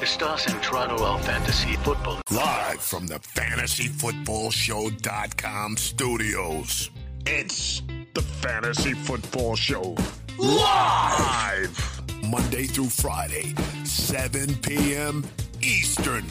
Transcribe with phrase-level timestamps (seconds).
[0.00, 1.06] Estás Toronto.
[1.06, 2.20] al Fantasy Football.
[2.30, 6.90] Live from the FantasyFootballShow.com studios.
[7.24, 7.80] It's
[8.14, 9.96] the Fantasy Football Show.
[10.38, 12.02] Live!
[12.28, 13.54] Monday through Friday,
[13.84, 15.24] 7 p.m.
[15.62, 16.26] Eastern.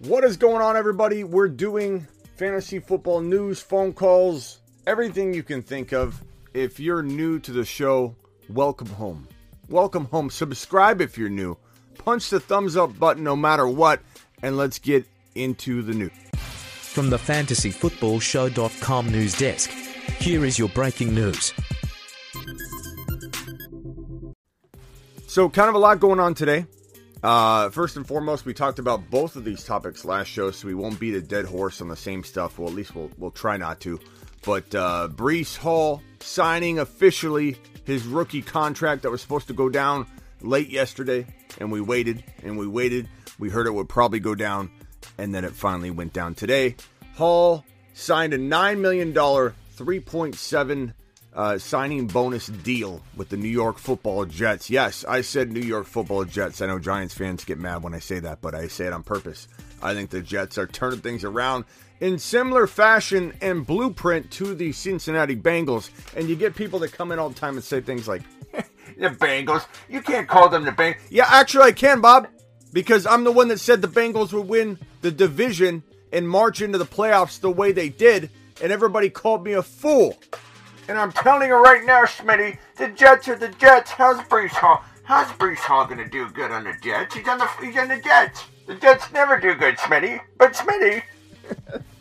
[0.00, 1.22] What is going on, everybody?
[1.22, 6.20] We're doing fantasy football news, phone calls, everything you can think of.
[6.54, 8.16] If you're new to the show,
[8.48, 9.28] welcome home.
[9.72, 10.28] Welcome home.
[10.28, 11.56] Subscribe if you're new.
[11.96, 14.02] Punch the thumbs up button no matter what,
[14.42, 16.12] and let's get into the news.
[16.34, 19.70] From the fantasyfootballshow.com news desk,
[20.18, 21.54] here is your breaking news.
[25.26, 26.66] So, kind of a lot going on today.
[27.22, 30.74] Uh, first and foremost, we talked about both of these topics last show, so we
[30.74, 32.58] won't beat a dead horse on the same stuff.
[32.58, 33.98] Well, at least we'll we'll try not to.
[34.44, 40.06] But uh, Breece Hall signing officially his rookie contract that was supposed to go down
[40.40, 41.26] late yesterday,
[41.58, 43.08] and we waited and we waited.
[43.38, 44.70] We heard it would probably go down,
[45.18, 46.76] and then it finally went down today.
[47.14, 50.94] Hall signed a nine million dollar, three point seven
[51.34, 54.70] uh, signing bonus deal with the New York Football Jets.
[54.70, 56.60] Yes, I said New York Football Jets.
[56.60, 59.02] I know Giants fans get mad when I say that, but I say it on
[59.02, 59.48] purpose.
[59.82, 61.64] I think the Jets are turning things around
[62.02, 65.90] in similar fashion and blueprint to the Cincinnati Bengals.
[66.16, 68.22] And you get people that come in all the time and say things like,
[68.52, 70.96] the Bengals, you can't call them the Bengals.
[71.10, 72.26] Yeah, actually, I can, Bob,
[72.72, 76.76] because I'm the one that said the Bengals would win the division and march into
[76.76, 80.18] the playoffs the way they did, and everybody called me a fool.
[80.88, 83.92] And I'm telling you right now, Smitty, the Jets are the Jets.
[83.92, 84.82] How's Breece Hall?
[85.04, 87.14] How's Breece Hall gonna do good on the Jets?
[87.14, 88.42] He's on the he's on the Jets.
[88.66, 90.20] The Jets never do good, Smitty.
[90.36, 91.02] But Smitty,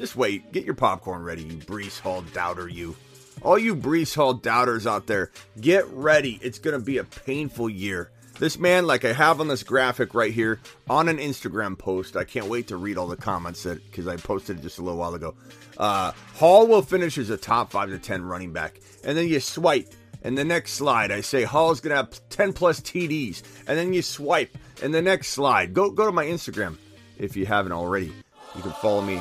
[0.00, 0.50] just wait.
[0.50, 2.68] Get your popcorn ready, you Breece Hall doubter.
[2.68, 2.96] You,
[3.42, 6.40] all you Breece Hall doubters out there, get ready.
[6.42, 8.10] It's gonna be a painful year.
[8.38, 12.24] This man, like I have on this graphic right here on an Instagram post, I
[12.24, 14.98] can't wait to read all the comments that because I posted it just a little
[14.98, 15.34] while ago.
[15.76, 19.38] Uh, Hall will finish as a top five to ten running back, and then you
[19.38, 19.92] swipe.
[20.22, 24.00] And the next slide, I say Hall's gonna have ten plus TDs, and then you
[24.00, 24.56] swipe.
[24.82, 26.78] And the next slide, go go to my Instagram
[27.18, 28.14] if you haven't already.
[28.56, 29.20] You can follow me,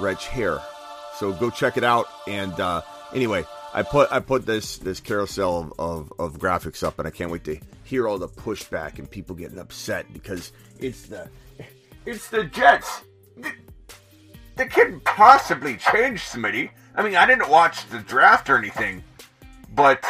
[0.00, 0.60] Reg Hair.
[1.16, 2.06] So go check it out.
[2.26, 2.82] And uh,
[3.14, 7.10] anyway, I put I put this this carousel of, of, of graphics up, and I
[7.10, 11.28] can't wait to hear all the pushback and people getting upset because it's the
[12.04, 13.02] it's the Jets.
[14.56, 16.70] They couldn't possibly change Smitty.
[16.94, 19.04] I mean, I didn't watch the draft or anything,
[19.74, 20.02] but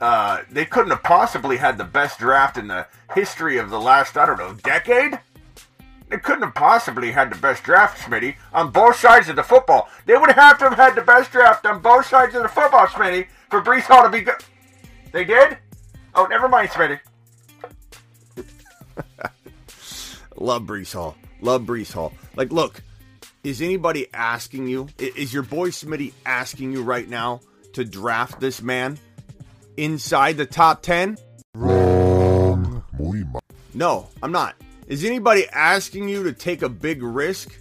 [0.00, 4.18] uh, they couldn't have possibly had the best draft in the history of the last,
[4.18, 5.18] I don't know, decade.
[6.08, 9.88] They couldn't have possibly had the best draft, Smitty, on both sides of the football.
[10.06, 12.86] They would have to have had the best draft on both sides of the football,
[12.86, 14.42] Smitty, for Breece Hall to be good.
[15.12, 15.58] They did?
[16.14, 17.00] Oh, never mind, Smitty.
[20.36, 21.16] Love Breece Hall.
[21.40, 22.12] Love Breece Hall.
[22.36, 22.82] Like, look,
[23.44, 24.88] is anybody asking you?
[24.98, 27.40] Is your boy Smitty asking you right now
[27.74, 28.98] to draft this man
[29.76, 31.18] inside the top 10?
[31.54, 32.82] Wrong.
[33.74, 34.56] No, I'm not.
[34.88, 37.54] Is anybody asking you to take a big risk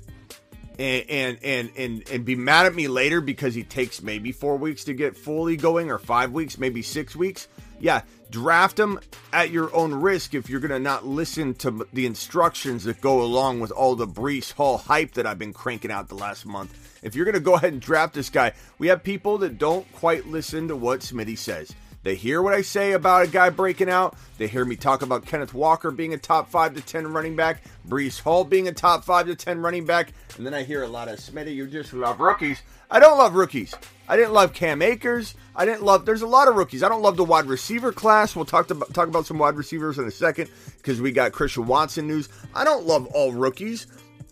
[0.79, 4.55] and and and and, and be mad at me later because he takes maybe four
[4.55, 7.49] weeks to get fully going or five weeks, maybe six weeks?
[7.81, 8.97] Yeah, draft him
[9.33, 13.59] at your own risk if you're gonna not listen to the instructions that go along
[13.59, 16.97] with all the Breece Hall hype that I've been cranking out the last month.
[17.03, 20.27] If you're gonna go ahead and draft this guy, we have people that don't quite
[20.27, 21.75] listen to what Smitty says.
[22.03, 24.15] They hear what I say about a guy breaking out.
[24.37, 27.63] They hear me talk about Kenneth Walker being a top 5 to 10 running back,
[27.87, 30.87] Breece Hall being a top 5 to 10 running back, and then I hear a
[30.87, 32.61] lot of Smitty, you just love rookies.
[32.89, 33.75] I don't love rookies.
[34.07, 35.35] I didn't love Cam Akers.
[35.55, 36.05] I didn't love.
[36.05, 36.83] There's a lot of rookies.
[36.83, 38.35] I don't love the wide receiver class.
[38.35, 41.67] We'll talk about talk about some wide receivers in a second because we got Christian
[41.67, 42.29] Watson news.
[42.55, 43.87] I don't love all rookies.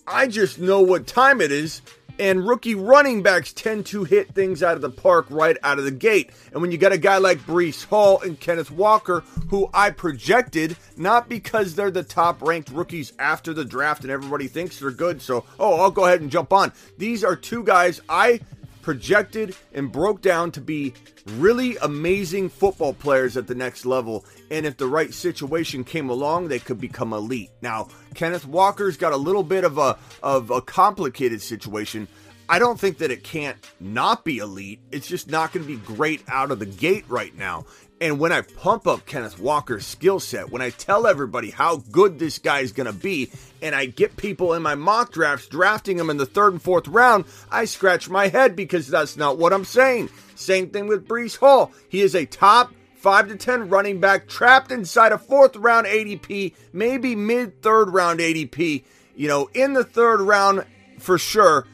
[0.08, 1.82] I just know what time it is,
[2.20, 5.86] and rookie running backs tend to hit things out of the park right out of
[5.86, 6.31] the gate.
[6.52, 10.78] And when you got a guy like Breece Hall and Kenneth Walker, who I projected,
[10.97, 15.22] not because they're the top ranked rookies after the draft and everybody thinks they're good,
[15.22, 16.72] so, oh, I'll go ahead and jump on.
[16.97, 18.40] These are two guys I
[18.85, 20.93] projected and broke down to be
[21.37, 24.23] really amazing football players at the next level.
[24.52, 27.49] And if the right situation came along, they could become elite.
[27.61, 32.08] Now, Kenneth Walker's got a little bit of a of a complicated situation.
[32.47, 34.79] I don't think that it can't not be elite.
[34.91, 37.66] It's just not going to be great out of the gate right now.
[38.02, 42.20] And when I pump up Kenneth Walker's skill set, when I tell everybody how good
[42.20, 43.32] this guy is going to be,
[43.62, 46.90] and I get people in my mock drafts drafting him in the third and fourth
[46.90, 50.09] round, I scratch my head because that's not what I'm saying.
[50.36, 51.72] Same thing with Breece Hall.
[51.88, 56.53] He is a top 5 to 10 running back trapped inside a fourth round ADP,
[56.74, 58.84] maybe mid third round ADP,
[59.16, 60.66] you know, in the third round
[61.00, 61.66] for sure.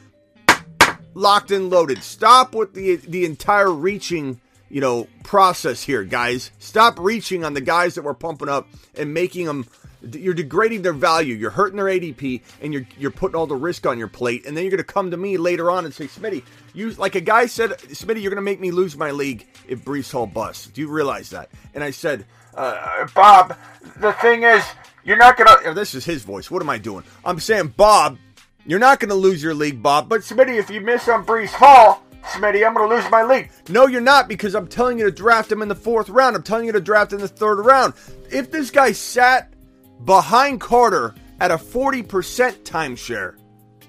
[1.14, 2.02] Locked and loaded.
[2.02, 4.40] Stop with the the entire reaching,
[4.72, 6.50] you know, process here, guys.
[6.58, 8.66] Stop reaching on the guys that we're pumping up
[8.96, 9.66] and making them
[10.14, 11.34] you're degrading their value.
[11.34, 14.46] You're hurting their ADP, and you're you're putting all the risk on your plate.
[14.46, 16.42] And then you're going to come to me later on and say, Smitty,
[16.74, 19.84] you like a guy said, Smitty, you're going to make me lose my league if
[19.84, 20.68] Breece Hall busts.
[20.68, 21.50] Do you realize that?
[21.74, 23.56] And I said, uh, Bob,
[23.98, 24.64] the thing is,
[25.04, 25.74] you're not going to.
[25.74, 26.50] This is his voice.
[26.50, 27.04] What am I doing?
[27.24, 28.18] I'm saying, Bob,
[28.66, 30.08] you're not going to lose your league, Bob.
[30.08, 32.02] But Smitty, if you miss on Breece Hall.
[32.22, 33.50] Smitty, I'm going to lose my league.
[33.68, 36.36] No, you're not because I'm telling you to draft him in the fourth round.
[36.36, 37.94] I'm telling you to draft in the third round.
[38.30, 39.52] If this guy sat
[40.04, 42.04] behind Carter at a 40%
[42.62, 43.36] timeshare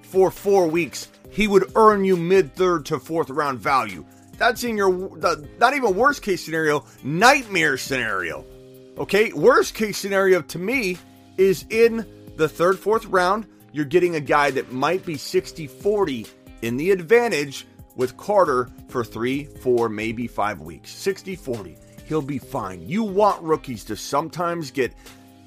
[0.01, 4.05] for four weeks, he would earn you mid third to fourth round value.
[4.37, 5.17] That's in your
[5.59, 8.45] not even worst case scenario, nightmare scenario.
[8.97, 10.97] Okay, worst case scenario to me
[11.37, 12.05] is in
[12.35, 13.47] the third, fourth round.
[13.71, 16.27] You're getting a guy that might be 60 40
[16.61, 20.91] in the advantage with Carter for three, four, maybe five weeks.
[20.91, 21.77] 60 40.
[22.05, 22.87] He'll be fine.
[22.87, 24.93] You want rookies to sometimes get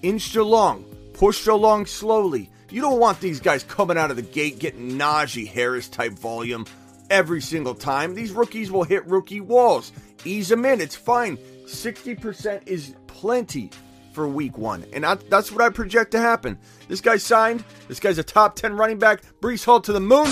[0.02, 2.50] inched along, pushed along slowly.
[2.70, 6.66] You don't want these guys coming out of the gate getting Najee Harris type volume
[7.10, 8.14] every single time.
[8.14, 9.92] These rookies will hit rookie walls.
[10.24, 11.36] Ease them in, it's fine.
[11.66, 13.70] 60% is plenty
[14.12, 14.84] for week one.
[14.92, 16.58] And I, that's what I project to happen.
[16.88, 17.64] This guy signed.
[17.86, 19.22] This guy's a top 10 running back.
[19.40, 20.26] Breece Hall to the moon.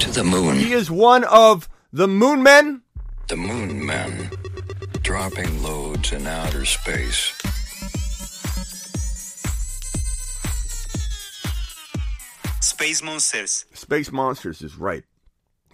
[0.00, 0.56] To the moon.
[0.56, 2.82] He is one of the moon men.
[3.26, 4.30] The moon men.
[5.02, 7.36] Dropping loads in outer space.
[12.60, 13.64] Space Monsters.
[13.74, 15.02] Space Monsters is right.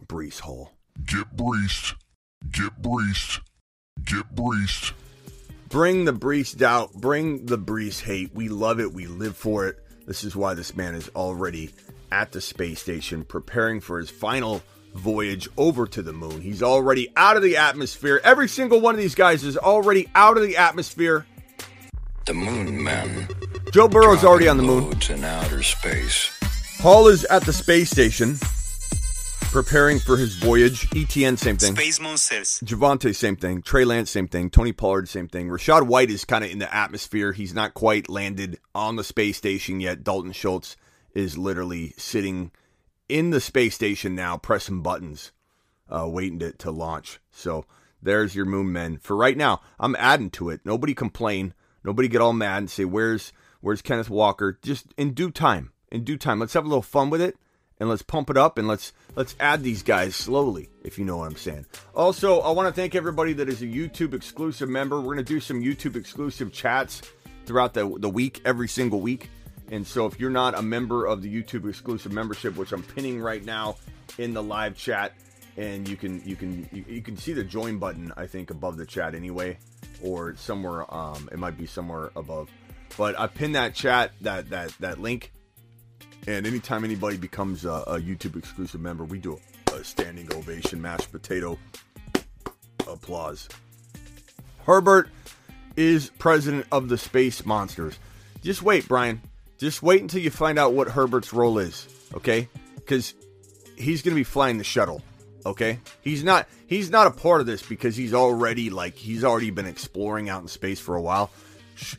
[0.06, 0.72] Breece Hall.
[1.04, 1.94] Get breached.
[2.50, 3.40] Get breached.
[4.04, 4.94] Get breached.
[5.68, 6.94] Bring the Breece doubt.
[6.94, 8.34] Bring the Breece hate.
[8.34, 8.94] We love it.
[8.94, 9.76] We live for it.
[10.06, 11.70] This is why this man is already
[12.14, 14.62] at the space station preparing for his final
[14.94, 16.40] voyage over to the moon.
[16.40, 18.20] He's already out of the atmosphere.
[18.22, 21.26] Every single one of these guys is already out of the atmosphere.
[22.26, 23.28] The moon men.
[23.72, 24.84] Joe Burrow's already on the moon.
[24.84, 26.30] Loads in outer space.
[26.78, 28.36] Hall is at the space station
[29.50, 30.88] preparing for his voyage.
[30.90, 31.74] ETN, same thing.
[31.74, 32.60] Space Monsters.
[32.64, 33.60] Javonte, same thing.
[33.60, 34.50] Trey Lance, same thing.
[34.50, 35.48] Tony Pollard, same thing.
[35.48, 37.32] Rachaad White is kind of in the atmosphere.
[37.32, 40.04] He's not quite landed on the space station yet.
[40.04, 40.76] Dalton Schultz
[41.14, 42.50] is literally sitting
[43.08, 45.32] in the space station now, pressing buttons,
[45.88, 47.20] uh, waiting to, to launch.
[47.30, 47.66] So
[48.02, 48.98] there's your moon men.
[48.98, 50.60] For right now, I'm adding to it.
[50.64, 51.54] Nobody complain.
[51.84, 54.58] Nobody get all mad and say, where's where's Kenneth Walker?
[54.62, 56.40] Just in due time in due time.
[56.40, 57.36] Let's have a little fun with it
[57.78, 61.16] and let's pump it up and let's let's add these guys slowly if you know
[61.16, 64.96] what i'm saying also i want to thank everybody that is a youtube exclusive member
[64.96, 67.02] we're going to do some youtube exclusive chats
[67.46, 69.28] throughout the, the week every single week
[69.74, 73.20] and so if you're not a member of the youtube exclusive membership which i'm pinning
[73.20, 73.76] right now
[74.18, 75.12] in the live chat
[75.56, 78.76] and you can you can you, you can see the join button i think above
[78.76, 79.56] the chat anyway
[80.02, 82.50] or somewhere um it might be somewhere above
[82.96, 85.32] but i pinned that chat that that that link
[86.26, 89.38] and anytime anybody becomes a, a YouTube exclusive member, we do
[89.74, 91.58] a standing ovation, mashed potato
[92.88, 93.48] applause.
[94.64, 95.10] Herbert
[95.76, 97.98] is president of the Space Monsters.
[98.42, 99.20] Just wait, Brian.
[99.58, 102.48] Just wait until you find out what Herbert's role is, okay?
[102.74, 103.14] Because
[103.76, 105.02] he's going to be flying the shuttle,
[105.46, 105.78] okay?
[106.00, 109.66] He's not he's not a part of this because he's already like he's already been
[109.66, 111.30] exploring out in space for a while.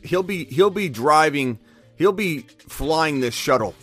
[0.02, 1.58] He'll be he'll be driving,
[1.96, 3.74] he'll be flying this shuttle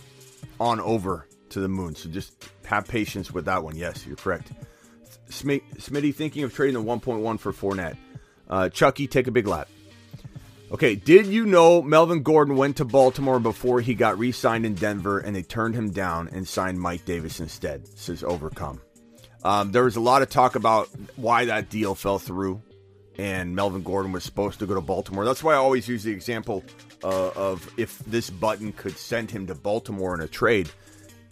[0.60, 1.94] on over to the moon.
[1.94, 2.32] So just
[2.64, 3.76] have patience with that one.
[3.76, 4.52] Yes, you're correct.
[5.28, 7.96] Smitty thinking of trading the 1.1 for Fournette.
[8.48, 9.68] Uh, Chucky, take a big lap.
[10.74, 14.74] Okay, did you know Melvin Gordon went to Baltimore before he got re signed in
[14.74, 17.86] Denver and they turned him down and signed Mike Davis instead?
[17.96, 18.80] Says Overcome.
[19.44, 22.60] Um, there was a lot of talk about why that deal fell through
[23.18, 25.24] and Melvin Gordon was supposed to go to Baltimore.
[25.24, 26.64] That's why I always use the example
[27.04, 30.68] uh, of if this button could send him to Baltimore in a trade,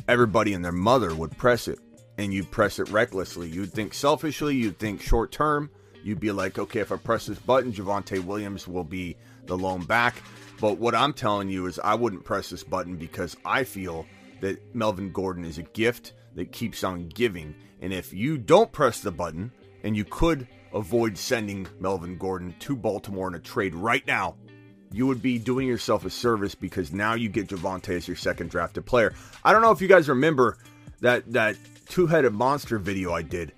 [0.06, 1.80] everybody and their mother would press it,
[2.16, 3.48] and you'd press it recklessly.
[3.48, 5.68] You'd think selfishly, you'd think short term.
[6.04, 9.84] You'd be like, okay, if I press this button, Javonte Williams will be the loan
[9.84, 10.16] back.
[10.60, 14.06] But what I'm telling you is, I wouldn't press this button because I feel
[14.40, 17.54] that Melvin Gordon is a gift that keeps on giving.
[17.80, 19.50] And if you don't press the button,
[19.82, 24.36] and you could avoid sending Melvin Gordon to Baltimore in a trade right now,
[24.92, 28.50] you would be doing yourself a service because now you get Javonte as your second
[28.50, 29.14] drafted player.
[29.44, 30.58] I don't know if you guys remember
[31.00, 31.56] that that
[31.88, 33.52] two-headed monster video I did,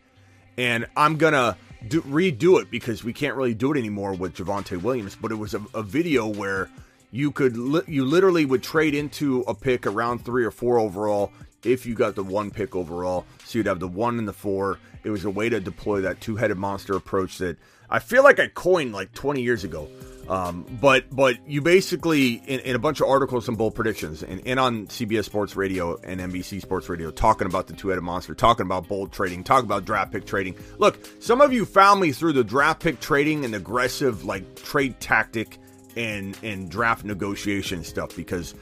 [0.57, 1.57] and I'm gonna
[1.89, 5.17] do, redo it because we can't really do it anymore with Javonte Williams.
[5.21, 6.71] But it was a, a video where
[7.11, 11.33] you could li- you literally would trade into a pick around three or four overall
[11.63, 13.25] if you got the one pick overall.
[13.45, 14.79] So you'd have the one and the four.
[15.05, 17.57] It was a way to deploy that two headed monster approach that
[17.91, 19.89] I feel like I coined like 20 years ago.
[20.29, 24.41] Um, but but you basically in, in, a bunch of articles and bold predictions and,
[24.47, 28.65] and on CBS Sports Radio and NBC Sports Radio talking about the two-headed monster, talking
[28.65, 30.57] about bold trading, talking about draft pick trading.
[30.79, 34.99] Look, some of you found me through the draft pick trading and aggressive like trade
[34.99, 35.59] tactic
[35.95, 38.55] and and draft negotiation stuff because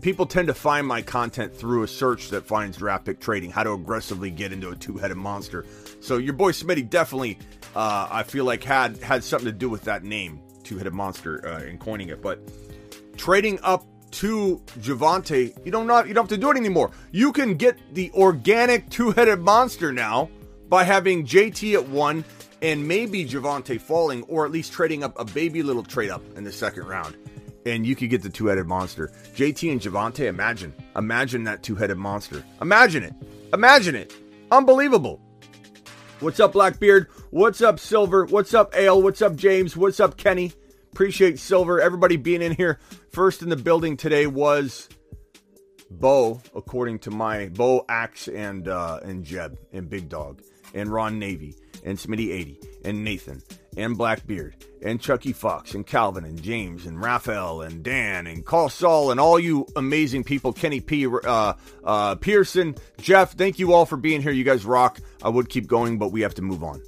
[0.00, 3.64] people tend to find my content through a search that finds draft pick trading, how
[3.64, 5.66] to aggressively get into a two-headed monster.
[6.00, 7.38] So your boy Smitty definitely,
[7.74, 11.62] uh, I feel like had had something to do with that name two-headed monster uh,
[11.62, 12.22] in coining it.
[12.22, 12.40] But
[13.16, 16.90] trading up to Javonte, you don't not you don't have to do it anymore.
[17.12, 20.30] You can get the organic two-headed monster now
[20.68, 22.24] by having JT at one
[22.62, 26.44] and maybe Javonte falling, or at least trading up a baby little trade up in
[26.44, 27.14] the second round.
[27.66, 29.12] And you could get the two headed monster.
[29.36, 30.74] JT and Javonte, imagine.
[30.96, 32.42] Imagine that two headed monster.
[32.62, 33.14] Imagine it.
[33.52, 34.14] Imagine it.
[34.50, 35.20] Unbelievable.
[36.20, 37.08] What's up, Blackbeard?
[37.30, 38.24] What's up, Silver?
[38.24, 39.02] What's up, Ale?
[39.02, 39.76] What's up, James?
[39.76, 40.52] What's up, Kenny?
[40.92, 41.80] Appreciate Silver.
[41.80, 42.78] Everybody being in here.
[43.10, 44.88] First in the building today was
[45.90, 50.40] Bo, according to my Bo, Axe, and uh, and Jeb and Big Dog
[50.72, 53.42] and Ron Navy and Smitty 80 and Nathan
[53.76, 58.68] and Blackbeard and Chucky Fox and Calvin and James and Raphael and Dan and Carl
[58.68, 63.32] Saul and all you amazing people, Kenny P, uh, uh, Pearson, Jeff.
[63.32, 64.30] Thank you all for being here.
[64.30, 65.00] You guys rock.
[65.22, 66.82] I would keep going, but we have to move on.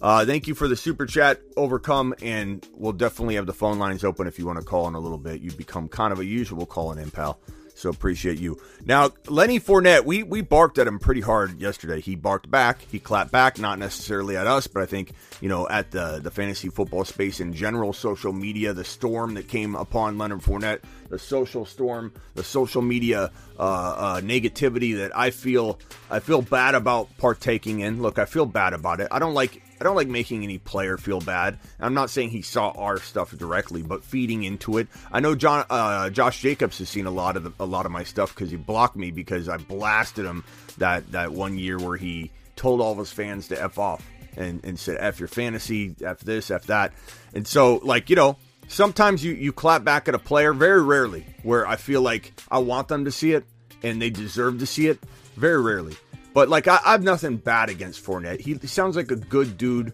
[0.00, 4.02] Uh, thank you for the super chat, Overcome, and we'll definitely have the phone lines
[4.02, 5.40] open if you want to call in a little bit.
[5.40, 7.38] You've become kind of a usual calling in, pal.
[7.82, 8.62] So appreciate you.
[8.84, 12.00] Now, Lenny Fournette, we we barked at him pretty hard yesterday.
[12.00, 15.10] He barked back, he clapped back, not necessarily at us, but I think
[15.40, 19.48] you know at the the fantasy football space in general, social media, the storm that
[19.48, 25.30] came upon Leonard Fournette, the social storm, the social media uh, uh, negativity that I
[25.30, 28.00] feel I feel bad about partaking in.
[28.00, 29.08] Look, I feel bad about it.
[29.10, 31.58] I don't like I don't like making any player feel bad.
[31.80, 34.86] I'm not saying he saw our stuff directly, but feeding into it.
[35.10, 37.90] I know John, uh, Josh Jacobs has seen a lot of the, a lot of
[37.90, 40.44] my stuff because he blocked me because I blasted him
[40.78, 44.64] that that one year where he told all of his fans to f off and
[44.64, 46.92] and said f your fantasy, f this, f that,
[47.34, 48.36] and so like you know.
[48.68, 52.60] Sometimes you, you clap back at a player, very rarely, where I feel like I
[52.60, 53.44] want them to see it
[53.82, 54.98] and they deserve to see it.
[55.36, 55.94] Very rarely.
[56.34, 58.40] But like I, I have nothing bad against Fournette.
[58.40, 59.92] He sounds like a good dude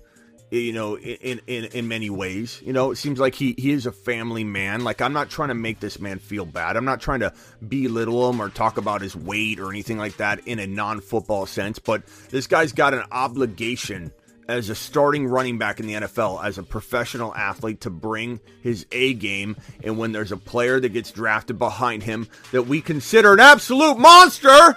[0.50, 3.84] you know in in in many ways you know it seems like he he is
[3.84, 7.00] a family man like i'm not trying to make this man feel bad i'm not
[7.00, 7.32] trying to
[7.66, 11.78] belittle him or talk about his weight or anything like that in a non-football sense
[11.78, 14.10] but this guy's got an obligation
[14.48, 18.86] as a starting running back in the NFL, as a professional athlete, to bring his
[18.92, 19.56] A game.
[19.84, 23.98] And when there's a player that gets drafted behind him that we consider an absolute
[23.98, 24.74] monster,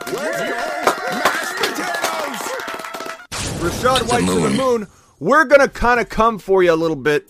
[3.61, 4.87] Rachaad White to the moon.
[5.19, 7.29] We're gonna kind of come for you a little bit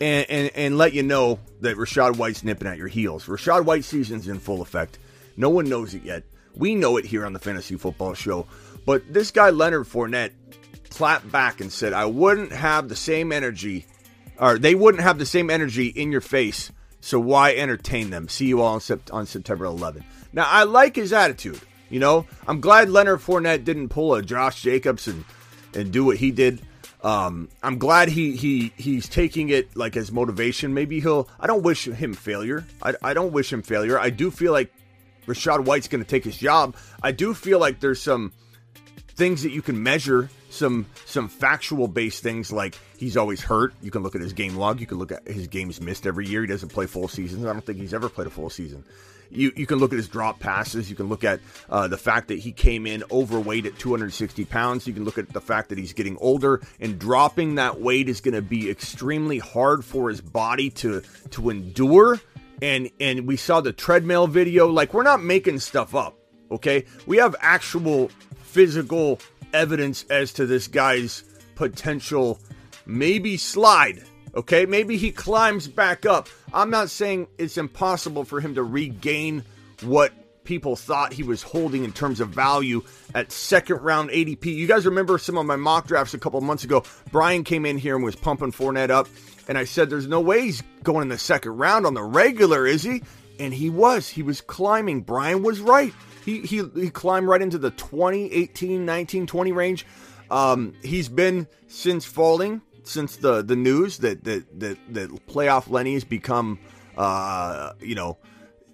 [0.00, 3.26] and, and and let you know that Rachaad White's nipping at your heels.
[3.26, 5.00] Rachaad White season's in full effect.
[5.36, 6.22] No one knows it yet.
[6.54, 8.46] We know it here on the Fantasy Football Show.
[8.86, 10.30] But this guy Leonard Fournette
[10.90, 13.84] clapped back and said, "I wouldn't have the same energy,
[14.38, 16.70] or they wouldn't have the same energy in your face.
[17.00, 18.28] So why entertain them?
[18.28, 21.60] See you all on, sept- on September 11." Now I like his attitude.
[21.90, 25.24] You know, I'm glad Leonard Fournette didn't pull a Josh Jacobs and
[25.74, 26.60] and do what he did.
[27.02, 30.72] Um, I'm glad he he he's taking it like as motivation.
[30.72, 31.28] Maybe he'll.
[31.40, 32.64] I don't wish him failure.
[32.82, 33.98] I, I don't wish him failure.
[33.98, 34.72] I do feel like
[35.26, 36.76] Rachaad White's going to take his job.
[37.02, 38.32] I do feel like there's some
[39.14, 43.74] things that you can measure, some some factual based things like he's always hurt.
[43.82, 44.80] You can look at his game log.
[44.80, 46.42] You can look at his games missed every year.
[46.42, 47.44] He doesn't play full seasons.
[47.44, 48.84] I don't think he's ever played a full season.
[49.32, 50.90] You, you can look at his drop passes.
[50.90, 54.86] You can look at uh, the fact that he came in overweight at 260 pounds.
[54.86, 58.20] You can look at the fact that he's getting older and dropping that weight is
[58.20, 62.20] going to be extremely hard for his body to to endure.
[62.60, 64.68] And and we saw the treadmill video.
[64.68, 66.16] Like we're not making stuff up.
[66.50, 68.10] Okay, we have actual
[68.42, 69.18] physical
[69.54, 71.24] evidence as to this guy's
[71.54, 72.38] potential
[72.86, 74.02] maybe slide
[74.34, 76.28] Okay, maybe he climbs back up.
[76.54, 79.44] I'm not saying it's impossible for him to regain
[79.82, 80.12] what
[80.44, 82.82] people thought he was holding in terms of value
[83.14, 84.46] at second round ADP.
[84.46, 86.82] You guys remember some of my mock drafts a couple months ago?
[87.10, 89.08] Brian came in here and was pumping Fournette up,
[89.48, 92.66] and I said, There's no way he's going in the second round on the regular,
[92.66, 93.02] is he?
[93.38, 94.08] And he was.
[94.08, 95.02] He was climbing.
[95.02, 95.92] Brian was right.
[96.24, 99.86] He, he, he climbed right into the 20, 18, 19, 20 range.
[100.30, 105.94] Um, he's been since falling, since the the news that that that, that playoff Lenny
[105.94, 106.58] has become,
[106.96, 108.18] uh, you know,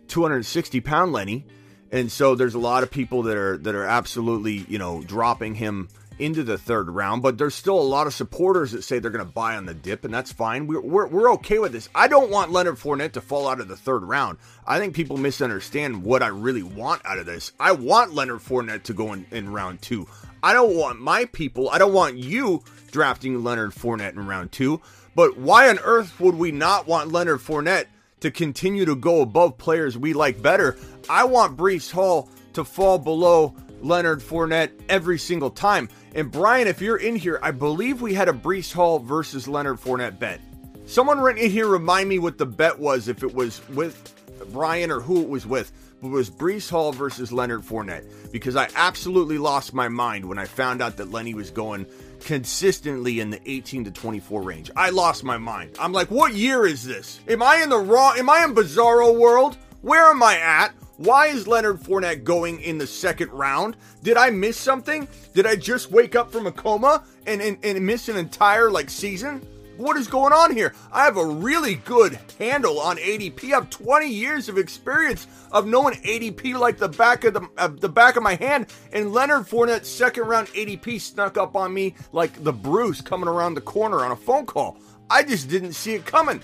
[0.09, 1.47] 260 pound Lenny,
[1.91, 5.55] and so there's a lot of people that are that are absolutely you know dropping
[5.55, 5.89] him
[6.19, 9.25] into the third round, but there's still a lot of supporters that say they're going
[9.25, 10.67] to buy on the dip, and that's fine.
[10.67, 11.89] We're, we're, we're okay with this.
[11.95, 14.39] I don't want Leonard Fournette to fall out of the third round.
[14.67, 17.53] I think people misunderstand what I really want out of this.
[17.61, 20.09] I want Leonard Fournette to go in, in round two.
[20.43, 24.81] I don't want my people, I don't want you drafting Leonard Fournette in round two.
[25.15, 27.87] But why on earth would we not want Leonard Fournette
[28.21, 30.79] to continue to go above players we like better?
[31.09, 35.89] I want Breece Hall to fall below Leonard Fournette every single time.
[36.15, 39.79] And Brian, if you're in here, I believe we had a Breece Hall versus Leonard
[39.79, 40.41] Fournette bet.
[40.87, 44.15] Someone right in here remind me what the bet was if it was with
[44.53, 45.73] Brian or who it was with.
[46.01, 50.81] Was Breece Hall versus Leonard Fournette because I absolutely lost my mind when I found
[50.81, 51.87] out that Lenny was going
[52.21, 54.71] consistently in the 18 to 24 range.
[54.77, 55.77] I lost my mind.
[55.81, 57.21] I'm like, what year is this?
[57.27, 58.17] Am I in the wrong?
[58.17, 59.57] Am I in Bizarro world?
[59.83, 60.73] Where am I at?
[60.99, 63.77] Why is Leonard Fournette going in the second round?
[64.03, 65.07] Did I miss something?
[65.33, 68.91] Did I just wake up from a coma and, and, and miss an entire like
[68.91, 69.47] season?
[69.79, 70.75] What is going on here?
[70.91, 73.45] I have a really good handle on ADP.
[73.45, 77.69] I have 20 years of experience of knowing ADP like the back of the uh,
[77.69, 78.67] the back of my hand.
[78.93, 83.55] And Leonard Fournette's second round ADP snuck up on me like the Bruce coming around
[83.55, 84.79] the corner on a phone call.
[85.09, 86.43] I just didn't see it coming,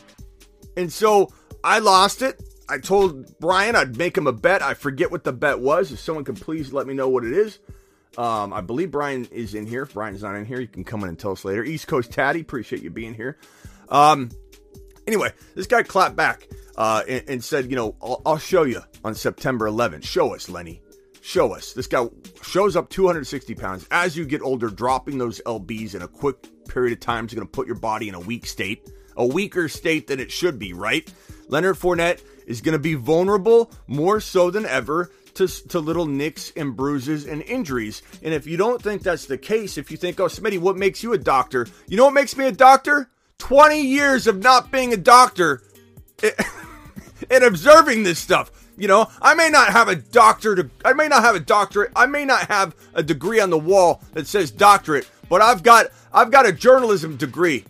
[0.76, 1.32] and so
[1.64, 2.40] I lost it.
[2.68, 4.62] I told Brian I'd make him a bet.
[4.62, 5.90] I forget what the bet was.
[5.90, 7.58] If someone could please let me know what it is.
[8.16, 9.82] Um, I believe Brian is in here.
[9.82, 11.64] If Brian's not in here, you can come in and tell us later.
[11.64, 13.38] East Coast Tatty, appreciate you being here.
[13.88, 14.30] Um,
[15.06, 18.82] anyway, this guy clapped back uh, and, and said, you know, I'll, I'll show you
[19.04, 20.04] on September 11th.
[20.04, 20.80] Show us, Lenny.
[21.20, 21.72] Show us.
[21.72, 22.06] This guy
[22.42, 23.86] shows up 260 pounds.
[23.90, 26.36] As you get older, dropping those LBs in a quick
[26.68, 29.68] period of time is going to put your body in a weak state, a weaker
[29.68, 31.10] state than it should be, right?
[31.48, 36.52] Leonard Fournette is going to be vulnerable more so than ever to, to little nicks
[36.56, 38.02] and bruises and injuries.
[38.22, 41.02] And if you don't think that's the case, if you think, oh, Smitty, what makes
[41.02, 41.66] you a doctor?
[41.88, 43.10] You know what makes me a doctor?
[43.38, 45.62] 20 years of not being a doctor
[47.30, 48.50] and observing this stuff.
[48.76, 51.92] You know, I may not have a doctor to, I may not have a doctorate,
[51.94, 55.86] I may not have a degree on the wall that says doctorate, but I've got,
[56.12, 57.64] I've got a journalism degree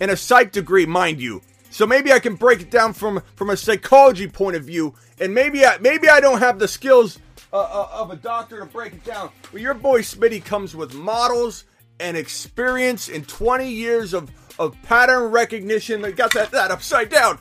[0.00, 1.40] and a psych degree, mind you.
[1.72, 5.34] So maybe I can break it down from from a psychology point of view, and
[5.34, 7.18] maybe I maybe I don't have the skills
[7.50, 9.30] uh, uh, of a doctor to break it down.
[9.50, 11.64] But your boy Smitty comes with models
[11.98, 16.02] and experience and 20 years of of pattern recognition.
[16.02, 17.38] They got that that upside down.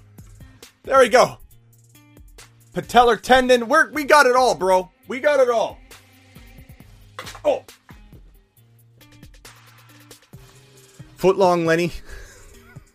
[0.84, 1.38] There we go.
[2.74, 3.68] Patellar tendon.
[3.68, 4.90] We're, we got it all, bro.
[5.10, 5.78] We got it all.
[7.44, 7.66] Oh.
[11.18, 11.92] Footlong Lenny.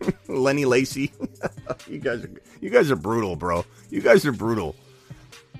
[0.29, 1.13] Lenny Lacey.
[1.87, 2.31] you guys are
[2.61, 3.65] you guys are brutal, bro.
[3.91, 4.77] You guys are brutal.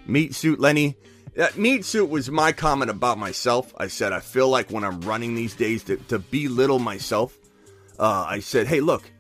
[0.07, 0.97] Meat suit Lenny.
[1.35, 3.75] That meat suit was my comment about myself.
[3.77, 7.37] I said I feel like when I'm running these days to, to belittle myself.
[7.99, 9.11] Uh, I said, hey, look,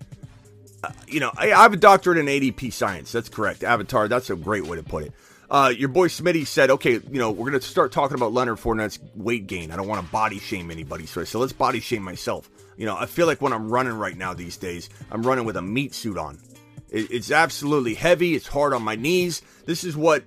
[0.84, 3.12] uh, you know, I, I have a doctorate in ADP science.
[3.12, 3.64] That's correct.
[3.64, 4.08] Avatar.
[4.08, 5.12] That's a great way to put it.
[5.48, 8.98] Uh, your boy Smitty said, okay, you know, we're to start talking about Leonard Fournette's
[9.14, 9.70] weight gain.
[9.70, 11.06] I don't want to body shame anybody.
[11.06, 12.50] So I said, let's body shame myself.
[12.76, 15.56] You know, I feel like when I'm running right now these days, I'm running with
[15.56, 16.38] a meat suit on.
[16.90, 18.34] It, it's absolutely heavy.
[18.34, 19.42] It's hard on my knees.
[19.64, 20.24] This is what.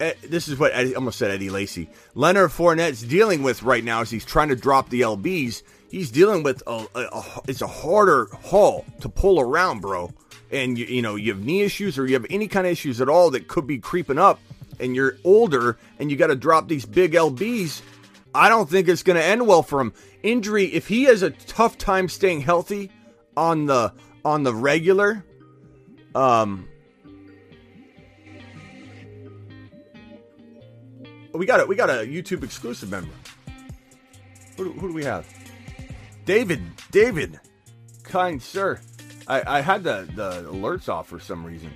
[0.00, 1.88] eh, This is what I almost said Eddie Lacy.
[2.14, 5.62] Leonard Fournette's dealing with right now as he's trying to drop the LBs.
[5.90, 10.12] He's dealing with a, a, a it's a harder haul to pull around, bro.
[10.50, 13.00] And you, you know you have knee issues or you have any kind of issues
[13.00, 14.38] at all that could be creeping up,
[14.78, 17.80] and you're older and you got to drop these big LBs.
[18.36, 19.92] I don't think it's going to end well for him.
[20.22, 22.90] Injury, if he has a tough time staying healthy
[23.36, 23.92] on the
[24.24, 25.24] on the regular,
[26.14, 26.68] um,
[31.32, 33.12] we got a we got a YouTube exclusive member.
[34.56, 35.26] Who, do- who do we have?
[36.24, 37.38] David, David,
[38.02, 38.80] kind sir.
[39.28, 41.72] I, I had the the alerts off for some reason.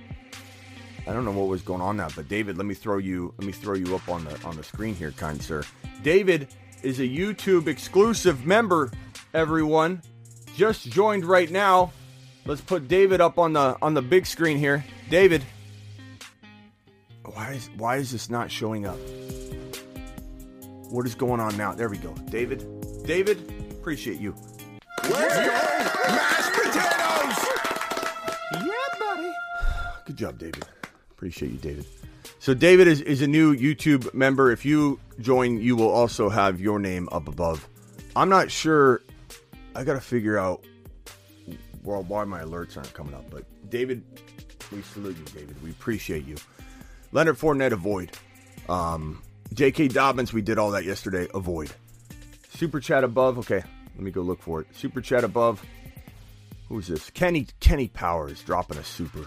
[1.07, 3.45] I don't know what was going on now, but David, let me throw you let
[3.45, 5.63] me throw you up on the on the screen here, kind sir.
[6.03, 6.47] David
[6.83, 8.91] is a YouTube exclusive member.
[9.33, 10.01] Everyone,
[10.55, 11.91] just joined right now.
[12.45, 14.85] Let's put David up on the on the big screen here.
[15.09, 15.43] David,
[17.25, 18.97] why is why is this not showing up?
[20.89, 21.73] What is going on now?
[21.73, 22.13] There we go.
[22.29, 22.65] David,
[23.05, 23.39] David,
[23.71, 24.35] appreciate you.
[25.03, 27.47] Mashed potatoes!
[28.53, 29.31] Yeah, buddy.
[30.05, 30.65] Good job, David.
[31.21, 31.85] Appreciate you, David.
[32.39, 34.51] So David is, is a new YouTube member.
[34.51, 37.67] If you join, you will also have your name up above
[38.15, 39.01] I'm not sure.
[39.75, 40.65] I got to figure out
[41.83, 43.29] well why my alerts aren't coming up.
[43.29, 44.03] But David,
[44.71, 45.61] we salute you, David.
[45.63, 46.35] We appreciate you.
[47.11, 48.11] Leonard Fournette, avoid.
[48.67, 49.21] Um,
[49.53, 49.89] J.K.
[49.89, 51.27] Dobbins, we did all that yesterday.
[51.33, 51.71] Avoid.
[52.49, 53.37] Super chat above.
[53.39, 53.63] Okay,
[53.95, 54.67] let me go look for it.
[54.75, 55.63] Super chat above.
[56.67, 57.09] Who's this?
[57.11, 59.25] Kenny Kenny Powers dropping a super.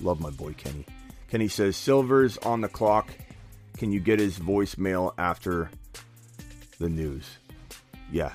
[0.00, 0.84] Love my boy Kenny.
[1.30, 3.10] Kenny says Silver's on the clock.
[3.76, 5.70] Can you get his voicemail after
[6.78, 7.38] the news?
[8.10, 8.32] Yeah.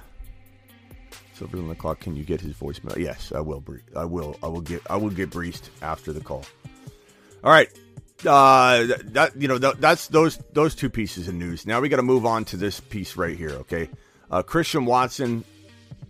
[1.34, 1.99] Silver's on the clock.
[1.99, 2.95] Can you get his voicemail?
[2.97, 3.63] Yes, I will.
[3.95, 4.38] I will.
[4.43, 4.82] I will get.
[4.89, 6.45] I will get breached after the call.
[7.43, 7.69] All right.
[8.25, 11.65] Uh, that you know that, that's those those two pieces of news.
[11.65, 13.49] Now we got to move on to this piece right here.
[13.49, 13.89] Okay.
[14.32, 15.43] Uh, Christian Watson,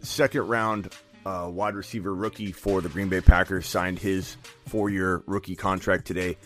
[0.01, 0.93] second round
[1.25, 6.05] uh, wide receiver rookie for the Green Bay Packers, signed his four year rookie contract
[6.05, 6.37] today.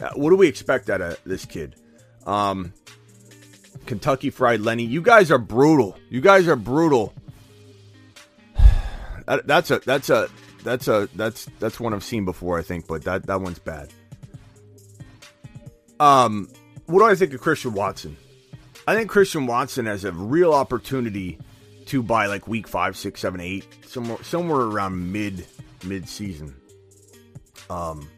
[0.00, 1.74] Uh, what do we expect out of this kid?
[2.26, 2.72] Um,
[3.86, 5.98] Kentucky Fried Lenny, you guys are brutal.
[6.10, 7.14] You guys are brutal.
[9.26, 10.28] That, that's a that's a
[10.62, 13.92] that's a that's that's one I've seen before, I think, but that that one's bad.
[15.98, 16.48] Um,
[16.86, 18.16] what do I think of Christian Watson?
[18.86, 21.40] I think Christian Watson has a real opportunity
[21.86, 25.46] to buy like week five, six, seven, eight, somewhere somewhere around mid
[25.84, 26.54] mid season.
[27.68, 28.08] Um,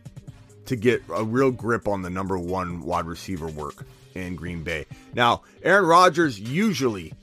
[0.69, 4.87] to get a real grip on the number one wide receiver work in Green Bay.
[5.15, 7.15] Now, Aaron Rodgers usually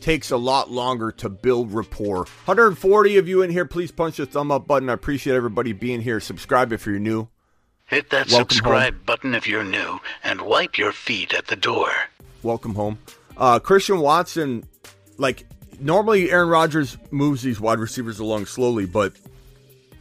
[0.00, 2.20] takes a lot longer to build rapport.
[2.46, 4.88] 140 of you in here, please punch the thumb up button.
[4.88, 6.20] I appreciate everybody being here.
[6.20, 7.28] Subscribe if you're new.
[7.86, 11.90] Hit that Welcome subscribe button if you're new and wipe your feet at the door.
[12.42, 12.98] Welcome home.
[13.36, 14.66] Uh, Christian Watson,
[15.18, 15.46] like
[15.78, 19.12] normally Aaron Rodgers moves these wide receivers along slowly, but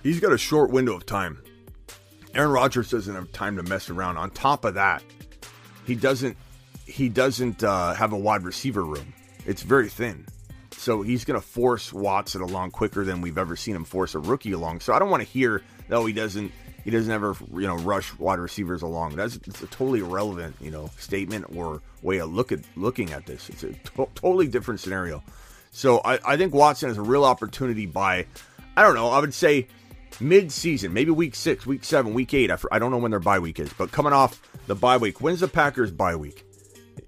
[0.02, 1.42] he's got a short window of time.
[2.36, 4.18] Aaron Rodgers doesn't have time to mess around.
[4.18, 5.02] On top of that,
[5.86, 6.38] he doesn't
[6.86, 9.14] he doesn't uh, have a wide receiver room.
[9.46, 10.26] It's very thin.
[10.72, 14.20] So he's going to force Watson along quicker than we've ever seen him force a
[14.20, 14.82] rookie along.
[14.82, 16.52] So I don't want to hear no he doesn't
[16.84, 19.16] he doesn't ever you know rush wide receivers along.
[19.16, 23.26] That's it's a totally irrelevant you know statement or way of look at looking at
[23.26, 23.50] this.
[23.50, 25.24] It's a to- totally different scenario.
[25.72, 28.26] So I, I think Watson has a real opportunity by
[28.76, 29.68] I don't know I would say
[30.22, 32.50] mid season maybe week six, week seven, week eight.
[32.50, 35.22] After I don't know when their bye week is, but coming off the bye week,
[35.22, 36.46] when's the Packers bye week?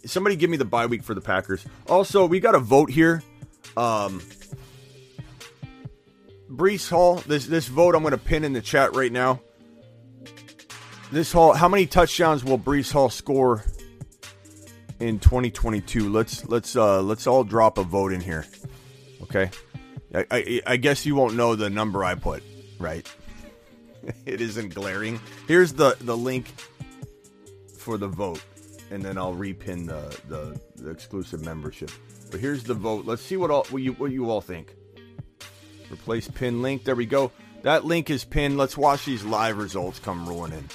[0.05, 1.65] Somebody give me the bye week for the Packers.
[1.87, 3.23] Also, we got a vote here.
[3.75, 4.21] Um,
[6.49, 7.15] Breece Hall.
[7.27, 9.41] This this vote I'm going to pin in the chat right now.
[11.11, 11.53] This Hall.
[11.53, 13.63] How many touchdowns will Breece Hall score
[14.99, 16.09] in 2022?
[16.09, 18.45] Let's let's uh let's all drop a vote in here.
[19.23, 19.49] Okay.
[20.13, 22.41] I, I, I guess you won't know the number I put,
[22.79, 23.07] right?
[24.25, 25.19] it isn't glaring.
[25.47, 26.53] Here's the the link
[27.77, 28.43] for the vote,
[28.91, 31.91] and then I'll repin the, the the exclusive membership.
[32.31, 33.05] But here's the vote.
[33.05, 34.75] Let's see what all what you what you all think.
[35.91, 36.83] Replace pin link.
[36.83, 37.31] There we go.
[37.63, 38.57] That link is pinned.
[38.57, 40.69] Let's watch these live results come rolling in,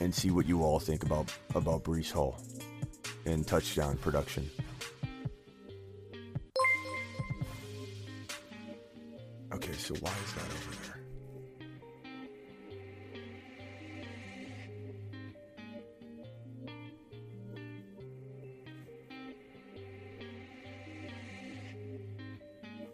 [0.00, 2.40] and see what you all think about about Breece Hall
[3.24, 4.50] and touchdown production.
[9.54, 10.92] Okay, so why is that over there?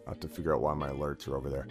[0.05, 1.67] I have to figure out why my alerts are over there.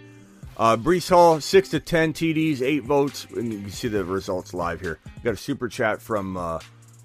[0.57, 3.27] Uh, Breece Hall, 6 to 10 TDs, 8 votes.
[3.35, 4.97] And you can see the results live here.
[5.05, 6.59] We got a super chat from uh,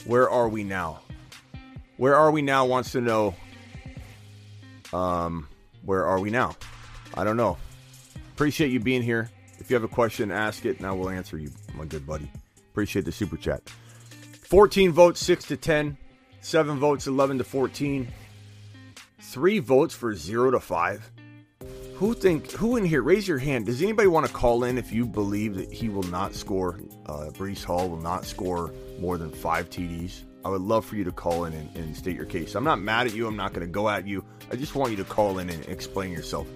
[0.07, 1.01] Where Are We Now?
[1.99, 3.35] Where Are We Now wants to know
[4.93, 5.49] um,
[5.85, 6.57] Where Are We Now?
[7.17, 7.59] I don't know.
[8.35, 9.31] Appreciate you being here.
[9.61, 12.29] If you have a question, ask it, and I will answer you, my good buddy.
[12.73, 13.63] Appreciate the super chat.
[14.43, 15.97] 14 votes, 6 to 10.
[16.41, 18.09] 7 votes, 11 to 14.
[19.21, 21.11] 3 votes for 0 to 5.
[21.95, 23.03] Who think who in here?
[23.03, 23.67] Raise your hand.
[23.67, 26.81] Does anybody want to call in if you believe that he will not score?
[27.07, 30.25] Uh, Breece Hall will not score more than five TDs.
[30.45, 32.57] I would love for you to call in and, and state your case.
[32.57, 33.29] I'm not mad at you.
[33.29, 34.25] I'm not going to go at you.
[34.51, 36.49] I just want you to call in and explain yourself.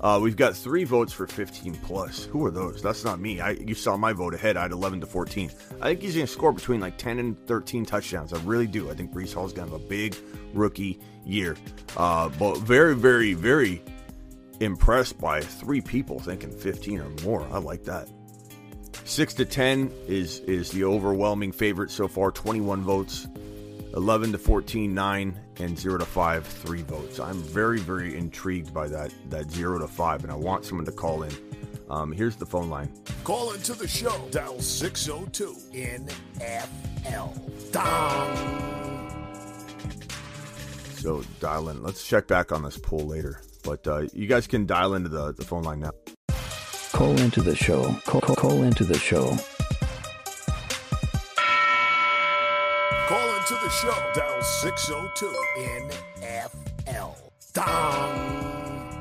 [0.00, 2.24] Uh, we've got three votes for 15 plus.
[2.24, 2.82] Who are those?
[2.82, 3.40] That's not me.
[3.40, 4.56] I you saw my vote ahead.
[4.56, 5.50] I had 11 to 14.
[5.80, 8.32] I think he's going to score between like 10 and 13 touchdowns.
[8.32, 8.90] I really do.
[8.90, 10.16] I think Breece Hall's going to have a big
[10.52, 11.56] rookie year.
[11.96, 13.82] Uh, but very, very, very
[14.60, 17.46] impressed by three people thinking 15 or more.
[17.50, 18.08] I like that.
[19.04, 22.32] Six to 10 is is the overwhelming favorite so far.
[22.32, 23.28] 21 votes.
[23.96, 27.18] 11 to 14, 9, and 0 to 5, 3 votes.
[27.18, 30.92] I'm very, very intrigued by that, that 0 to 5, and I want someone to
[30.92, 31.32] call in.
[31.88, 32.92] Um, here's the phone line.
[33.24, 34.28] Call into the show.
[34.30, 37.72] Dial 602 NFL.
[37.72, 38.52] Dong.
[40.96, 41.82] So dial in.
[41.82, 43.40] Let's check back on this poll later.
[43.62, 45.92] But uh, you guys can dial into the, the phone line now.
[46.92, 47.94] Call into the show.
[48.04, 49.38] Call, call, call into the show.
[53.48, 53.94] Into the show.
[54.12, 57.16] Dial 602 NFL.
[57.52, 58.96] Dong.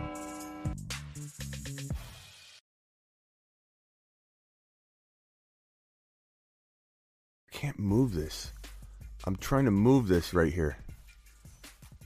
[7.51, 8.51] Can't move this.
[9.25, 10.77] I'm trying to move this right here.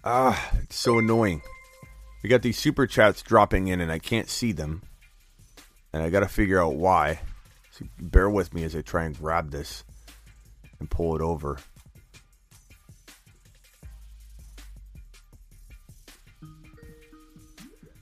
[0.05, 1.41] Ah, it's so annoying.
[2.23, 4.81] We got these super chats dropping in and I can't see them.
[5.91, 7.19] And I got to figure out why.
[7.71, 9.83] So bear with me as I try and grab this
[10.79, 11.57] and pull it over.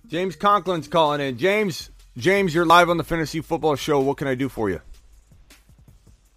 [0.08, 1.38] James Conklin's calling in.
[1.38, 4.00] James, James, you're live on the Fantasy Football Show.
[4.00, 4.80] What can I do for you?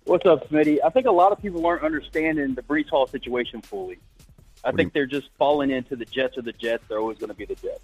[0.05, 0.79] What's up, Smitty?
[0.85, 3.99] I think a lot of people aren't understanding the Breece Hall situation fully.
[4.65, 6.83] I What think they're just falling into the Jets or the Jets.
[6.89, 7.81] They're always going to be the Jets.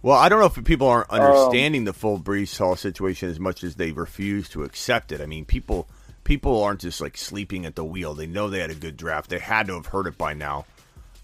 [0.00, 3.62] Well, I don't know if people aren't understanding the full Breece Hall situation as much
[3.62, 5.20] as they refuse to accept it.
[5.20, 5.88] I mean, people
[6.24, 8.14] people aren't just like sleeping at the wheel.
[8.14, 9.28] They know they had a good draft.
[9.28, 10.64] They had to have heard it by now.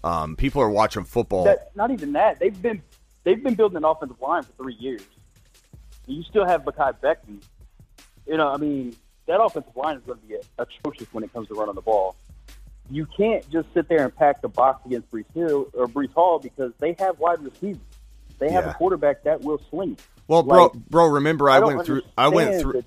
[0.03, 1.45] Um, people are watching football.
[1.45, 2.39] That, not even that.
[2.39, 2.83] They've been
[3.25, 5.01] they've been building an offensive line for three years.
[6.07, 7.41] You still have Mekhi Becton.
[8.25, 8.95] You know, I mean,
[9.27, 12.15] that offensive line is going to be atrocious when it comes to running the ball.
[12.89, 16.39] You can't just sit there and pack the box against Brees Hill or Breece Hall
[16.39, 17.81] because they have wide receivers.
[18.37, 18.71] They have Yeah.
[18.71, 19.97] a quarterback that will sling.
[20.27, 22.01] well, bro, like, bro, remember I, don't went through.
[22.17, 22.73] I went through.
[22.73, 22.85] that-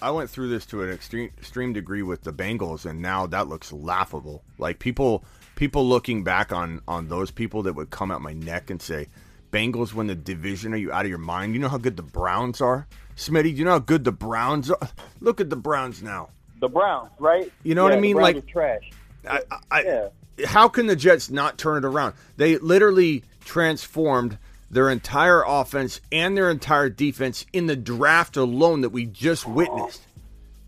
[0.00, 3.48] I went through this to an extreme extreme degree with the Bengals, and now that
[3.48, 4.44] looks laughable.
[4.56, 5.24] Like people,
[5.56, 9.08] people looking back on on those people that would come at my neck and say,
[9.50, 10.72] "Bengals win the division.
[10.74, 11.54] Are you out of your mind?
[11.54, 13.54] You know how good the Browns are, Smitty.
[13.56, 14.78] You know how good the Browns are?
[15.20, 16.30] Look at the Browns now.
[16.60, 17.52] the Browns, right?
[17.62, 18.16] You know what I Yeah, mean?
[18.16, 18.90] Like- trash.
[19.28, 20.08] I, I, Yeah.
[20.46, 22.14] how can the Jets not turn it around?
[22.36, 24.38] They literally transformed
[24.70, 29.54] their entire offense and their entire defense in the draft alone that we just uh-huh.
[29.54, 30.02] witnessed.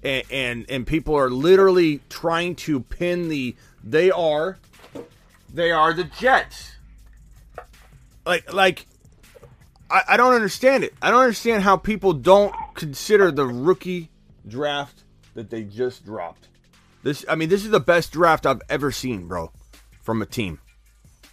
[0.02, 4.58] And and, and people are literally trying to pin the they are
[5.52, 6.76] they are the Jets.
[8.30, 8.86] Like like
[9.90, 10.94] I, I don't understand it.
[11.02, 14.08] I don't understand how people don't consider the rookie
[14.46, 15.02] draft
[15.34, 16.46] that they just dropped.
[17.02, 19.50] This, I mean, this is the best draft I've ever seen, bro,
[20.02, 20.60] from a team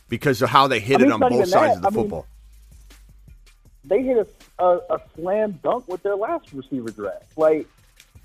[0.09, 1.75] because of how they hit I mean, it on both sides that.
[1.75, 2.25] of the I mean, football.
[3.83, 4.17] they hit
[4.57, 7.37] a, a, a slam dunk with their last receiver draft.
[7.37, 7.67] Like,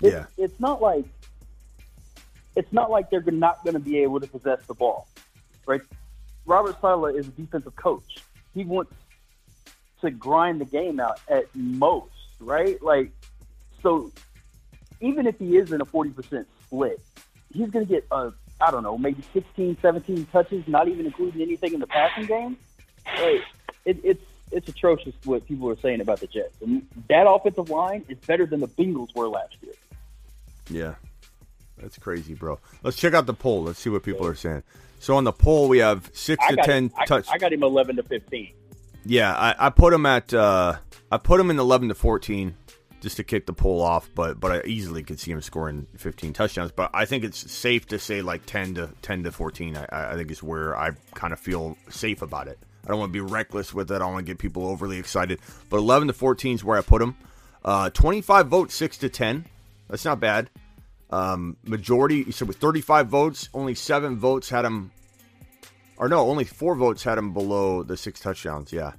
[0.01, 0.25] it's, Yeah.
[0.35, 1.05] it's not like
[2.55, 5.07] it's not like they're not going to be able to possess the ball,
[5.67, 5.81] right?
[6.47, 8.17] Robert Saleh is a defensive coach.
[8.53, 8.93] He wants
[10.01, 12.81] to grind the game out at most, right?
[12.81, 13.11] Like,
[13.81, 14.11] so
[15.01, 16.99] even if he is in a forty percent split,
[17.53, 21.41] he's going to get a I don't know, maybe 16, 17 touches, not even including
[21.41, 22.57] anything in the passing game.
[23.05, 23.41] Like,
[23.83, 26.55] it, it's it's atrocious what people are saying about the Jets.
[26.61, 29.73] And that offensive line is better than the Bengals were last year.
[30.69, 30.95] Yeah,
[31.77, 32.59] that's crazy, bro.
[32.83, 33.63] Let's check out the poll.
[33.63, 34.63] Let's see what people are saying.
[35.03, 37.27] So on the poll, we have six I to ten him, I, touch.
[37.29, 38.53] I got him eleven to fifteen.
[39.03, 40.77] Yeah, I, I put him at uh,
[41.11, 42.55] I put him in eleven to fourteen
[43.01, 46.31] just to kick the poll off, but but I easily could see him scoring fifteen
[46.31, 46.71] touchdowns.
[46.71, 49.75] But I think it's safe to say like ten to ten to fourteen.
[49.75, 52.57] I, I think is where I kind of feel safe about it.
[52.85, 53.95] I don't want to be reckless with it.
[53.95, 55.41] I don't want to get people overly excited.
[55.69, 57.17] But eleven to fourteen is where I put him.
[57.65, 59.43] Uh, Twenty five votes, six to ten.
[59.89, 60.49] That's not bad.
[61.13, 62.31] Um, majority.
[62.31, 64.91] So with thirty five votes, only seven votes had him
[65.97, 68.73] or no, only four votes had him below the six touchdowns.
[68.73, 68.93] Yeah,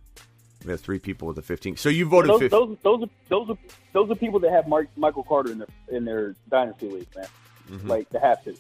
[0.64, 1.76] we have three people with the fifteen.
[1.76, 2.50] So you voted Those, 15.
[2.50, 3.58] those those are those are
[3.92, 7.26] those are people that have Mark, Michael Carter in their in their dynasty league, man.
[7.70, 7.88] Mm-hmm.
[7.88, 8.56] Like they have to.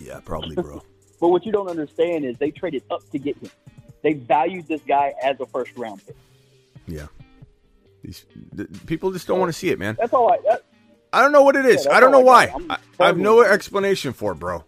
[0.00, 0.82] Yeah, probably, bro.
[1.18, 3.48] But what you don't understand is they traded up to get him.
[4.02, 6.14] They valued this guy as a first round pick.
[6.86, 7.06] yeah,
[8.02, 9.96] these the, people just don't want to see it, man.
[9.98, 10.36] That's all I.
[10.44, 10.65] That,
[11.12, 11.84] I don't know what it is.
[11.84, 12.52] that's I don't know why.
[12.70, 14.64] I, I have no explanation for it, bro.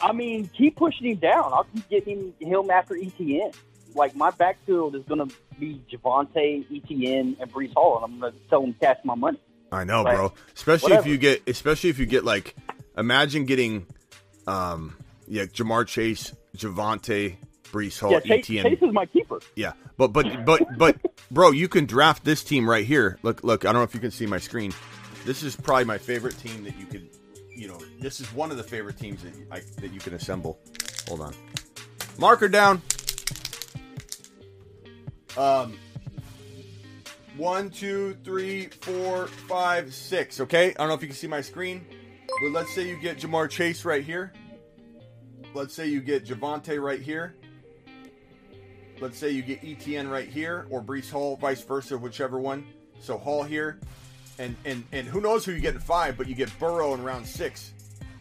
[0.00, 1.52] I mean, keep pushing him down.
[1.52, 3.54] I'll keep getting him after ETN.
[3.94, 8.32] Like my backfield is going to be Javonte, ETN, and Breece Hall, and I'm going
[8.32, 9.38] to tell him cash my money.
[9.72, 10.14] I know, Right.
[10.16, 10.32] bro.
[10.54, 12.54] Especially if you get, especially if you get like,
[12.96, 13.86] imagine getting,
[14.46, 17.36] um, yeah, Ja'Marr Chase, Javonte,
[17.72, 18.62] Breece Hall, yeah, Chase, ETN.
[18.64, 19.40] Chase is my keeper.
[19.56, 20.96] Yeah, but but but but
[21.30, 23.18] bro, you can draft this team right here.
[23.22, 24.72] Look look, I don't know if you can see my screen.
[25.26, 27.10] This is probably my favorite team that you could,
[27.50, 30.60] you know, this is one of the favorite teams that I, that you can assemble.
[31.08, 31.34] Hold on,
[32.16, 32.80] marker down.
[35.36, 35.76] Um,
[37.36, 40.40] one, two, three, four, five, six.
[40.40, 41.84] Okay, I don't know if you can see my screen,
[42.40, 44.32] but let's say you get Ja'Marr Chase right here.
[45.54, 47.34] Let's say you get Javonte right here.
[49.00, 52.66] let's say you get ETN right here or Breece Hall, vice versa, whichever one.
[53.00, 53.80] So Hall here,
[54.38, 57.02] and and and who knows who you get in five, but you get Burrow in
[57.02, 57.72] round six.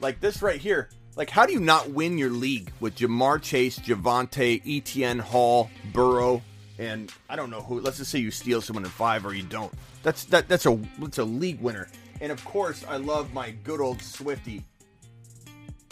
[0.02, 0.90] Like this right here.
[1.16, 6.42] Like, how do you not win your league with Ja'Marr Chase, Javonte, ETN, Hall, Burrow,
[6.78, 7.80] and I don't know who?
[7.80, 9.74] Let's just say you steal someone in five or you don't.
[10.04, 10.50] That's that.
[10.50, 11.88] That's a that's a league winner.
[12.22, 14.64] And of course, I love my good old Swifty.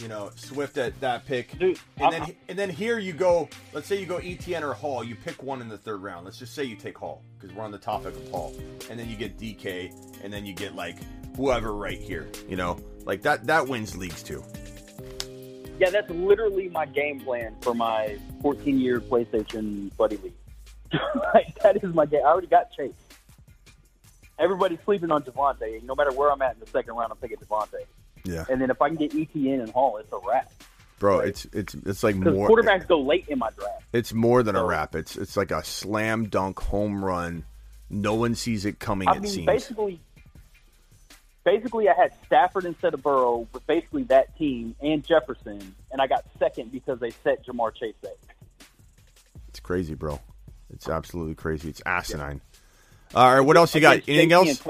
[0.01, 1.57] You know, Swift at that pick.
[1.57, 3.47] Dude, and I'm- then and then here you go.
[3.73, 5.03] Let's say you go ETN or Hall.
[5.03, 6.25] You pick one in the third round.
[6.25, 8.53] Let's just say you take Hall because we're on the topic of Hall.
[8.89, 9.91] And then you get DK,
[10.23, 10.97] and then you get like
[11.37, 12.27] whoever right here.
[12.49, 13.45] You know, like that.
[13.47, 14.43] That wins leagues too.
[15.79, 20.33] Yeah, that's literally my game plan for my 14 year PlayStation Buddy League.
[21.33, 22.21] like, that is my game.
[22.23, 22.93] I already got Chase.
[24.39, 25.83] Everybody's sleeping on Javonte.
[25.83, 27.85] No matter where I'm at in the second round, I'm picking Javonte.
[28.23, 30.51] Yeah, And then if I can get ETN and Hall, it's a wrap.
[30.99, 31.19] bro.
[31.19, 32.47] It's it's it's like more.
[32.49, 33.83] quarterbacks go late in my draft.
[33.91, 34.95] It's more than a So- wrap.
[34.95, 37.43] It's it's like a slam dunk home run.
[37.89, 39.07] No one sees it coming.
[39.09, 39.45] I it mean, seems.
[39.45, 39.99] basically,
[41.43, 46.07] basically, I had Stafford instead of Burrow with basically that team and Jefferson, and I
[46.07, 48.67] got second because they set Ja'Marr Chase safe.
[49.49, 50.19] It's crazy, bro.
[50.73, 51.69] It's absolutely crazy.
[51.69, 52.41] It's asinine.
[53.13, 53.97] All right, what else you got?
[53.97, 54.63] Against Anything else?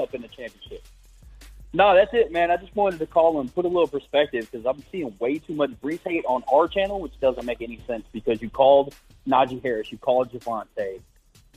[1.76, 2.52] No, that's it, man.
[2.52, 5.54] I just wanted to call and put a little perspective because I'm seeing way too
[5.54, 8.94] much Breece hate on our channel, which doesn't make any sense because you called
[9.26, 11.00] Najee Harris, you called Javonte.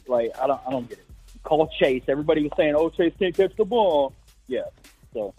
[0.08, 1.06] Like, I don't, I don't get it.
[1.36, 2.01] You called Chase.
[2.08, 4.12] Everybody was saying, "Oh, Chase can't catch the ball."
[4.47, 4.63] Yeah.
[5.13, 5.36] So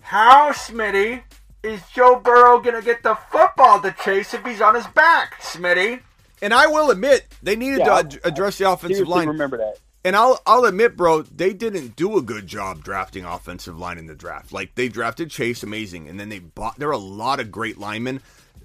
[0.00, 1.22] How, Smitty,
[1.62, 5.40] is Joe Burrow going to get the football to chase if he's on his back,
[5.40, 6.00] Smitty?
[6.42, 9.28] And I will admit, they needed Yeah, to ad- address the offensive line.
[9.28, 9.78] remember that.
[10.04, 14.06] And I'll I'll admit, bro, they didn't do a good job drafting offensive line in
[14.06, 14.52] the draft.
[14.52, 16.78] Like they drafted Chase, amazing, and then they bought.
[16.78, 18.20] There are a lot of great linemen.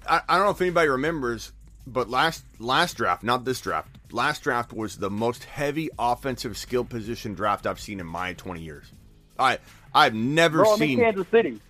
[0.06, 1.52] I, I don't know if anybody remembers,
[1.86, 6.84] but last last draft, not this draft, last draft was the most heavy offensive skill
[6.84, 8.92] position draft I've seen in my twenty years.
[9.38, 9.58] I
[9.94, 10.98] I've never Bro, I'm in seen.
[10.98, 11.60] Kansas City.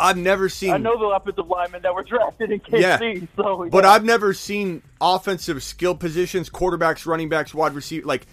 [0.00, 0.70] I've never seen.
[0.70, 2.80] I know the offensive linemen that were drafted in KC.
[2.80, 3.26] Yeah.
[3.36, 3.84] So, But.
[3.84, 8.26] I've never seen offensive skill positions, quarterbacks, running backs, wide receiver, like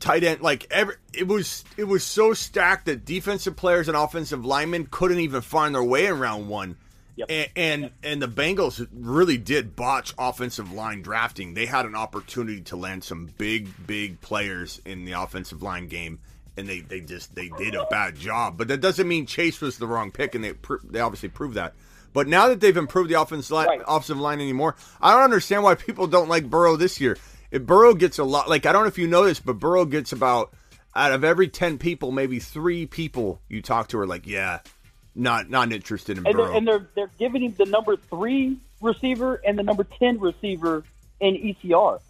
[0.00, 0.94] tight end, like every.
[1.12, 5.74] It was it was so stacked that defensive players and offensive linemen couldn't even find
[5.74, 6.76] their way in round one.
[7.16, 7.30] Yep.
[7.30, 11.54] And, and and the Bengals really did botch offensive line drafting.
[11.54, 16.20] They had an opportunity to land some big big players in the offensive line game,
[16.56, 18.56] and they, they just they did a bad job.
[18.56, 20.52] But that doesn't mean Chase was the wrong pick, and they
[20.84, 21.74] they obviously proved that.
[22.12, 23.82] But now that they've improved the offensive line, Right.
[23.86, 27.18] offensive line anymore, I don't understand why people don't like Burrow this year.
[27.50, 29.84] If Burrow gets a lot, like I don't know if you know this, but Burrow
[29.84, 30.52] gets about
[30.94, 34.60] out of every ten people, maybe three people you talk to are like, yeah,
[35.14, 36.48] not not interested in and Burrow.
[36.48, 40.84] they're, and they're they're giving him the number three receiver and the number ten receiver
[41.20, 42.00] in ECR.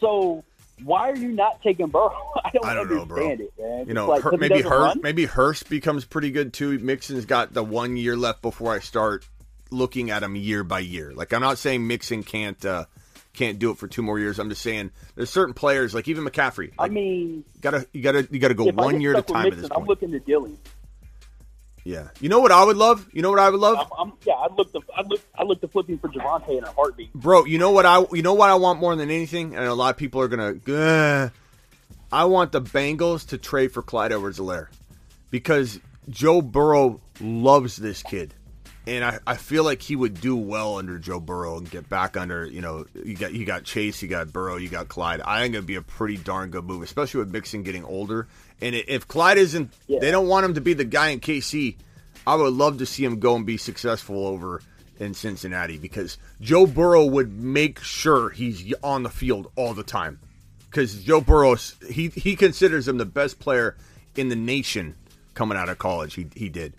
[0.00, 0.44] So
[0.84, 2.14] why are you not taking Burrow?
[2.44, 3.22] I don't, I don't know, bro.
[3.30, 3.86] understand it, man.
[3.88, 6.78] You know, like, Hur- 'cause he maybe Hurst, maybe Hurst becomes pretty good too.
[6.78, 9.26] Mixon's got the one year left before I start
[9.70, 11.12] looking at him year by year.
[11.14, 12.86] Like I'm not saying Mixon can't uh,
[13.38, 14.38] can't do it for two more years.
[14.38, 16.72] I'm just saying there's certain players like even McCaffrey.
[16.78, 19.44] I mean, you gotta you gotta you gotta go one year at a time at
[19.44, 20.58] Mixon, this I'm looking to Dilly.
[21.84, 23.08] Yeah, you know what I would love?
[23.12, 23.78] You know what I would love?
[23.78, 26.64] I'm, I'm, yeah, I look to I look I look to flipping for Javonte in
[26.64, 27.14] a heartbeat.
[27.14, 29.74] Bro, you know what I you know what I want more than anything, and a
[29.74, 30.56] lot of people are gonna.
[30.68, 31.32] "Ugh."
[32.10, 34.68] I want the Bengals to trade for Clyde Edwards-Helaire
[35.30, 38.32] because Joe Burrow loves this kid,
[38.88, 42.16] and I, I feel like he would do well under Joe Burrow and get back
[42.16, 42.46] under.
[42.46, 45.20] You know, you got you got Chase, you got Burrow, you got Clyde.
[45.20, 48.26] I think it'd be a pretty darn good move, especially with Mixon getting older.
[48.60, 50.00] And if Clyde isn't, Yeah.
[50.00, 51.76] they don't want him to be the guy in KC.
[52.26, 54.60] I would love to see him go and be successful over
[54.98, 60.18] in Cincinnati because Joe Burrow would make sure he's on the field all the time.
[60.70, 61.56] Because Joe Burrow,
[61.88, 63.76] he he considers him the best player
[64.16, 64.96] in the nation
[65.34, 66.14] coming out of college.
[66.14, 66.74] He he did.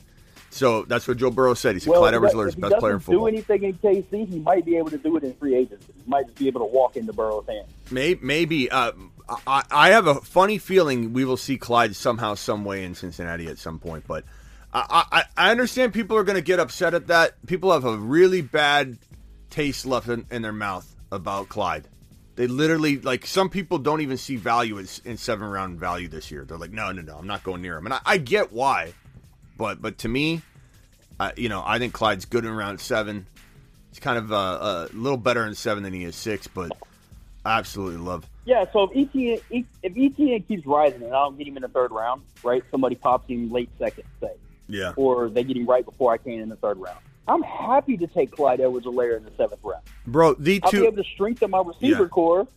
[0.60, 1.76] So that's what Joe Burrow said.
[1.76, 3.00] He said Well, Clyde if edwards he- helaire is if the he best player in
[3.00, 5.94] doesn't do anything in KC, he might be able to do it in free agency.
[5.96, 7.70] He might just be able to walk into Burrow's hands.
[7.90, 8.92] Maybe, maybe uh,
[9.48, 13.48] I, I have a funny feeling we will see Clyde somehow, some way in Cincinnati
[13.48, 14.04] at some point.
[14.06, 14.26] But
[14.74, 17.36] I, I, I understand people are going to get upset at that.
[17.46, 18.98] People have a really bad
[19.50, 21.88] taste left in, in their mouth about Clyde.
[22.36, 26.32] They literally like some people don't even see value in, in seven round value this
[26.32, 26.44] year.
[26.44, 28.94] They're like, no, no, no, I'm not going near him, and I, I get why,
[29.58, 30.42] but but to me,
[31.20, 33.26] uh, you know, I think Clyde's good in round seven.
[33.90, 36.72] He's kind of uh, a little better in seven than he is six, but
[37.44, 38.28] I absolutely love.
[38.46, 41.68] Yeah, so if ETN if ETN keeps rising and I don't get him in the
[41.70, 42.64] third round, right?
[42.72, 44.32] Somebody pops him late second, say,
[44.68, 47.00] Yeah, or they get him right before I can in the third round.
[47.28, 49.84] I'm happy to take Clyde Edwards-Helaire in the seventh round.
[50.08, 50.34] bro.
[50.34, 50.66] The two.
[50.66, 52.08] I'll be able to strengthen my receiver Yeah.
[52.10, 52.48] core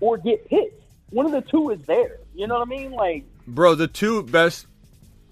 [0.00, 0.82] or get picked.
[1.10, 2.18] One of the two is there.
[2.34, 2.92] You know what I mean?
[2.92, 4.66] Like, Bro, the two best,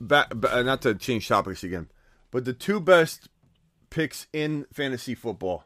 [0.01, 1.87] not to change topics again,
[2.31, 3.29] but the two best
[3.91, 5.65] picks in fantasy football.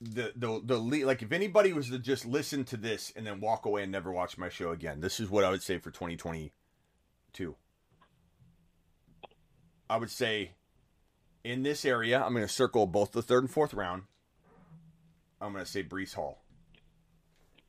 [0.00, 3.40] The the the lead, like if anybody was to just listen to this and then
[3.40, 5.90] walk away and never watch my show again, this is what I would say for
[5.90, 7.56] 2022.
[9.90, 10.52] I would say
[11.42, 14.02] in this area, I'm going to circle both the third and fourth round.
[15.40, 16.42] I'm going to say Breece Hall.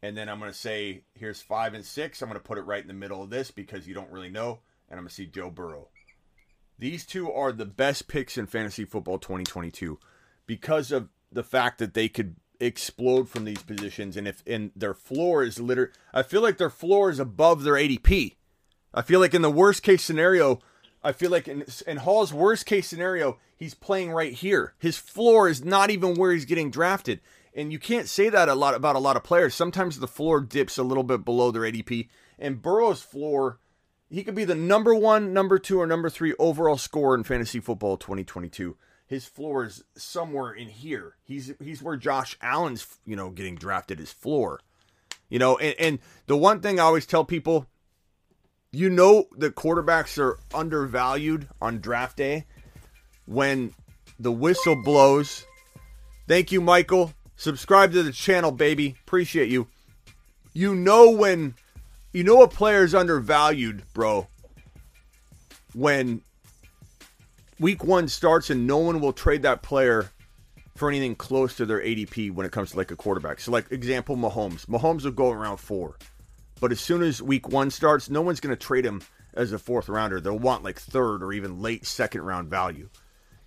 [0.01, 2.21] And then I'm going to say, here's five and six.
[2.21, 4.29] I'm going to put it right in the middle of this because you don't really
[4.29, 4.59] know.
[4.89, 5.89] And I'm going to see Joe Burrow.
[6.79, 9.99] These two are the best picks in fantasy football 2022
[10.45, 14.15] because of the fact that they could explode from these positions.
[14.15, 17.73] And if and their floor is literally, I feel like their floor is above their
[17.73, 18.35] ADP.
[18.93, 20.61] I feel like in the worst case scenario,
[21.03, 24.73] I feel like in, in Hall's worst case scenario, he's playing right here.
[24.79, 27.19] His floor is not even where he's getting drafted.
[27.53, 29.53] And you can't say that a lot about a lot of players.
[29.53, 32.07] Sometimes the floor dips a little bit below their ADP.
[32.37, 33.59] And Burrow's floor,
[34.09, 37.59] he could be the number one, number two, or number three overall scorer in fantasy
[37.59, 38.75] football 2022.
[39.05, 41.15] His floor is somewhere in here.
[41.23, 43.99] He's he's where Josh Allen's you know getting drafted.
[43.99, 44.59] His floor,
[45.29, 45.57] you know.
[45.57, 47.65] And, and the one thing I always tell people,
[48.71, 52.45] you know, the quarterbacks are undervalued on draft day
[53.25, 53.73] when
[54.19, 55.45] the whistle blows.
[56.27, 57.13] Thank you, Michael.
[57.35, 58.95] Subscribe to the channel, baby.
[59.07, 59.67] Appreciate you.
[60.53, 61.55] You know when
[62.13, 64.27] you know a player's undervalued, bro.
[65.73, 66.21] When
[67.59, 70.09] week one starts and no one will trade that player
[70.75, 73.39] for anything close to their ADP when it comes to like a quarterback.
[73.39, 74.65] So, like example, Mahomes.
[74.65, 75.97] Mahomes will go around four,
[76.59, 79.01] but as soon as week one starts, no one's going to trade him
[79.33, 80.19] as a fourth rounder.
[80.19, 82.89] They'll want like third or even late second round value.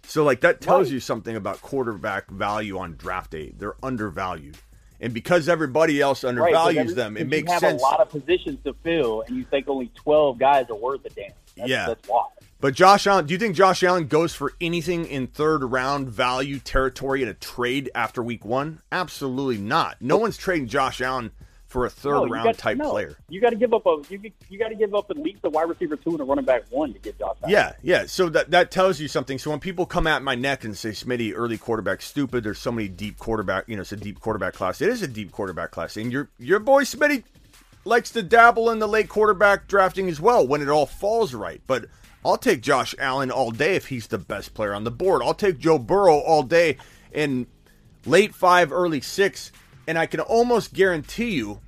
[0.05, 0.95] So, like that tells Right.
[0.95, 3.53] you something about quarterback value on draft day.
[3.57, 4.59] They're undervalued,
[5.03, 7.83] and because everybody else undervalues every- them, it makes you have sense.
[7.83, 11.11] a lot of positions to fill, and you think only 12 guys are worth a
[11.11, 11.33] damn.
[11.57, 11.87] That's, Yeah.
[11.89, 12.25] That's why.
[12.61, 16.61] But Josh Allen, do you think Josh Allen goes for anything in third round value
[16.61, 18.81] territory in a trade after week one?
[18.93, 19.97] Absolutely not.
[20.01, 21.33] No one's trading Josh Allen
[21.73, 22.91] for a third No, round got- type no.
[22.91, 23.17] player.
[23.29, 25.51] You got to give up a you, you got to give up at least a
[25.51, 27.51] wide receiver two and a running back one to get Josh Allen.
[27.53, 28.07] Yeah, yeah.
[28.07, 29.39] So that that tells you something.
[29.39, 32.71] So when people come at my neck and say Smitty early quarterback stupid, there's so
[32.71, 33.69] many deep quarterback.
[33.69, 34.81] You know, it's a deep quarterback class.
[34.81, 37.25] It is a deep quarterback class, and your your boy Smitty
[37.85, 41.61] likes to dabble in the late quarterback drafting as well when it all falls right.
[41.67, 41.87] But
[42.25, 45.23] I'll take Josh Allen all day if he's the best player on the board.
[45.25, 46.77] I'll take Joe Burrow all day
[47.13, 47.47] in
[48.07, 49.51] late five, early six,
[49.87, 51.61] and I can almost guarantee you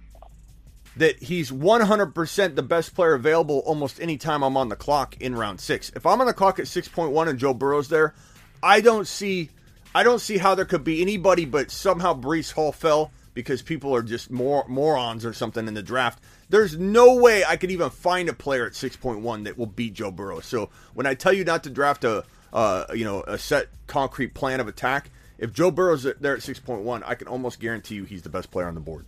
[0.97, 5.35] that he's 100% the best player available almost any time I'm on the clock in
[5.35, 5.93] round 6.
[5.97, 8.15] If I'm on the clock at 6.1 and Joe Burrow's there,
[8.63, 9.51] I don't see
[9.97, 13.95] I don't see how there could be anybody but somehow Breece Hall fell because people
[13.95, 16.23] are just more morons or something in the draft.
[16.49, 20.13] There's no way I could even find a player at 6.1 that will beat Joe
[20.13, 20.41] Burrow.
[20.41, 24.35] So when I tell you not to draft a uh, you know a set concrete
[24.35, 28.23] plan of attack, if Joe Burrow's there at 6.1, I can almost guarantee you he's
[28.23, 29.05] the best player on the board.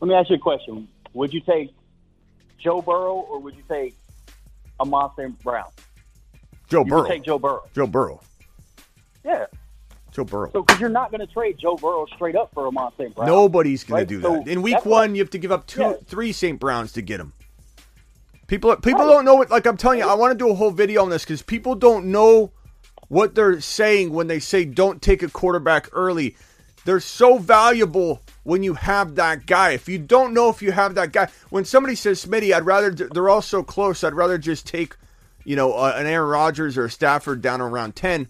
[0.00, 0.88] Let me ask you a question.
[1.14, 1.74] Would you take
[2.58, 3.94] Joe Burrow or would you take
[4.80, 5.42] Amon St.
[5.42, 5.68] Brown?
[6.68, 7.08] Joe You Burrow.
[7.08, 7.62] take Joe Burrow.
[7.74, 8.20] Joe Burrow.
[9.24, 9.46] Yeah.
[10.12, 10.50] Joe Burrow.
[10.52, 13.14] So because you're not going to trade Joe Burrow straight up for Amon St.
[13.14, 13.28] Brown.
[13.28, 14.08] Nobody's going Right?
[14.08, 14.48] to do So that.
[14.48, 15.92] In week one, what- you have to give up two, Yeah.
[16.06, 16.58] three St.
[16.60, 17.32] Browns to get him.
[18.46, 19.08] People, people Right.
[19.12, 19.50] don't know what.
[19.50, 21.74] Like I'm telling you, I want to do a whole video on this because people
[21.74, 22.52] don't know
[23.08, 26.36] what they're saying when they say don't take a quarterback early.
[26.84, 29.72] They're so valuable when you have that guy.
[29.72, 32.90] If you don't know if you have that guy, when somebody says Smitty, I'd rather
[32.90, 34.04] they're all so close.
[34.04, 34.96] I'd rather just take,
[35.44, 38.28] you know, uh, an Aaron Rodgers or a Stafford down around ten.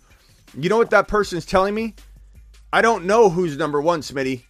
[0.57, 1.95] You know what that person's telling me?
[2.73, 4.45] I don't know who's number one, Smitty.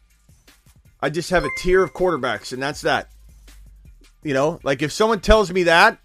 [1.01, 3.09] I just have a tier of quarterbacks, and that's that.
[4.23, 5.99] You know, like if someone tells me that,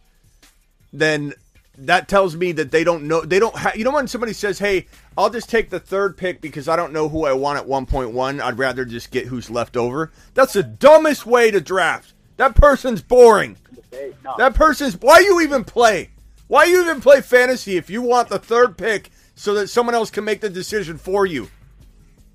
[0.92, 1.34] then
[1.78, 3.22] that tells me that they don't know.
[3.22, 3.56] They don't.
[3.56, 6.76] Ha- you know, when somebody says, "Hey, I'll just take the third pick because I
[6.76, 8.42] don't know who I want at 1.1.
[8.42, 12.14] I'd rather just get who's left over." That's the dumbest way to draft.
[12.38, 13.58] That person's boring.
[14.24, 14.36] No.
[14.38, 14.96] That person's.
[15.00, 16.10] Why you even play?
[16.48, 20.10] Why you even play fantasy if you want the third pick so that someone else
[20.10, 21.50] can make the decision for you?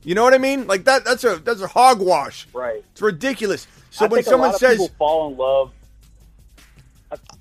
[0.02, 0.66] You know what I mean?
[0.66, 1.04] Like that.
[1.04, 2.46] That's a that's a hogwash.
[2.52, 2.82] right.
[2.92, 3.66] It's ridiculous.
[3.90, 5.72] So I when think someone a lot of says, people fall in love,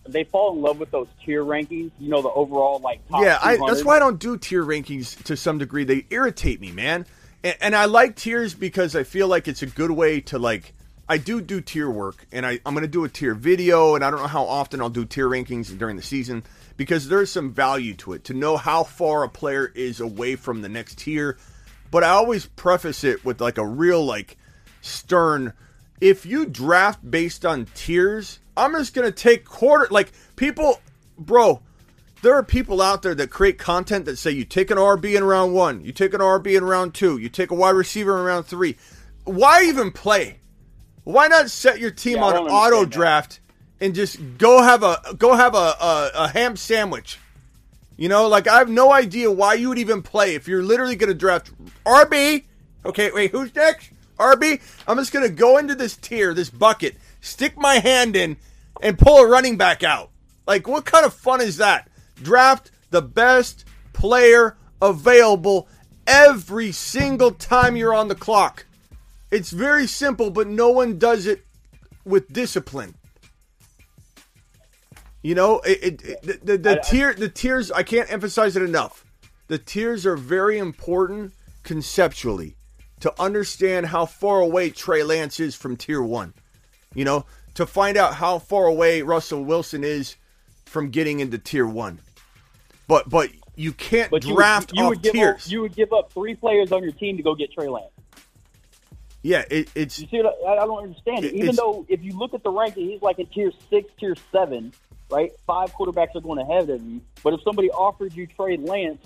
[0.07, 1.91] they fall in love with those tier rankings.
[1.99, 5.21] You know, the overall like top yeah, I, that's why I don't do tier rankings
[5.23, 5.83] to some degree.
[5.83, 7.05] They irritate me, man.
[7.43, 10.73] And, and I like tiers because I feel like it's a good way to like.
[11.07, 14.03] I do do tier work, and I, I'm going to do a tier video, and
[14.03, 16.43] I don't know how often I'll do tier rankings during the season
[16.77, 20.61] because there's some value to it to know how far a player is away from
[20.61, 21.37] the next tier.
[21.91, 24.37] but I always preface it with like a real like
[24.81, 25.53] stern.
[26.01, 29.87] If you draft based on tiers, I'm just gonna take quarter.
[29.91, 30.79] Like people,
[31.17, 31.61] bro,
[32.21, 35.23] there are people out there that create content that say you take an RB in
[35.23, 38.23] round one, you take an RB in round two, you take a wide receiver in
[38.25, 38.77] round three.
[39.25, 40.39] Why even play?
[41.03, 42.91] Why not set your team Yeah, on auto understand that.
[42.91, 43.39] draft
[43.79, 47.19] and just go have a go have a, a, a ham sandwich?
[47.97, 50.95] You know, like I have no idea why you would even play if you're literally
[50.95, 51.51] going to draft
[51.85, 52.43] RB.
[52.85, 53.91] Okay, wait, who's next?
[54.17, 54.61] RB.
[54.87, 56.95] I'm just going to go into this tier, this bucket,
[57.25, 58.37] stick my hand in,
[58.81, 60.11] and pull a running back out.
[60.47, 61.89] Like, what kind of fun is that?
[62.21, 65.67] Draft the best player available
[66.05, 68.65] every single time you're on the clock.
[69.31, 71.45] It's very simple, but no one does it
[72.05, 72.95] with discipline.
[75.23, 78.55] You know, it, it, it- the, the, the I- tier the tiers I can't emphasize
[78.55, 79.03] it enough.
[79.47, 82.55] The tiers are very important conceptually
[82.99, 86.33] to understand how far away Trey Lance is from tier 1.
[86.95, 87.25] You know,
[87.55, 90.15] to find out how far away Russell Wilson is
[90.65, 91.99] from getting into tier 1.
[92.87, 95.45] But but you can't But you, draft would, you off would give tiers.
[95.45, 97.87] up, you would give up three players on your team to go get Trey Lance.
[99.23, 101.33] yeah, it, it's You see, what I, I don't understand it.
[101.33, 104.15] It- Even though if you look at the ranking, he's like in tier six, tier
[104.31, 104.71] seven,
[105.09, 105.31] right?
[105.47, 107.01] Five quarterbacks are going ahead of you.
[107.23, 109.01] But if somebody offered you Trey Lance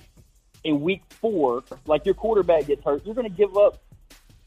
[0.64, 3.82] in week four, like your quarterback gets hurt, you're going to give up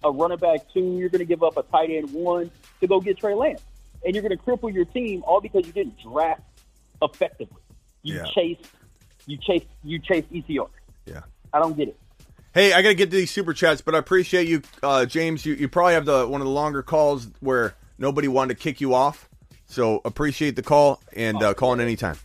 [0.05, 0.97] a running back two.
[0.99, 2.51] You're going to give up a tight end one
[2.81, 3.63] to go get Trey Lance,
[4.05, 6.43] and you're going to cripple your team all because you didn't draft
[7.03, 7.61] effectively.
[8.03, 8.25] You Yeah.
[8.35, 8.59] chase,
[9.27, 10.69] you chase, you chase ECR.
[11.07, 11.21] yeah.
[11.53, 11.97] I don't get it.
[12.55, 15.47] Hey, I gotta get to these super chats, but I appreciate you, uh, James.
[15.47, 18.81] You, you probably have the one of the longer calls where nobody wanted to kick
[18.81, 19.27] you off,
[19.67, 22.17] so appreciate the call and uh, call in anytime.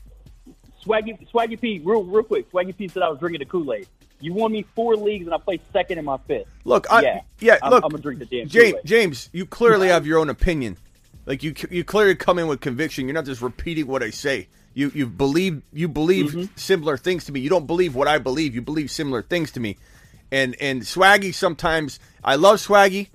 [0.86, 2.52] Swaggy, Swaggy P, real, real quick.
[2.52, 3.88] Swaggy P said I was drinking the Kool Aid.
[4.20, 6.48] You won me four leagues, and I placed second in my fifth.
[6.66, 8.86] Look, I, yeah, yeah, I'm, look, I'm gonna drink the damn James, Kool-Aid.
[8.86, 10.78] James, you clearly have your own opinion.
[11.26, 13.06] Like you, you clearly come in with conviction.
[13.06, 14.48] You're not just repeating what I say.
[14.74, 16.56] You, you believe, you believe Mm-hmm.
[16.56, 17.40] similar things to me.
[17.42, 18.56] You don't believe what I believe.
[18.56, 19.78] You believe similar things to me.
[20.32, 23.08] And and Swaggy sometimes I love Swaggy,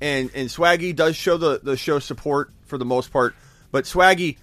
[0.00, 3.34] and and Swaggy does show the the show support for the most part.
[3.72, 4.36] But Swaggy,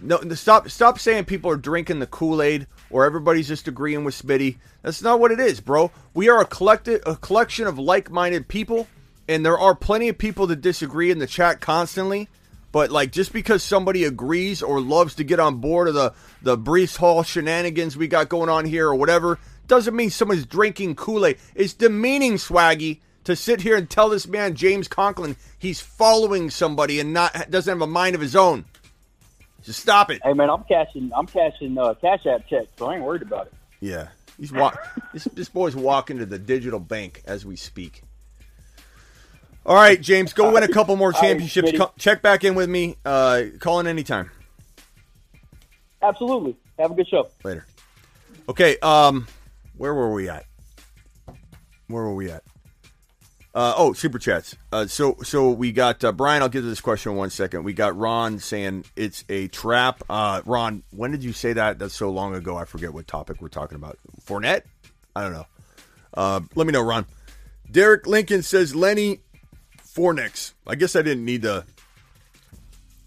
[0.00, 4.20] no, stop stop saying people are drinking the Kool Aid or everybody's just agreeing with
[4.20, 4.56] Smitty.
[4.82, 5.90] That's not what it is, bro.
[6.14, 8.88] We are a collective a collection of like minded people,
[9.28, 12.28] and there are plenty of people that disagree in the chat constantly.
[12.72, 16.12] But like just because somebody agrees or loves to get on board of the
[16.42, 20.96] the Breece Hall shenanigans we got going on here or whatever, doesn't mean someone's drinking
[20.96, 21.38] Kool Aid.
[21.54, 27.00] It's demeaning, Swaggy, to sit here and tell this man James Conklin he's following somebody
[27.00, 28.64] and not doesn't have a mind of his own.
[29.66, 30.22] Just stop it.
[30.22, 31.10] Hey man, I'm cashing.
[31.12, 33.54] I'm cashing uh, Cash App checks, so I ain't worried about it.
[33.80, 34.08] Yeah,
[34.38, 34.78] he's walk.
[35.12, 38.02] this, this boy's walking to the digital bank as we speak.
[39.66, 41.72] All right, James, go win a couple more championships.
[41.76, 42.96] Co- check back in with me.
[43.04, 44.30] Uh, call in anytime.
[46.00, 46.56] Absolutely.
[46.78, 47.28] Have a good show.
[47.42, 47.66] Later.
[48.48, 48.78] Okay.
[48.78, 49.26] Um,
[49.76, 50.46] where were we at?
[51.88, 52.44] Where were we at?
[53.56, 54.54] Uh, oh, super chats.
[54.70, 56.42] Uh, so so we got uh, Brian.
[56.42, 57.64] I'll get to this question in one second.
[57.64, 60.02] We got Ron saying it's a trap.
[60.10, 61.78] Uh, Ron, when did you say that?
[61.78, 62.58] That's so long ago.
[62.58, 63.98] I forget what topic we're talking about.
[64.26, 64.64] Fournette?
[65.16, 65.46] I don't know.
[66.12, 67.06] Uh, let me know, Ron.
[67.70, 69.20] Derek Lincoln says Lenny
[69.78, 70.52] Fornix.
[70.66, 71.64] I guess I didn't need to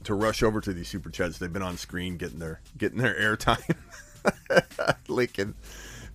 [0.05, 1.37] to rush over to these super chats.
[1.37, 3.75] They've been on screen getting their getting their airtime.
[5.07, 5.53] Lincoln,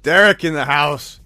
[0.03, 1.21] Derek in the house.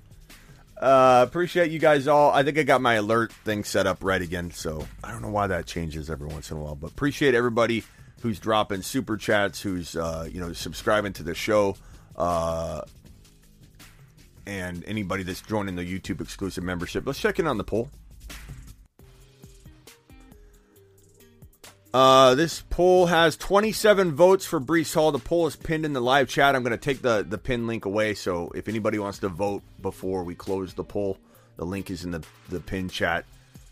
[0.80, 2.30] Uh, appreciate you guys all.
[2.30, 5.30] I think I got my alert thing set up right again, so I don't know
[5.30, 7.82] why that changes every once in a while, but appreciate everybody
[8.20, 11.76] who's dropping super chats, who's uh, you know subscribing to the show,
[12.14, 12.82] uh,
[14.46, 17.04] and anybody that's joining the YouTube exclusive membership.
[17.06, 17.90] Let's check in on the poll.
[21.92, 25.10] Uh, this poll has 27 votes for Breece Hall.
[25.10, 26.54] The poll is pinned in the live chat.
[26.54, 28.14] I'm going to take the, the pin link away.
[28.14, 31.18] So if anybody wants to vote before we close the poll,
[31.56, 33.24] the link is in the, the pin chat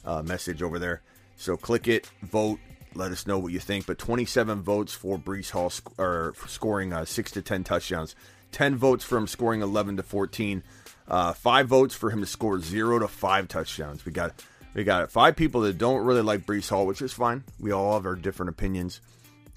[0.05, 1.03] uh, message over there.
[1.37, 2.59] So click it, vote,
[2.95, 3.87] let us know what you think.
[3.87, 8.17] But 27 votes for Breece Hall sc- or scoring uh, 6 to 10 touchdowns,
[8.53, 10.63] 10 votes for him scoring 11 to 14,
[11.09, 14.07] uh, 5 votes for him to score 0 to 5 touchdowns.
[14.07, 14.43] We got
[14.77, 17.45] we got five people that don't really like Breece Hall, which is fine.
[17.59, 19.01] We all have our different opinions.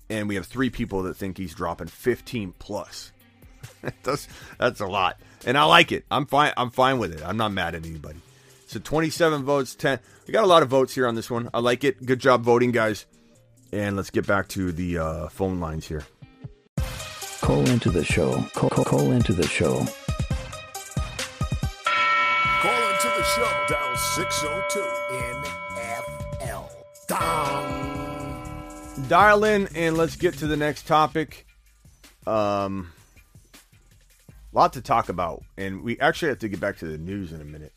[0.10, 3.12] And we have three people that think he's dropping 15 plus.
[4.04, 5.20] that's, that's a lot.
[5.46, 6.06] And I like it.
[6.10, 6.54] I'm fine.
[6.56, 7.22] I'm fine with it.
[7.24, 8.20] I'm not mad at anybody.
[8.68, 10.00] So 27 votes, 10.
[10.26, 11.50] We got a lot of votes here on this one.
[11.54, 12.06] I like it.
[12.06, 13.06] Good job voting, guys.
[13.74, 16.06] And let's get back to the uh, phone lines here.
[17.42, 18.42] Call into the show.
[18.54, 19.86] Call, call, call into the show.
[22.62, 23.44] Call into the show.
[23.44, 23.66] show.
[23.68, 24.99] Dial 602 NFL.
[27.10, 29.06] Dong.
[29.08, 31.48] Dial in and let's get to the next topic.
[32.28, 32.92] Um,
[34.54, 37.42] lot to talk about, and we actually have to get back to the news in
[37.42, 37.74] a minute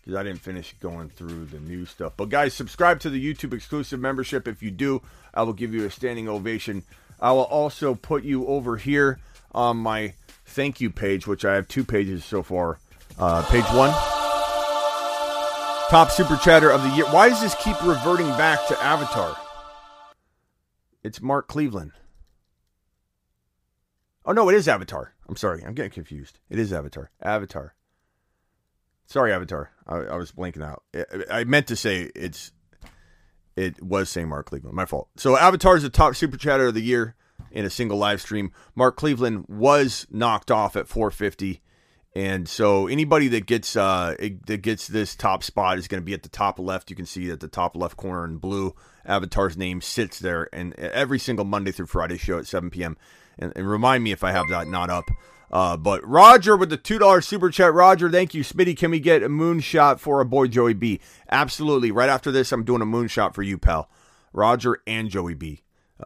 [0.00, 2.12] because I didn't finish going through the news stuff.
[2.16, 4.46] But guys, subscribe to the YouTube exclusive membership.
[4.46, 5.00] If you do,
[5.32, 6.82] I will give you a standing ovation.
[7.20, 9.18] I will also put you over here
[9.52, 10.12] on my
[10.44, 12.78] thank you page, which I have two pages so far.
[13.18, 13.94] Uh, page one,
[15.88, 17.04] top super chatter of the year.
[17.06, 19.36] Why does this keep reverting back to Avatar?
[21.02, 21.92] It's Mark Cleveland.
[24.24, 25.14] Oh no, it is Avatar.
[25.28, 26.38] I'm sorry, I'm getting confused.
[26.48, 27.10] It is Avatar.
[27.22, 27.74] Avatar.
[29.06, 29.70] Sorry, Avatar.
[29.86, 30.82] I, I was blanking out.
[30.94, 32.52] I, I meant to say it's.
[33.56, 34.74] It was saying Mark Cleveland.
[34.74, 35.08] My fault.
[35.16, 37.14] So Avatar is the top super chatter of the year
[37.52, 38.50] in a single live stream.
[38.74, 41.60] Mark Cleveland was knocked off at 450,
[42.14, 44.14] and so anybody that gets uh
[44.46, 46.90] that gets this top spot is going to be at the top left.
[46.90, 50.74] You can see at the top left corner in blue, Avatar's name sits there, and
[50.74, 52.96] every single Monday through Friday show at 7 p.m.
[53.38, 55.04] And, and remind me if I have that not up.
[55.50, 57.72] Uh, but Roger with the two dollar super chat.
[57.72, 58.42] Roger, thank you.
[58.42, 61.00] Smitty, can we get a moonshot for a boy Joey B?
[61.30, 61.90] Absolutely.
[61.90, 63.88] Right after this, I'm doing a moonshot for you, pal.
[64.32, 65.62] Roger and Joey B.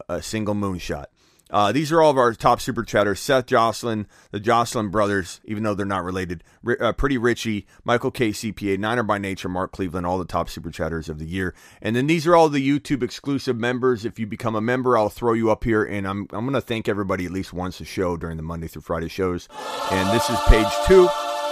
[0.08, 1.06] A single moonshot.
[1.50, 5.62] Uh, these are all of our top super chatters Seth Jocelyn, the Jocelyn brothers, even
[5.62, 6.44] though they're not related.
[6.80, 8.30] Uh, Pretty Richie, Michael K.
[8.30, 11.54] CPA, Niner by Nature, Mark Cleveland, all the top super chatters of the year.
[11.80, 14.04] And then these are all the YouTube exclusive members.
[14.04, 15.84] If you become a member, I'll throw you up here.
[15.84, 18.66] And I'm, I'm going to thank everybody at least once a show during the Monday
[18.66, 19.48] through Friday shows.
[19.90, 21.08] And this is page two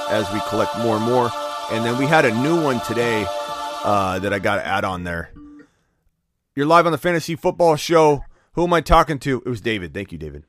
[0.08, 1.30] as we collect more and more.
[1.70, 3.26] And then we had a new one today
[3.84, 5.30] uh, that I got to add on there.
[6.54, 8.24] You're live on the Fantasy Football Show.
[8.56, 9.42] Who am I talking to?
[9.44, 9.92] It was David.
[9.92, 10.42] Thank you, David.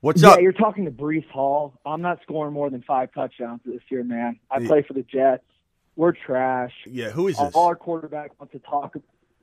[0.00, 0.36] What's yeah, up?
[0.36, 1.78] Yeah, you're talking to Breece Hall.
[1.84, 4.40] I'm not scoring more than five touchdowns this year, man.
[4.50, 4.68] I Yeah.
[4.68, 5.44] play for the Jets.
[5.96, 6.72] We're trash.
[6.86, 7.54] Yeah, who is all, this?
[7.54, 8.96] all our quarterback wants to talk.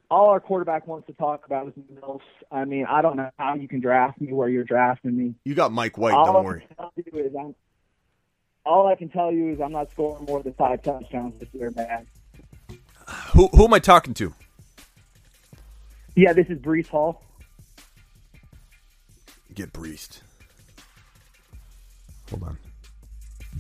[0.10, 2.22] All our quarterback wants to talk about is Mills.
[2.52, 5.36] I mean, I don't know how you can draft me where you're drafting me.
[5.46, 6.14] You got Mike White.
[6.16, 6.66] all Don't I worry.
[6.68, 7.56] Can tell you is I'm,
[8.66, 11.72] all I can tell you is I'm not scoring more than five touchdowns this year,
[11.76, 12.08] man.
[13.34, 14.34] Who who am I talking to?
[16.16, 17.24] Yeah, this is Breece Hall.
[19.54, 20.22] Get breezed.
[22.30, 22.58] Hold on.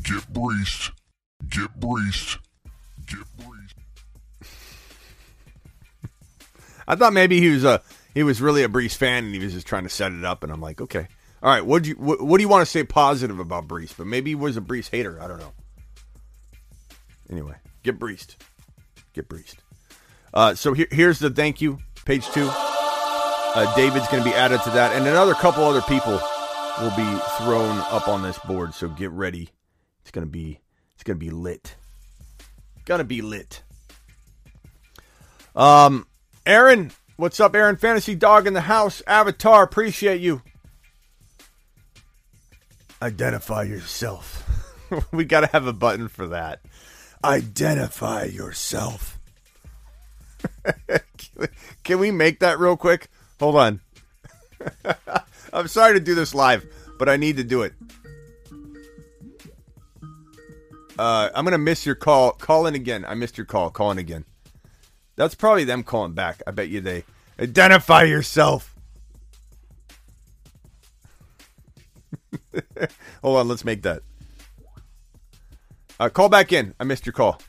[0.03, 0.91] Get breezed.
[1.49, 2.37] Get breezed.
[3.05, 3.75] Get breezed.
[6.87, 7.81] I thought maybe he was a
[8.13, 10.43] he was really a Breece fan and he was just trying to set it up.
[10.43, 11.07] And I'm like, okay,
[11.41, 11.65] all right.
[11.65, 13.95] What do you what, what do you want to say positive about Breece?
[13.95, 15.19] But maybe he was a Breece hater.
[15.21, 15.53] I don't know.
[17.29, 18.35] Anyway, get breezed.
[19.13, 19.57] Get breezed.
[20.33, 22.49] Uh, so here, here's the thank you page two.
[22.49, 26.19] Uh, David's going to be added to that, and another couple other people
[26.81, 28.73] will be thrown up on this board.
[28.73, 29.49] So get ready.
[30.01, 30.59] It's going to be
[30.95, 31.75] it's going to be lit.
[32.85, 33.63] Gonna be lit.
[35.55, 36.07] Um,
[36.45, 37.77] Aaron, what's up, Aaron?
[37.77, 39.01] Fantasy Dog in the house.
[39.07, 40.41] Avatar, appreciate you.
[43.01, 44.49] Identify yourself.
[45.11, 46.61] we got to have a button for that.
[47.23, 49.19] Identify yourself.
[51.83, 53.09] Can we- make that real quick?
[53.39, 53.81] Hold on.
[55.53, 56.65] I'm sorry to do this live,
[56.97, 57.73] but I need to do it.
[60.97, 62.31] Uh, I'm gonna miss your call.
[62.31, 63.03] Call in again.
[63.07, 63.69] I missed your call.
[63.71, 64.25] Call in again.
[65.15, 66.41] That's probably them calling back.
[66.47, 67.03] I bet you they
[67.39, 68.75] identify yourself.
[73.21, 74.03] Hold on, let's make that.
[75.99, 76.73] Uh, call back in.
[76.79, 77.39] I missed your call.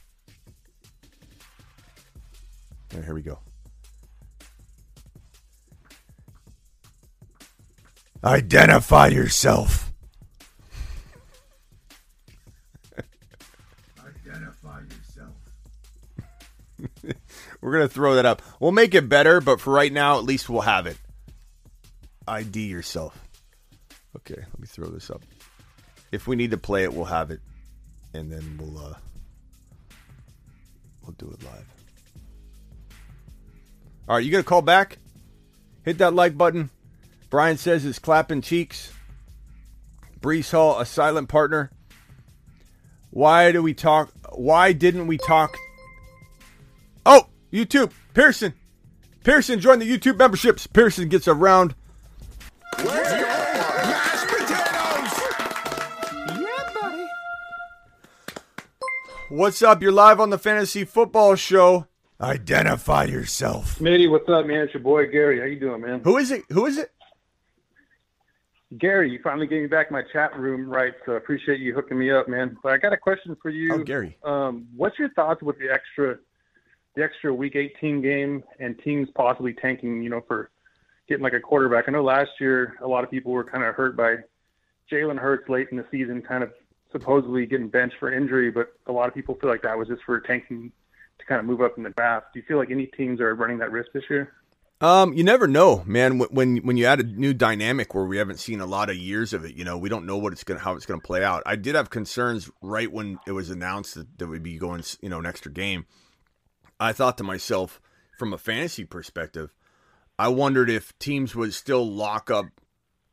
[3.02, 3.38] Here we go.
[8.22, 9.92] Identify yourself.
[13.98, 15.34] Identify yourself.
[17.60, 18.40] We're gonna throw that up.
[18.60, 20.96] We'll make it better, but for right now, at least we'll have it.
[22.26, 23.18] ID yourself.
[24.16, 25.22] Okay, let me throw this up.
[26.12, 27.40] If we need to play it, we'll have it,
[28.14, 28.94] and then we'll uh,
[31.02, 31.73] we'll do it live.
[34.06, 34.98] All right, you gonna call back?
[35.82, 36.70] Hit that like button.
[37.30, 38.92] Brian says it's clapping cheeks.
[40.20, 41.70] Brees Hall, a silent partner.
[43.10, 44.12] Why do we talk?
[44.32, 45.56] Why didn't we talk?
[47.06, 48.54] Oh, YouTube, Pearson.
[49.22, 50.66] Pearson joined the YouTube memberships.
[50.66, 51.74] Pearson gets a round.
[52.78, 55.20] Mashed potatoes.
[56.40, 57.06] Yeah, buddy.
[59.30, 59.80] What's up?
[59.80, 61.86] You're live on the Fantasy Football Show.
[62.24, 63.78] Identify yourself.
[63.78, 64.60] Smitty, what's up, man?
[64.60, 65.40] It's your boy Gary.
[65.40, 66.00] How you doing, man?
[66.04, 66.42] Who is it?
[66.50, 66.90] Who is it?
[68.78, 71.98] Gary, you finally gave me back my chat room right, so I appreciate you hooking
[71.98, 72.56] me up, man.
[72.62, 73.74] But I got a question for you.
[73.74, 74.16] Oh, Gary.
[74.24, 76.18] Um, what's your thoughts with the extra,
[76.96, 80.50] the extra Week 18 game and teams possibly tanking, you know, for
[81.06, 81.84] getting like a quarterback?
[81.88, 84.16] I know last year a lot of people were kind of hurt by
[84.90, 86.52] Jalen Hurts late in the season, kind of
[86.90, 90.02] supposedly getting benched for injury, but a lot of people feel like that was just
[90.04, 90.72] for tanking
[91.18, 92.26] to kind of move up in the draft.
[92.32, 94.32] Do you feel like any teams are running that risk this year?
[94.80, 96.18] Um, you never know, man.
[96.18, 99.32] When, when you add a new dynamic where we haven't seen a lot of years
[99.32, 101.42] of it, you know, we don't know what it's gonna how it's gonna play out.
[101.46, 105.08] I did have concerns right when it was announced that, that we'd be going, you
[105.08, 105.86] know, an extra game.
[106.78, 107.80] I thought to myself,
[108.18, 109.54] from a fantasy perspective,
[110.18, 112.46] I wondered if teams would still lock up,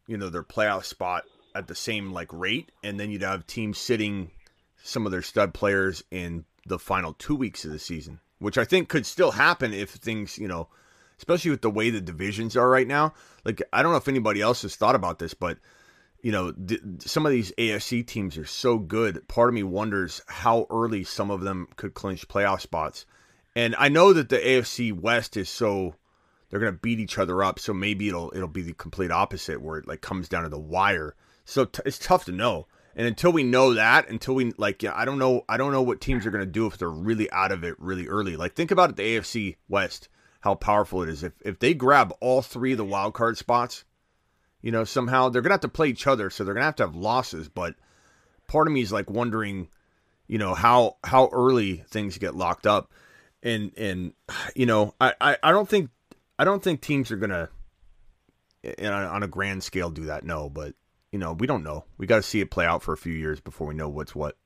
[0.07, 1.23] you know, their playoff spot
[1.55, 4.31] at the same like rate, and then you'd have teams sitting
[4.83, 8.65] some of their stud players in the final two weeks of the season, which I
[8.65, 10.69] think could still happen if things, you know,
[11.17, 13.13] especially with the way the divisions are right now.
[13.45, 15.57] Like, I don't know if anybody else has thought about this, but
[16.21, 19.27] you know, th- some of these AFC teams are so good.
[19.27, 23.05] Part of me wonders how early some of them could clinch playoff spots.
[23.55, 25.95] And I know that the AFC West is so
[26.49, 29.61] they're going to beat each other up, so maybe it'll it'll be the complete opposite
[29.61, 31.15] where it like comes down to the wire.
[31.45, 32.67] So t- it's tough to know.
[32.95, 35.81] And until we know that, until we like, yeah, I don't know, I don't know
[35.81, 38.35] what teams are going to do if they're really out of it really early.
[38.35, 40.09] Like, think about it, the AFC West,
[40.41, 41.23] how powerful it is.
[41.23, 43.85] If if they grab all three of the wild card spots,
[44.61, 46.65] you know, somehow they're going to have to play each other, so they're going to
[46.65, 47.47] have to have losses.
[47.47, 47.75] But
[48.47, 49.69] part of me is like wondering,
[50.27, 52.91] you know, how how early things get locked up,
[53.41, 54.13] and and
[54.55, 55.89] you know, I I, I don't think
[56.37, 57.49] I don't think teams are going to
[58.63, 60.23] eh, eh, on a grand scale do that.
[60.25, 60.73] No, but
[61.11, 61.85] you know, we don't know.
[61.97, 64.15] We got to see it play out for a few years before we know what's
[64.15, 64.37] what.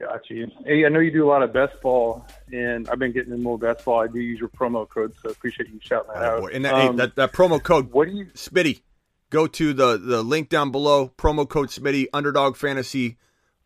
[0.00, 0.50] Got you.
[0.66, 3.42] Hey, I know you do a lot of best ball, and I've been getting in
[3.42, 4.00] more best ball.
[4.02, 6.40] I do use your promo code, so appreciate you shouting that out.
[6.42, 6.50] Boy.
[6.52, 8.82] And that, hey, Um, that, that promo code, what do you, Smitty,
[9.30, 11.12] go to the, the link down below.
[11.16, 13.18] Promo code Smitty, Underdog Fantasy.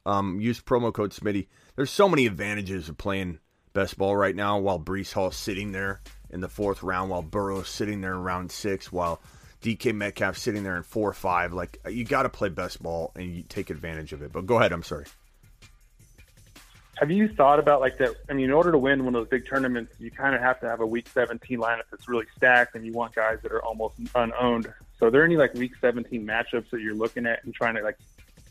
[0.06, 1.48] Um, use promo code Smitty.
[1.76, 3.40] There's so many advantages of playing
[3.72, 7.68] best ball right now while Breece Hall's sitting there in the fourth round, while Burrow's
[7.68, 9.20] sitting there in round six, while
[9.62, 11.52] DK Metcalf sitting there in four or five.
[11.52, 14.32] Like you got to play best ball and you take advantage of it.
[14.32, 14.72] But go ahead.
[14.72, 15.06] I'm sorry.
[16.96, 18.14] have you thought about like that?
[18.30, 20.60] I mean, in order to win one of those big tournaments, you kind of have
[20.60, 23.64] to have a Week 17 lineup that's really stacked, and you want guys that are
[23.64, 24.72] almost unowned.
[24.98, 27.82] So, are there any like Week 17 matchups that you're looking at and trying to
[27.82, 27.98] like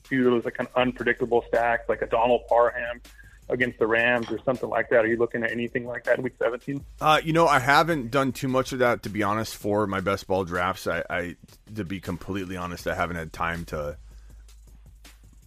[0.10, 3.01] do those like kind of unpredictable stacks, like a Donald Parham
[3.50, 5.06] against the Rams or something like that?
[5.06, 6.84] Are you looking at anything like that in Week 17?
[7.00, 10.02] Uh, you know, I haven't done too much of that to be honest for my
[10.02, 10.88] best ball drafts.
[10.88, 11.36] I, I
[11.76, 13.98] to be completely honest, I haven't had time to.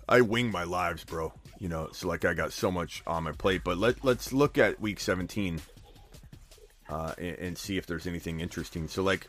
[0.09, 1.33] I wing my lives, bro.
[1.59, 3.63] You know, so like I got so much on my plate.
[3.65, 5.61] But let let's look at week 17
[6.89, 8.89] uh, and, and see if there's anything interesting.
[8.89, 9.29] So like,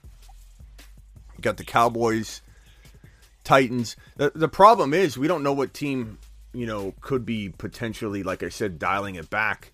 [1.36, 2.42] you got the Cowboys,
[3.44, 3.98] Titans.
[4.16, 6.18] The the problem is we don't know what team
[6.54, 9.74] you know could be potentially, like I said, dialing it back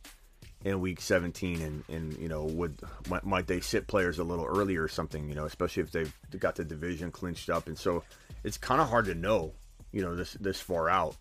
[0.65, 4.45] in week 17 and and you know would might, might they sit players a little
[4.45, 7.67] earlier or something you know especially if they've got the division clinched up.
[7.67, 8.03] And so
[8.43, 9.53] it's kind of hard to know
[9.91, 11.15] you know this this far out.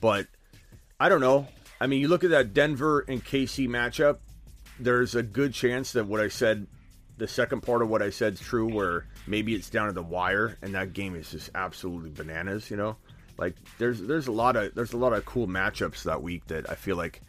[0.00, 0.26] But
[1.00, 1.46] i don't know.
[1.80, 4.18] I mean you look at that denver and kc matchup
[4.80, 6.66] there's a good chance that what i said
[7.16, 10.02] the second part of what i said is true where maybe it's down to the
[10.02, 12.96] wire and that game is just absolutely bananas you know
[13.38, 16.68] like there's there's a lot of there's a lot of cool matchups that week that
[16.68, 17.22] i feel like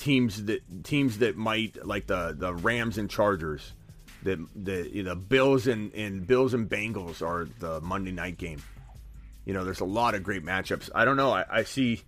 [0.00, 3.74] teams that teams that might like the the Rams and Chargers,
[4.22, 8.62] the the you know, Bills and, and Bills and Bengals are the Monday night game.
[9.44, 10.90] You know, there's a lot of great matchups.
[10.94, 11.32] I don't know.
[11.32, 12.00] I, I see.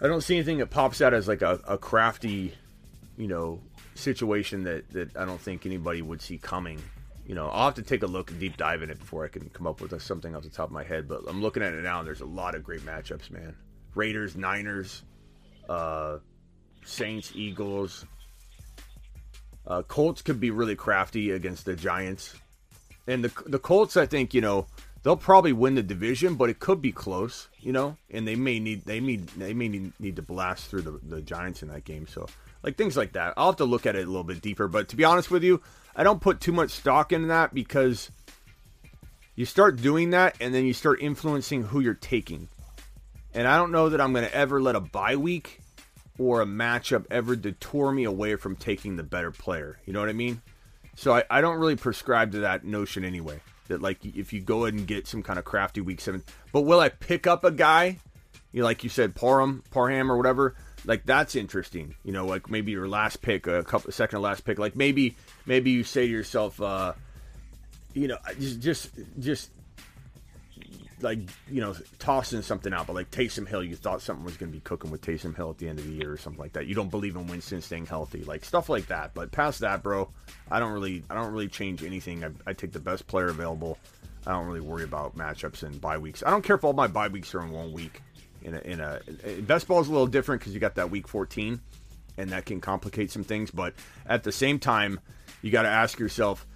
[0.00, 2.54] I don't see anything that pops out as like a, a crafty,
[3.16, 3.60] you know,
[3.94, 6.80] situation that that I don't think anybody would see coming.
[7.30, 9.28] You know, I'll have to take a look and deep dive in it before I
[9.28, 11.06] can come up with something off the top of my head.
[11.06, 13.54] But I'm looking at it now, and there's a lot of great matchups, man.
[13.94, 15.04] Raiders, Niners,
[15.68, 16.18] uh,
[16.84, 18.04] Saints, Eagles.
[19.64, 22.34] Uh, Colts could be really crafty against the Giants,
[23.06, 24.66] and the the Colts, I think, you know,
[25.02, 28.58] they'll probably win the division, but it could be close, you know, and they may
[28.58, 31.84] need they may they may need, need to blast through the, the Giants in that
[31.84, 32.06] game.
[32.06, 32.26] So,
[32.62, 34.68] like things like that, I'll have to look at it a little bit deeper.
[34.68, 35.62] But to be honest with you,
[35.96, 38.10] I don't put too much stock in that because
[39.34, 42.48] you start doing that, and then you start influencing who you're taking.
[43.32, 45.60] And I don't know that I'm going to ever let a bye week
[46.18, 49.78] or a matchup ever detour me away from taking the better player.
[49.86, 50.42] You know what I mean?
[50.96, 53.40] So I, I don't really prescribe to that notion anyway.
[53.70, 56.62] That like if you go ahead and get some kind of crafty week seven, but
[56.62, 57.98] will I pick up a guy?
[58.52, 60.54] You like you said, Parham, Parham or whatever.
[60.84, 61.94] Like that's interesting.
[62.04, 64.58] You know, like maybe your last pick, a couple second to last pick.
[64.58, 65.16] Like maybe
[65.46, 66.94] maybe you say to yourself, uh,
[67.94, 69.50] you know, just just just
[71.02, 71.18] like
[71.50, 74.56] you know tossing something out, but like Taysom Hill, you thought something was going to
[74.56, 76.66] be cooking with Taysom Hill at the end of the year or something like that.
[76.66, 79.14] You don't believe in Winston staying healthy, like stuff like that.
[79.14, 80.10] But past that, bro,
[80.50, 82.24] I don't really I don't really change anything.
[82.24, 83.78] I, I take the best player available.
[84.26, 86.22] I don't really worry about matchups and bye weeks.
[86.24, 88.02] I don't care if all my bye weeks are in one week.
[88.42, 89.00] In a, in a
[89.42, 91.60] best ball is a little different because you got that week 14,
[92.16, 93.50] and that can complicate some things.
[93.50, 93.74] But
[94.06, 95.00] at the same time,
[95.42, 96.46] you got to ask yourself,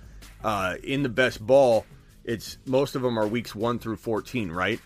[0.43, 1.85] uh, in the best ball,
[2.25, 4.81] it's most of them are weeks one through 14, right?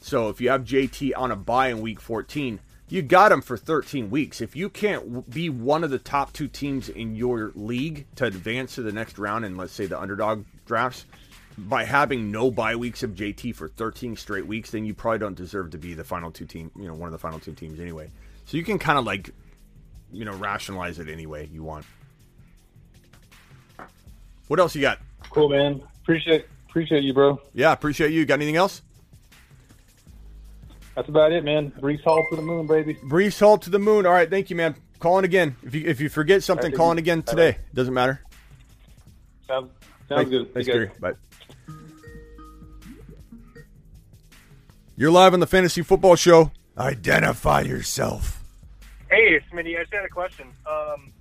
[0.00, 3.56] So if you have JT on a buy in week 14, you got him for
[3.56, 4.40] 13 weeks.
[4.40, 8.74] If you can't be one of the top two teams in your league to advance
[8.74, 11.06] to the next round in, let's say, the underdog drafts,
[11.56, 15.36] by having no bye weeks of JT for 13 straight weeks, then you probably don't
[15.36, 17.80] deserve to be the final two team, you know, one of the final two teams
[17.80, 18.10] anyway.
[18.44, 19.30] So you can kind of like,
[20.12, 21.86] you know, rationalize it any way you want.
[24.48, 24.98] What else you got?
[25.30, 25.82] Cool, man.
[26.02, 27.40] Appreciate appreciate you, bro.
[27.54, 28.26] Yeah, appreciate you.
[28.26, 28.82] Got anything else?
[30.96, 31.70] That's about it, man.
[31.80, 32.94] Breece Hall to the moon, baby.
[32.96, 34.06] Breece Hall to the moon.
[34.06, 34.74] All right, thank you, man.
[34.98, 35.54] Calling again.
[35.62, 37.12] If you if you forget something, All right, call in thank you.
[37.12, 37.58] again today.
[37.74, 38.20] Doesn't matter.
[39.46, 39.70] Sounds
[40.08, 40.52] sounds Thanks, good.
[40.54, 41.14] Thanks, You guys- Gary.
[41.14, 41.74] Bye.
[44.96, 46.50] You're live on the Fantasy Football Show.
[46.76, 48.42] Identify yourself.
[49.10, 50.48] Hey, Smitty, I just had a question.
[50.66, 51.12] Um,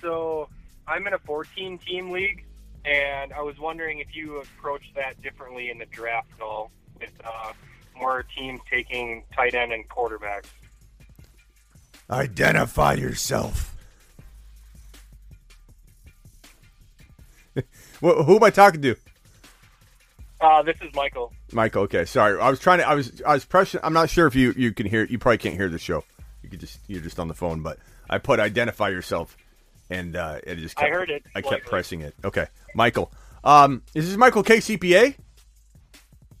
[0.00, 0.48] so
[0.86, 2.44] I'm in a 14 team league,
[2.86, 6.70] and I was wondering if you approach that differently in the draft at all,
[7.00, 7.52] with uh,
[7.98, 10.46] more teams taking tight end and quarterbacks.
[12.08, 13.76] Identify yourself.
[18.00, 18.96] Wh- Who am I talking to?
[20.40, 21.32] Uh, this is Michael.
[21.52, 21.82] Michael.
[21.84, 22.38] Okay, sorry.
[22.38, 22.88] I was trying to.
[22.88, 23.22] I was.
[23.26, 23.80] I was pressing.
[23.82, 25.04] I'm not sure if you you can hear.
[25.04, 26.04] You probably can't hear the show.
[26.42, 26.78] You could just.
[26.86, 27.62] You're just on the phone.
[27.62, 27.78] But
[28.10, 29.34] I put identify yourself,
[29.90, 30.78] and uh, it just.
[30.78, 31.68] I Kept, heard it I kept slightly.
[31.68, 32.14] pressing it.
[32.24, 33.12] Okay, Michael.
[33.44, 35.14] Um, is this Michael KCPA?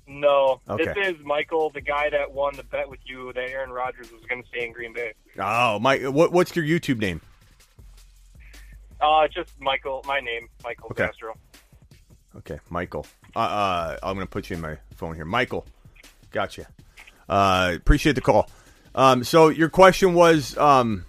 [0.08, 0.84] No, Okay.
[0.84, 4.22] this is Michael, the guy that won the bet with you that Aaron Rodgers was
[4.28, 5.12] going to stay in Green Bay.
[5.38, 6.02] Oh, Mike.
[6.02, 7.20] What, what's your YouTube name?
[9.00, 11.06] Uh, just Michael, my name, Michael Okay.
[11.06, 11.36] Castro.
[12.36, 13.06] Okay, Michael.
[13.34, 15.24] Uh, uh, I'm going to put you in my phone here.
[15.24, 15.66] Michael,
[16.30, 16.66] gotcha.
[17.28, 18.48] Uh, appreciate the call.
[18.94, 21.04] Um, so your question was um,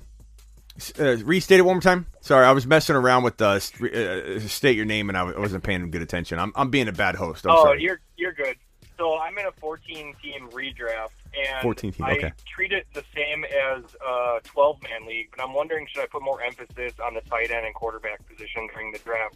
[0.76, 2.08] s- uh, restate it one more time.
[2.28, 5.63] Sorry, I was messing around with uh, st- uh, state your name and I wasn't
[5.63, 6.39] paying good attention.
[6.39, 7.45] I'm, I'm being a bad host.
[7.45, 7.82] I'm oh, sorry.
[7.82, 8.57] you're you're good.
[8.97, 12.34] So I'm in a 14 team redraft, and 14 team, I okay.
[12.45, 15.30] treat it the same as a 12 man league.
[15.32, 18.67] But I'm wondering, should I put more emphasis on the tight end and quarterback position
[18.73, 19.36] during the draft?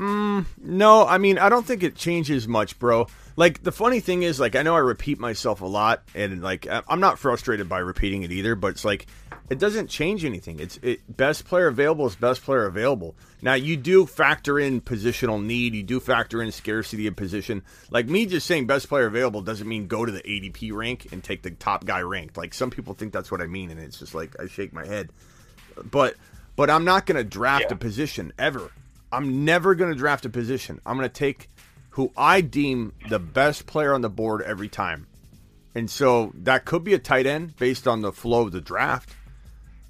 [0.00, 3.06] Mm, no, I mean, I don't think it changes much, bro.
[3.36, 6.66] Like, the funny thing is, like, I know I repeat myself a lot, and, like,
[6.88, 9.06] I'm not frustrated by repeating it either, but it's like,
[9.50, 10.58] it doesn't change anything.
[10.58, 13.14] It's it, best player available is best player available.
[13.42, 17.62] Now, you do factor in positional need, you do factor in scarcity of position.
[17.90, 21.22] Like, me just saying best player available doesn't mean go to the ADP rank and
[21.22, 22.38] take the top guy ranked.
[22.38, 24.86] Like, some people think that's what I mean, and it's just like, I shake my
[24.86, 25.10] head
[25.90, 26.14] but
[26.56, 28.70] but I'm not going to draft a position ever.
[29.12, 30.80] I'm never going to draft a position.
[30.86, 31.50] I'm going to take
[31.90, 35.06] who I deem the best player on the board every time.
[35.74, 39.14] And so that could be a tight end based on the flow of the draft.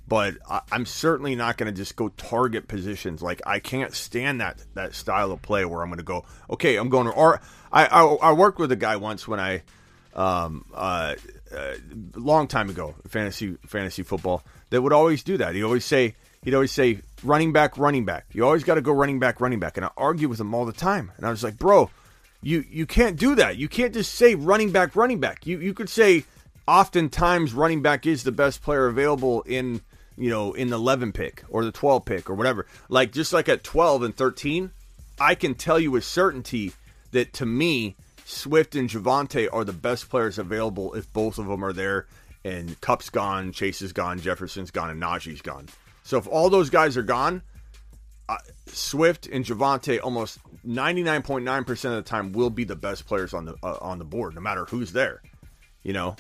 [0.09, 3.23] But I, I'm certainly not going to just go target positions.
[3.23, 6.77] Like I can't stand that that style of play where I'm going to go, okay,
[6.77, 7.13] I'm going to.
[7.13, 7.41] Or
[7.71, 9.63] I I, I worked with a guy once when I
[10.15, 11.15] um, uh,
[11.57, 11.75] uh,
[12.15, 15.55] long time ago, fantasy fantasy football, that would always do that.
[15.55, 18.27] He'd always say he'd always say running back, running back.
[18.33, 19.77] You always got to go running back, running back.
[19.77, 21.13] And I argue with him all the time.
[21.17, 21.91] And I was like, bro,
[22.43, 23.57] you you can't do that.
[23.57, 25.47] You can't just say running back, running back.
[25.47, 26.25] You you could say
[26.67, 29.81] oftentimes running back is the best player available in
[30.17, 32.67] you know in the 11 pick or the 12 pick or whatever.
[32.89, 34.71] Like just like at 12 and 13,
[35.19, 36.73] I can tell you with certainty
[37.13, 37.97] that to me,
[38.31, 42.07] Swift and Javonte are the best players available if both of them are there.
[42.45, 45.67] And Kupp's gone, Chase is gone, Jefferson's gone, and Najee's gone.
[46.05, 47.43] So if all those guys are gone,
[48.29, 53.45] uh, Swift and Javonte almost 99.9% of the time will be the best players on
[53.45, 55.21] the uh, on the board, no matter who's there.
[55.83, 56.17] You know,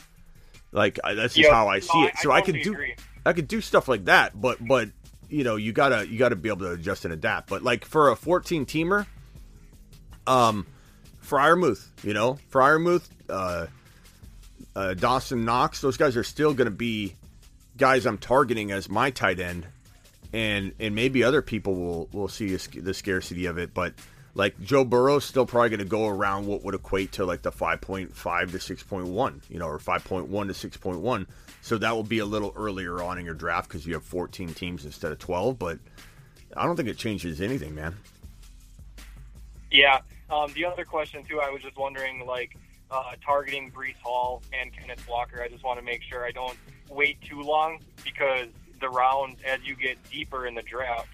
[0.72, 2.14] like I, that's just Yeah, how I see no, it.
[2.16, 2.94] I- So I I, could do agree.
[3.24, 4.88] I could do stuff like that, but but
[5.28, 7.48] you know you gotta you gotta be able to adjust and adapt.
[7.48, 9.06] But like for a 14 teamer,
[10.26, 10.66] um,
[11.30, 13.66] Freiermuth, you know, Freiermuth, uh,
[14.74, 17.14] uh, Dawson Knox, those guys are still going to be
[17.76, 19.66] guys I'm targeting as my tight end,
[20.32, 23.94] and and maybe other people will will see the scarcity of it, but
[24.34, 27.52] like Joe Burrow's still probably going to go around what would equate to like the
[27.52, 28.12] 5.5
[28.50, 31.26] to 6.1, you know, or 5.1 to 6.1.
[31.62, 34.54] So that will be a little earlier on in your draft because you have 14
[34.54, 35.78] teams instead of 12, but
[36.56, 37.96] I don't think it changes anything, man.
[39.70, 40.00] Yeah.
[40.30, 42.56] Um, the other question too, I was just wondering, like
[42.90, 45.42] uh, targeting Breece Hall and Kenneth Walker.
[45.42, 46.56] I just want to make sure I don't
[46.88, 48.48] wait too long because
[48.80, 51.08] the rounds, as you get deeper in the draft,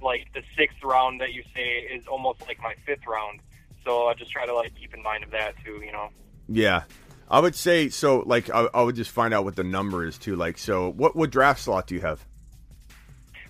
[0.00, 3.40] like the sixth round that you say is almost like my fifth round.
[3.84, 5.82] So I just try to like keep in mind of that too.
[5.84, 6.08] You know.
[6.48, 6.84] Yeah.
[7.30, 8.20] I would say so.
[8.26, 10.36] Like, I, I would just find out what the number is too.
[10.36, 12.24] Like, so what what draft slot do you have?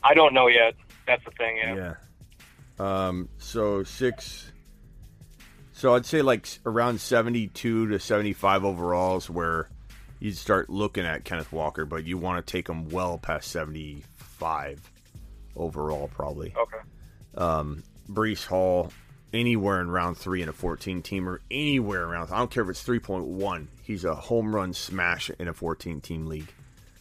[0.04, 0.74] I don't know yet.
[1.06, 1.56] That's the thing.
[1.56, 1.94] Yeah.
[2.78, 3.06] Yeah.
[3.08, 3.28] Um.
[3.38, 4.51] So six.
[5.82, 9.68] So I'd say like around seventy-two to seventy-five overalls, where
[10.20, 14.80] you'd start looking at Kenneth Walker, but you want to take him well past seventy-five
[15.56, 16.54] overall, probably.
[16.56, 16.76] Okay.
[17.36, 18.92] Um, Breece Hall,
[19.34, 22.30] anywhere in round three in a fourteen teamer, anywhere around.
[22.30, 23.66] I don't care if it's three point one.
[23.82, 26.52] He's a home run smash in a fourteen team league.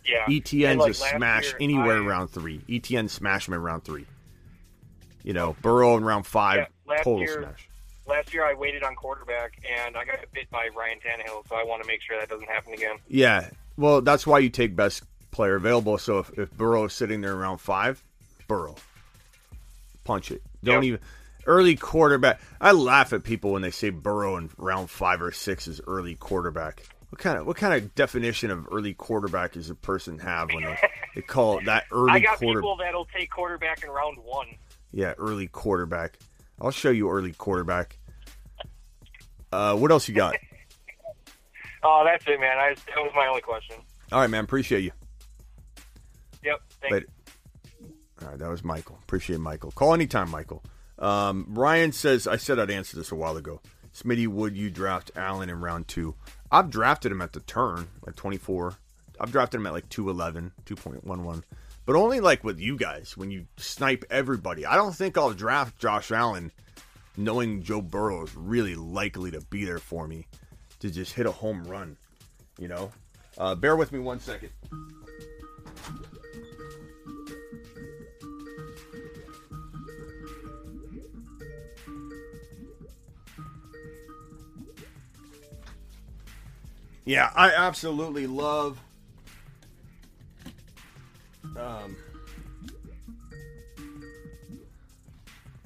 [0.08, 0.26] Yeah.
[0.26, 2.58] ETN's like, a smash year, anywhere in round three.
[2.68, 4.08] ETN smash him in round three.
[5.24, 7.68] You know, Burrow in round five, Yeah, total year- smash.
[8.12, 11.64] Last year I waited on quarterback and I got bit by Ryan Tannehill, so I
[11.64, 12.98] want to make sure that doesn't happen again.
[13.08, 15.98] Yeah, well, that's why you take best player available.
[15.98, 18.04] So if, if Burrow is sitting there around five,
[18.50, 18.76] Burrow,
[20.04, 20.42] punch it.
[20.62, 21.00] Don't even
[21.46, 22.42] early quarterback.
[22.60, 26.16] I laugh at people when they say Burrow in round five or six is early
[26.16, 26.84] quarterback.
[27.10, 30.64] What kind of what kind of definition of early quarterback does a person have when
[30.64, 30.78] they,
[31.16, 32.60] they call it that early I got quarter?
[32.60, 34.48] people that'll take quarterback in round one.
[34.92, 36.18] Yeah, early quarterback.
[36.62, 37.98] I'll show you early quarterback.
[39.52, 40.36] Uh, what else you got?
[41.84, 42.60] Oh, that's it, man.
[42.60, 43.76] I, that was my only question.
[44.12, 44.44] All right, man.
[44.44, 44.92] Appreciate you.
[46.44, 46.62] Yep.
[46.80, 47.08] Thanks.
[48.22, 49.00] All right, that was Michael.
[49.02, 49.72] Appreciate Michael.
[49.72, 50.64] Call anytime, Michael.
[51.00, 53.62] Um, Ryan says, I said I'd answer this a while ago.
[53.96, 56.14] Smitty, would you draft Allen in round two?
[56.52, 58.76] I've drafted him at the turn, like 24.
[59.20, 61.44] I've drafted him at like 211, 2.11.
[61.86, 64.66] But only like with you guys when you snipe everybody.
[64.68, 66.52] I don't think I'll draft Josh Allen
[67.18, 70.28] knowing Joe Burrow is really likely to be there for me
[70.80, 71.98] to just hit a home run,
[72.58, 72.92] you know?
[73.38, 74.50] Uh, bear with me one second.
[87.06, 88.80] Yeah, I absolutely love.
[91.58, 91.98] Um,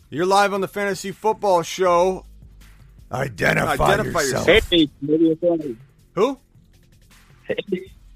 [0.09, 2.25] you're live on the Fantasy Football Show.
[3.11, 4.47] Identify, Identify yourself.
[4.47, 4.69] yourself.
[4.71, 5.77] Hey, maybe it's Andy.
[6.13, 6.39] Who?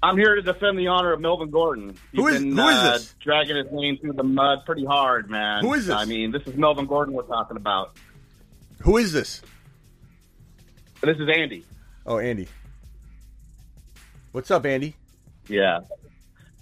[0.02, 1.90] I'm here to defend the honor of Melvin Gordon.
[2.10, 3.14] He's Who is- been, who is uh, this?
[3.20, 5.62] Dragging his name through the mud pretty hard, man.
[5.62, 5.94] Who is this?
[5.96, 7.96] I mean, this is Melvin Gordon we're talking about.
[8.80, 9.42] Who is this?
[11.02, 11.64] This is Andy.
[12.06, 12.48] Oh, Andy.
[14.32, 14.96] What's up, Andy?
[15.48, 15.80] Yeah.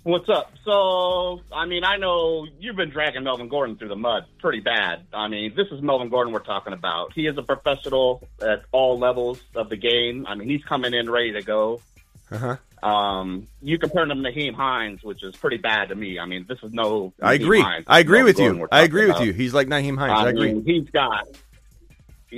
[0.04, 0.52] What's up?
[0.64, 5.04] So, I mean, I know you've been dragging Melvin Gordon through the mud pretty bad.
[5.12, 7.12] I mean, this is Melvin Gordon we're talking about.
[7.12, 10.26] He is a professional at all levels of the game.
[10.26, 11.82] I mean, he's coming in ready to go.
[12.30, 12.86] Uh huh.
[12.86, 16.18] Um, you comparing him to Nyheim Hines, which is pretty bad to me.
[16.18, 17.12] I mean, this is no.
[17.20, 17.60] I Nyheim agree.
[17.60, 17.84] Hines.
[17.88, 18.68] I agree with Gordon you.
[18.70, 19.26] I agree with about.
[19.26, 19.32] you.
[19.32, 20.12] He's like Nyheim Hines.
[20.12, 20.54] I, agree.
[20.54, 21.26] mean, he's got.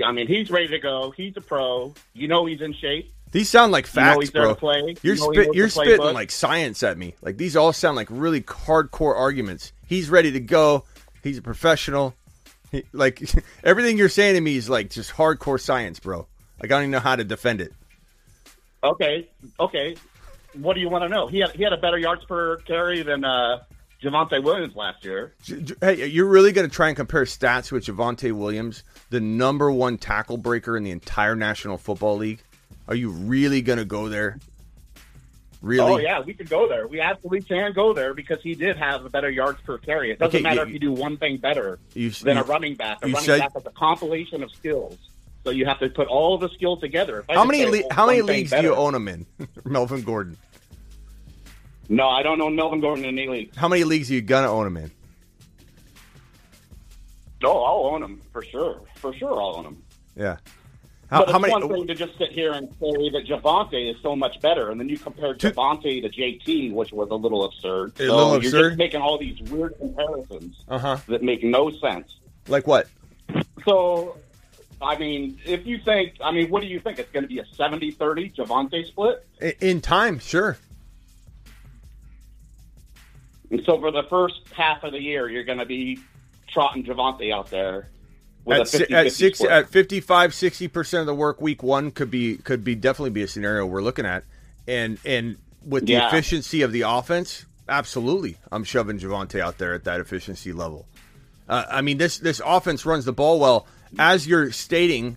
[0.04, 1.12] I mean, he's ready to go.
[1.16, 1.94] He's a pro.
[2.14, 3.12] You know, he's in shape.
[3.32, 4.56] These sound like You know facts, bro.
[5.02, 7.14] You're You know knows you're spitting like science at me.
[7.22, 9.72] Like these all sound like really hardcore arguments.
[9.86, 10.84] He's ready to go.
[11.22, 12.14] He's a professional.
[12.72, 13.22] He, like
[13.64, 16.26] everything you're saying to me is like just hardcore science, bro.
[16.60, 17.72] Like I don't even know how to defend it.
[18.82, 19.28] Okay,
[19.58, 19.96] okay.
[20.54, 21.28] What do you want to know?
[21.28, 23.60] He had he had a better yards per carry than uh,
[24.02, 25.34] Javonte Williams last year.
[25.80, 29.98] Hey, you're really going to try and compare stats with Javonte Williams, the number one
[29.98, 32.42] tackle breaker in the entire National Football League?
[32.88, 34.38] Are you really going to go there?
[35.62, 35.92] Really?
[35.92, 36.86] Oh yeah, we could go there.
[36.88, 40.10] We absolutely can go there because he did have a better yards per carry.
[40.10, 42.98] It doesn't Okay, matter you- if you do one thing better than a running back.
[43.02, 44.96] A running said- back is a compilation of skills.
[45.44, 47.24] So you have to put all the skills together.
[47.28, 49.26] How many le- how many leagues do you own him in?
[49.64, 50.36] Melvin Gordon.
[51.90, 53.54] No, I don't own Melvin Gordon in any league.
[53.54, 54.90] How many leagues are you gonna own him in?
[57.42, 58.80] No, I'll own him for sure.
[58.96, 59.82] For sure, I'll own him.
[60.16, 60.36] Yeah.
[61.10, 61.64] How, but how it's many?
[61.66, 64.78] one thing to just sit here and say that Javonte is so much better, and
[64.78, 67.94] then you compare Javonte to JT, which was a little absurd.
[67.96, 68.68] A so little you're absurd?
[68.70, 70.96] just making all these weird comparisons Uh huh.
[71.08, 72.14] that make no sense.
[72.46, 72.86] Like what?
[73.64, 74.18] So,
[74.80, 77.00] I mean, if you think, I mean, what do you think?
[77.00, 79.26] It's going to be a 70-30 Javonte split?
[79.60, 80.58] In time, sure.
[83.50, 85.98] And so for the first half of the year, you're going to be
[86.48, 87.88] trotting Javonte out there
[88.48, 89.50] At, a si- 50 at six split.
[89.52, 93.22] at 55 60 percent of the work week one could be could be definitely be
[93.22, 94.24] a scenario we're looking at
[94.66, 96.08] and and with the Yeah.
[96.08, 100.86] efficiency of the offense absolutely i'm shoving Javonte out there at that efficiency level
[101.48, 103.66] uh, i mean this this offense runs the ball well
[103.98, 105.16] as you're stating,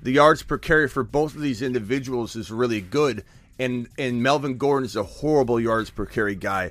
[0.00, 3.24] the yards per carry for both of these individuals is really good,
[3.58, 6.70] and and Melvin Gordon is a horrible yards per carry guy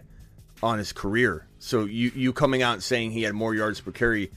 [0.64, 1.46] on his career.
[1.60, 4.32] So you you coming out and saying he had more yards per carry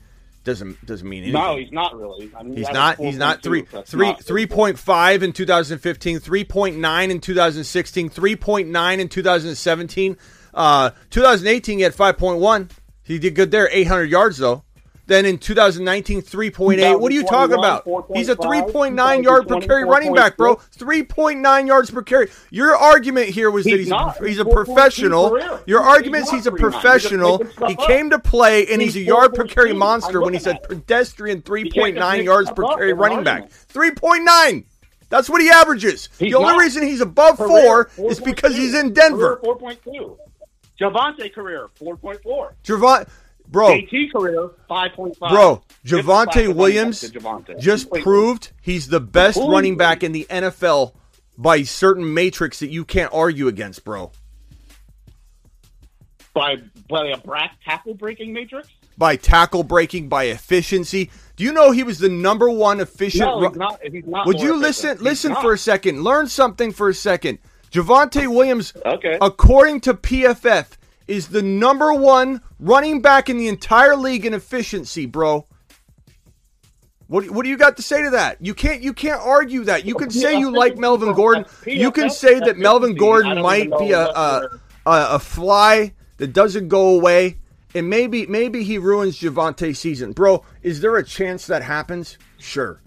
[0.45, 1.41] doesn't doesn't mean anything.
[1.41, 2.31] No, he's not really.
[2.37, 2.99] I mean, He's not.
[2.99, 8.99] He's not 4.2, three three not- three point five in 2015, 3.9 in 2016, 3.9
[8.99, 10.17] in 2017.
[10.53, 12.71] Uh, 2018 he had 5.1.
[13.03, 14.63] He did good there, 800 yards though.
[15.07, 16.99] Then in 2019, 3.8.
[16.99, 17.85] What are you talking about?
[18.15, 20.57] He's a 3.9 yard per carry running back, bro.
[20.57, 22.31] 3.9 yards per carry.
[22.51, 24.17] Your argument here was that He's he's not.
[24.25, 25.61] he's a He's 4.2 professional.
[25.67, 26.59] Your argument is he's a 3.9.
[26.59, 27.45] You're just professional.
[27.69, 30.65] He came to play and he's, a yard per carry monster when he's a looking
[30.65, 30.87] at it.
[30.87, 33.51] pedestrian 3.9 yards per carry running back.
[33.51, 34.65] 3.9.
[35.11, 36.09] That's what he averages.
[36.19, 36.61] He's the only not.
[36.61, 38.25] reason he's above Career, four is 4.2.
[38.25, 39.37] because he's in Denver.
[39.37, 40.17] Career 4.2.
[40.81, 42.51] Javonte career 4.4.
[42.65, 43.09] Javon,
[43.55, 45.19] bro, JT career 5.5.
[45.19, 47.11] bro, Javonte Williams
[47.59, 50.93] just proved he's the best running back in the NFL
[51.39, 54.13] by certain matrix that you can't argue against, bro.
[56.35, 56.57] by
[56.89, 58.69] by a brack tackle breaking matrix.
[58.97, 61.11] By tackle breaking, by efficiency.
[61.37, 63.25] Do you know he was the number one efficient?
[63.29, 63.81] No, he's not.
[63.83, 64.27] He's not.
[64.27, 65.01] Would you efficient.
[65.03, 65.33] listen?
[65.33, 66.03] Listen for a second.
[66.05, 67.39] Learn something for a second.
[67.73, 69.19] Javonte Williams, Okay.
[69.21, 70.77] according to PFF,
[71.07, 75.47] is the number one running back in the entire league in efficiency, bro.
[77.07, 78.39] What, what do you got to say to that?
[78.41, 79.85] You can't you can't argue that.
[79.85, 81.45] You can say you like Melvin Gordon.
[81.67, 84.49] You can say that Melvin Gordon might be a a,
[84.87, 87.39] a, fly that doesn't go away,
[87.75, 90.45] and maybe maybe he ruins Javonte's season, bro.
[90.63, 92.19] Is there a chance that happens?
[92.39, 92.81] Sure.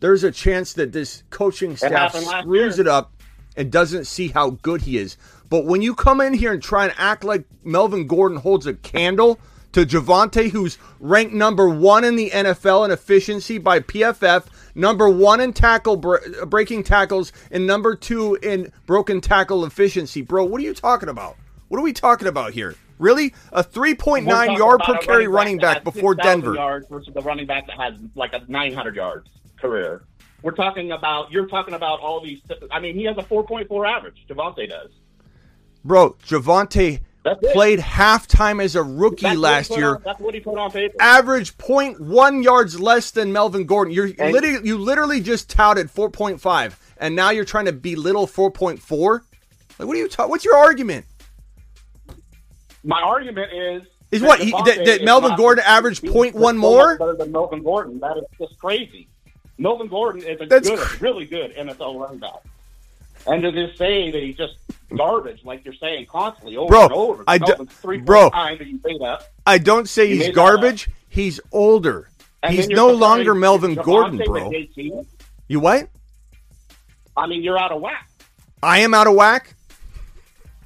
[0.00, 2.86] There's a chance that this coaching staff screws year.
[2.86, 3.12] it up
[3.56, 5.16] and doesn't see how good he is.
[5.54, 8.74] But when you come in here and try and act like Melvin Gordon holds a
[8.74, 9.38] candle
[9.70, 15.38] to Javonte, who's ranked number one in the NFL in efficiency by PFF, number one
[15.38, 20.64] in tackle bre- breaking tackles, and number two in broken tackle efficiency, bro, what are
[20.64, 21.36] you talking about?
[21.68, 22.74] What are we talking about here?
[22.98, 26.14] Really, a three point We're nine talking yard per about a carry running back before
[26.14, 26.54] 6,000 Denver.
[26.56, 30.02] yards versus the running back that has like a 900 yards career.
[30.42, 31.30] We're talking about.
[31.30, 32.40] You're talking about all these.
[32.72, 34.26] I mean, he has a 4.4 average.
[34.28, 34.90] Javonte does.
[35.84, 37.00] Bro, Javonte
[37.52, 39.96] played halftime as a rookie That's last year.
[39.96, 40.94] on- that's what he put on paper.
[41.00, 43.92] average 0.1 yards less than Melvin Gordon.
[43.94, 49.22] You're And- literally you literally just touted 4.5 and now you're trying to belittle 4.4?
[49.78, 51.06] Like what are you ta- what's your argument?
[52.82, 56.56] My argument is Is what he, that, that is Melvin not- Gordon averaged he's 0.1
[56.56, 56.98] more?
[56.98, 57.98] better than Melvin Gordon.
[58.00, 59.08] That is just crazy.
[59.58, 62.42] Melvin Gordon is a That's good, cr- really good NFL running back.
[63.26, 64.56] And to just say that he just
[64.96, 67.24] garbage, like you're saying constantly over Bro, and over.
[67.26, 68.30] I d- Melvin's three bro.
[68.30, 69.30] times that you say that.
[69.46, 70.88] I don't say You he's garbage.
[71.08, 72.08] He's older.
[72.42, 74.50] And he's no longer Melvin Gordon, bro.
[75.48, 75.88] You what?
[77.16, 78.08] I mean, you're out of whack.
[78.62, 79.54] I am out of whack.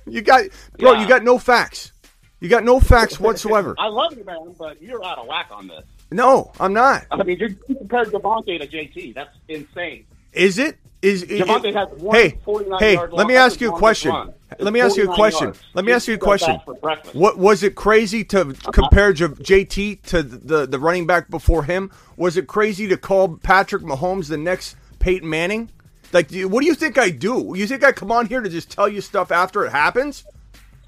[0.06, 0.44] You got
[0.78, 1.02] Bro, Yeah.
[1.02, 1.92] you got no facts.
[2.40, 3.74] You got no facts whatsoever.
[3.78, 5.84] I love you, man, but you're out of whack on this.
[6.10, 7.04] No, I'm not.
[7.10, 9.14] I mean, you compared Javonte to JT.
[9.14, 10.06] That's insane.
[10.32, 10.78] Is it?
[11.00, 12.38] Is it, Javonte has one hey
[12.80, 12.98] hey?
[13.12, 14.12] Let me ask you a question.
[14.58, 15.44] Let me ask you a question.
[15.44, 15.60] yards.
[15.74, 16.54] Let me ask you a question.
[16.54, 17.14] that for breakfast.
[17.14, 18.72] What was it crazy to uh-huh.
[18.72, 21.92] compare J- JT to the the running back before him?
[22.16, 25.70] Was it crazy to call Patrick Mahomes the next Peyton Manning?
[26.12, 27.52] Like, what do you think I do?
[27.54, 30.24] You think I come on here to just tell you stuff after it happens?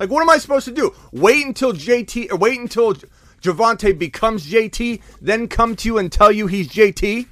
[0.01, 0.95] Like, what am I supposed to do?
[1.12, 2.95] Wait until JT or wait until
[3.43, 7.27] Javonte becomes JT, then come to you and tell you he's JT?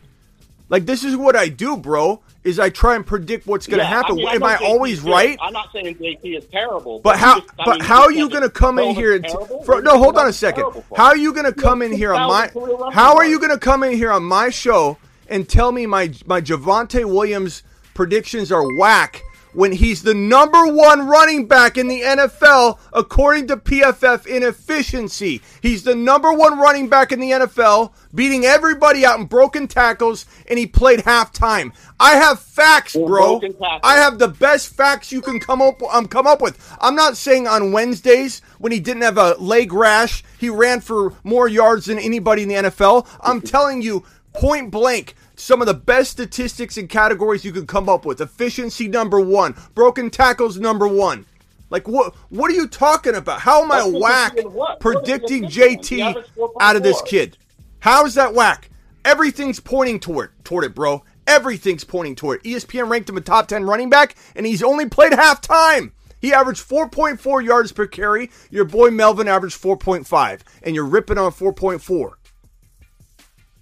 [0.69, 2.23] Like, this is what I do, bro.
[2.45, 4.13] Is I try and predict what's going to Yeah, happen.
[4.13, 5.37] I mean, Am I always right?
[5.43, 7.41] I'm not saying JT is terrible, But you how?
[7.41, 9.15] just- but mean, how are you going to come in here?
[9.17, 9.65] And it's t- terrible.
[9.65, 10.65] for, no, hold on a second.
[10.97, 12.51] How are you going to come in here on my?
[12.93, 14.99] How are you going to come in here on my show
[15.29, 19.21] and tell me my my Javonte Williams predictions are whack
[19.59, 25.43] when he's the number one running back in the NFL according to PFF in efficiency?
[25.61, 30.27] He's the number one running back in the NFL, beating everybody out in broken tackles,
[30.47, 31.73] and he played halftime.
[31.99, 33.41] I have facts, bro.
[33.83, 36.57] I have the best facts you can come up um, come up with.
[36.81, 41.15] I'm not saying on Wednesdays when he didn't have a leg rash, he ran for
[41.25, 43.09] more yards than anybody in the NFL.
[43.21, 47.89] I'm telling you, point blank, some of the best statistics and categories you can come
[47.89, 48.21] up with.
[48.21, 51.27] Efficiency number one, broken tackles number one.
[51.71, 52.15] Like what?
[52.31, 53.41] What are you talking about?
[53.41, 54.55] How am I whack in what?
[54.55, 56.25] What is predicting JT
[56.61, 57.37] out of this kid?
[57.81, 58.71] How is that whack?
[59.05, 61.05] Everything's pointing toward toward it, bro.
[61.27, 62.49] Everything's pointing toward it.
[62.49, 65.93] ESPN ranked him a top 10 running back, and he's only played half time.
[66.21, 68.31] He averaged 4.4 yards per carry.
[68.51, 72.13] Your boy Melvin averaged 4.5, and you're ripping on 4.4.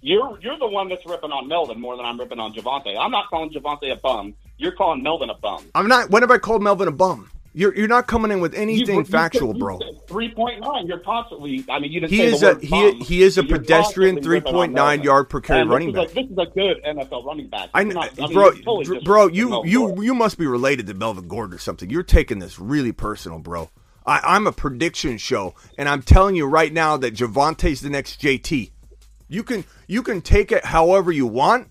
[0.01, 2.95] You're you're the one that's ripping on Melvin more than I'm ripping on Javonte.
[2.97, 4.35] I'm not calling Javonte a bum.
[4.57, 5.65] You're calling Melvin a bum.
[5.75, 6.09] I'm not.
[6.09, 7.29] When have I called Melvin a bum?
[7.53, 9.79] You're you're not coming in with anything factual, bro.
[10.07, 10.85] Three point nine.
[10.85, 11.65] You're constantly.
[11.67, 14.21] I mean, you didn't He say is the a he bum, he is a pedestrian
[14.21, 16.11] three point nine yard per carry running back.
[16.11, 17.69] A, this is a good NFL running back.
[17.73, 20.93] I, not- I mean, bro, totally bro, ripping you you you must be related to
[20.93, 21.89] Melvin Gordon or something.
[21.89, 23.71] You're taking this really personal, bro.
[24.05, 28.21] I, I'm a prediction show, and I'm telling you right now that Javonte's the next
[28.21, 28.69] JT.
[29.27, 31.69] You can you can take it however you want,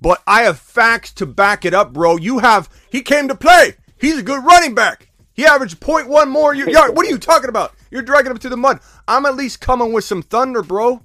[0.00, 2.16] but I have facts to back it up, bro.
[2.16, 3.74] You have he came to play.
[3.98, 5.08] He's a good running back.
[5.34, 6.94] He averaged 0.1 more yard.
[6.96, 7.72] What are you talking about?
[7.90, 8.80] You're dragging him to the mud.
[9.08, 11.02] I'm at least coming with some thunder, bro.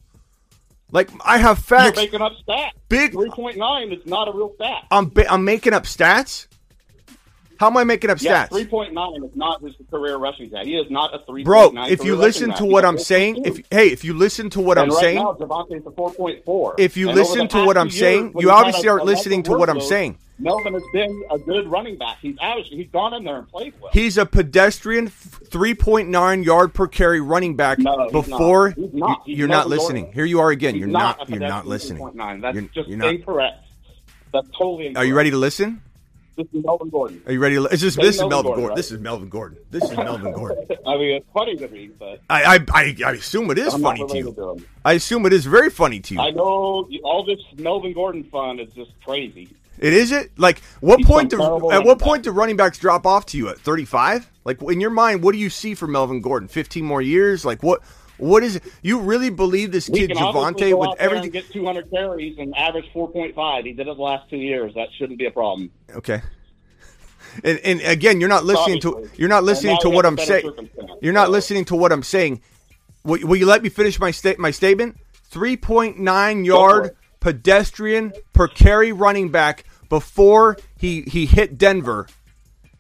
[0.92, 1.98] Like I have facts.
[1.98, 2.70] You're making up stats.
[2.90, 4.86] Big- three point nine is not a real stat.
[4.90, 6.48] I'm ba- I'm making up stats.
[7.60, 8.50] How am I making up Yeah, stats?
[8.50, 10.66] three point nine is not his career rushing stat.
[10.66, 13.88] He is not a three Bro, if you listen to what I'm saying, if hey,
[13.88, 16.76] if you listen to what I'm and right saying, now Javonte's a four point four.
[16.78, 19.44] if you And listen to what I'm two saying, you obviously a- aren't a listening
[19.44, 20.18] to what I'm saying.
[20.40, 22.18] Melvin has been a good running back.
[22.22, 22.70] He's averaged.
[22.72, 23.90] He's gone in there and played well.
[23.92, 28.78] He's a pedestrian 3.9 yard per carry running back No, he's before not.
[28.78, 29.22] He's not.
[29.26, 30.04] He's you're not listening.
[30.04, 30.14] Gordon.
[30.14, 30.76] Here you are again.
[30.76, 31.18] He's You're not.
[31.18, 32.04] not you're not listening.
[32.04, 32.42] 3.9.
[32.42, 33.64] That's You're- just you're not- incorrect.
[34.32, 34.98] That's totally incorrect.
[34.98, 35.82] Are you ready to listen?
[36.38, 37.22] This is Melvin Gordon.
[37.26, 38.68] Are you ready to Is this this is Melvin Melvin Gordon, Gordon.
[38.70, 38.76] right?
[38.76, 39.58] This is Melvin Gordon.
[39.72, 40.66] This is Melvin Gordon.
[40.86, 43.82] I mean, it's funny to me, but I I I, I assume it is I'm
[43.82, 44.34] funny to you.
[44.34, 44.64] to.
[44.86, 46.20] I assume it is very funny to you.
[46.22, 49.50] I know all this Melvin Gordon fun is just crazy.
[49.80, 50.32] It is it?
[50.38, 51.42] Like what He's point do
[51.72, 52.06] at what back.
[52.08, 54.30] point do running backs drop off to you at 35?
[54.46, 56.48] Like in your mind, what do you see for Melvin Gordon?
[56.48, 57.46] 15 more years?
[57.46, 57.82] Like what
[58.18, 58.64] what is it?
[58.82, 63.66] You really believe this kid obviously Javonte with everything get 200 carries and average 4.5.
[63.66, 64.74] He did it the last two years.
[64.76, 65.72] That shouldn't be a problem.
[65.96, 66.22] Okay.
[67.44, 70.70] And and again, you're not listening to you're not listening to what I'm saying.
[71.02, 72.42] You're not listening to what I'm saying.
[73.04, 74.98] Will, will you let me finish my sta- my statement?
[75.32, 82.08] 3.9 yard pedestrian per carry running back before he he hit Denver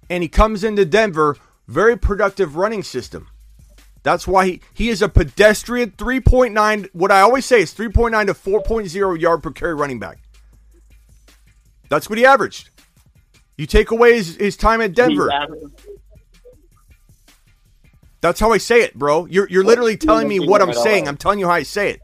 [0.09, 1.38] and he comes into Denver
[1.68, 3.27] very productive running system.
[4.07, 8.34] That's why he, he is a pedestrian 3.9 what I always say is 3.9 to
[8.34, 10.19] 4.0 yard per carry running back.
[11.89, 12.69] That's what he averaged.
[13.57, 15.29] You take away his, his time at Denver.
[18.21, 19.25] That's how I say it, bro.
[19.25, 21.05] You're you're literally telling me what I'm saying.
[21.09, 22.01] I'm telling you how I say it.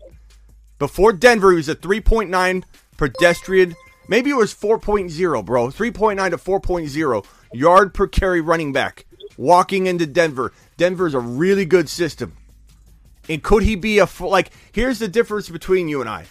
[0.80, 2.66] Before Denver, he was a 3.9
[2.98, 3.76] pedestrian.
[4.10, 5.68] Maybe it was 4.0, bro.
[5.68, 9.06] 3.9 to 4.0 yard per carry running back.
[9.38, 10.52] Walking into Denver.
[10.78, 12.36] Denver's a really good system.
[13.30, 14.52] And could he be a like?
[14.72, 16.26] Here's the difference between you and I.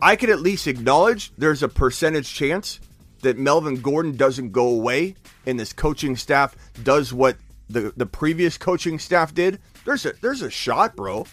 [0.00, 2.80] I could at least acknowledge there's a percentage chance
[3.20, 7.36] that Melvin Gordon doesn't go away and this coaching staff does what
[7.68, 9.60] the the previous coaching staff did.
[9.84, 11.26] There's a there's a shot, bro.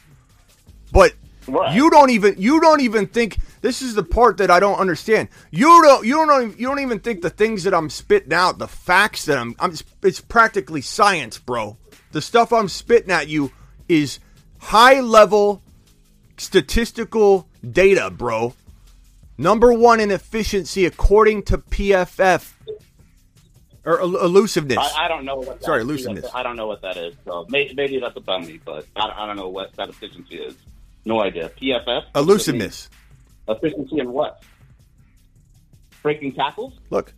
[0.92, 1.14] But
[1.48, 5.30] you don't even you don't even think this is the part that I don't understand.
[5.52, 8.58] You don't you don't even, you don't even think the things that I'm spitting out,
[8.58, 9.74] the facts that I'm I'm
[10.04, 11.78] it's practically science, bro.
[12.12, 13.52] The stuff I'm spitting at you
[13.88, 14.20] is
[14.60, 15.62] high level
[16.38, 18.54] statistical data, bro.
[19.38, 22.54] Number one in efficiency according to PFF
[23.86, 24.78] or el- elusiveness.
[24.78, 25.60] I, I don't know what.
[25.60, 26.26] That, Sorry, elusiveness.
[26.34, 27.16] I don't know what that is.
[27.26, 30.56] So maybe, maybe that's a me, but I, I don't know what that efficiency is.
[31.06, 31.50] No idea.
[31.50, 32.04] PFF.
[32.16, 32.90] Elusiveness.
[33.48, 34.44] Efficiency in what?
[36.04, 36.74] Breaking tackles.
[36.90, 37.14] Look.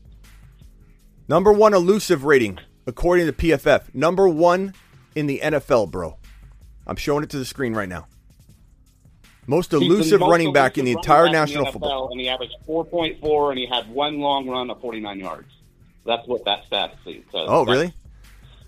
[1.27, 3.93] Number one elusive rating according to PFF.
[3.93, 4.73] Number one
[5.15, 6.17] in the NFL, bro.
[6.85, 8.07] I'm showing it to the screen right now.
[9.45, 12.09] Most elusive most running back in the entire in National the Football.
[12.11, 15.47] And he averaged 4.4, and he had one long run of 49 yards.
[16.05, 17.23] That's what that stat says.
[17.33, 17.93] Oh, really?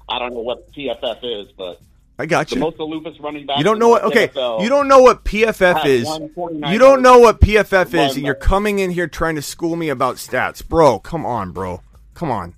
[0.08, 1.80] I don't know what PFF is, but
[2.20, 2.62] I got the you.
[2.62, 3.58] most elusive running back.
[3.58, 4.04] You don't know what?
[4.04, 6.08] Okay, NFL you don't know what PFF is.
[6.38, 9.90] You don't know what PFF is, and you're coming in here trying to school me
[9.90, 11.00] about stats, bro.
[11.00, 11.82] Come on, bro.
[12.14, 12.54] Come on.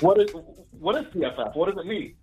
[0.00, 0.30] What is
[0.78, 1.54] what is PFF?
[1.54, 2.14] What does it mean?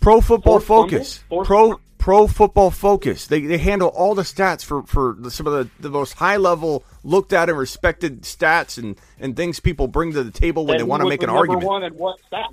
[0.00, 0.90] Pro Football fumble?
[0.90, 1.18] Focus.
[1.28, 3.26] Forced Pro Pro Football Focus.
[3.26, 6.38] They they handle all the stats for for the, some of the, the most high
[6.38, 10.76] level looked at and respected stats and and things people bring to the table when
[10.76, 11.64] And they want to make an argument.
[11.64, 12.46] One and what stat?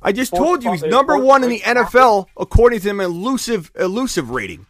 [0.00, 3.70] I just Forced told you he's number one in the NFL according to an elusive
[3.78, 4.66] elusive rating.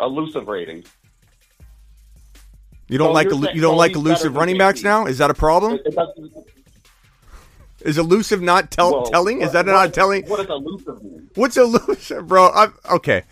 [0.00, 0.84] Elusive rating.
[2.88, 5.06] You don't So like elu- saying- you don't like elusive running backs now?
[5.06, 5.74] Is that a problem?
[5.74, 6.46] It- it
[7.88, 9.42] Is elusive not tell, well, telling?
[9.42, 10.24] Is that what- not telling?
[10.26, 11.30] What does elusive mean?
[11.34, 12.50] What's elusive, bro?
[12.50, 13.22] I'm, okay,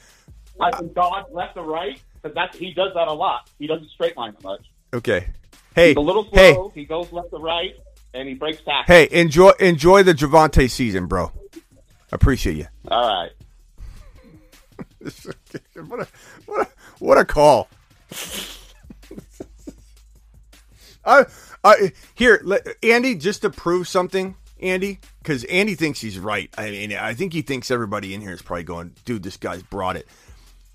[0.60, 3.48] I can dodge left or right, because that's he does that a lot.
[3.58, 4.60] He doesn't straight line much.
[4.94, 5.28] okay.
[5.74, 6.70] Hey, He's a little hey, slow.
[6.74, 7.74] He goes left to right,
[8.12, 8.86] and he breaks tackles.
[8.88, 9.08] hey!
[9.10, 11.32] Enjoy enjoy the Javonte season, bro.
[12.10, 12.66] Appreciate you.
[12.90, 13.30] All right.
[15.88, 16.08] what a
[16.46, 16.68] what a,
[16.98, 17.68] what a call.
[21.04, 21.26] I,
[21.64, 26.50] I here, let, Andy, just to prove something, Andy, because Andy thinks he's right.
[26.56, 29.62] I mean, I think he thinks everybody in here is probably going, dude, this guy's
[29.62, 30.06] brought it.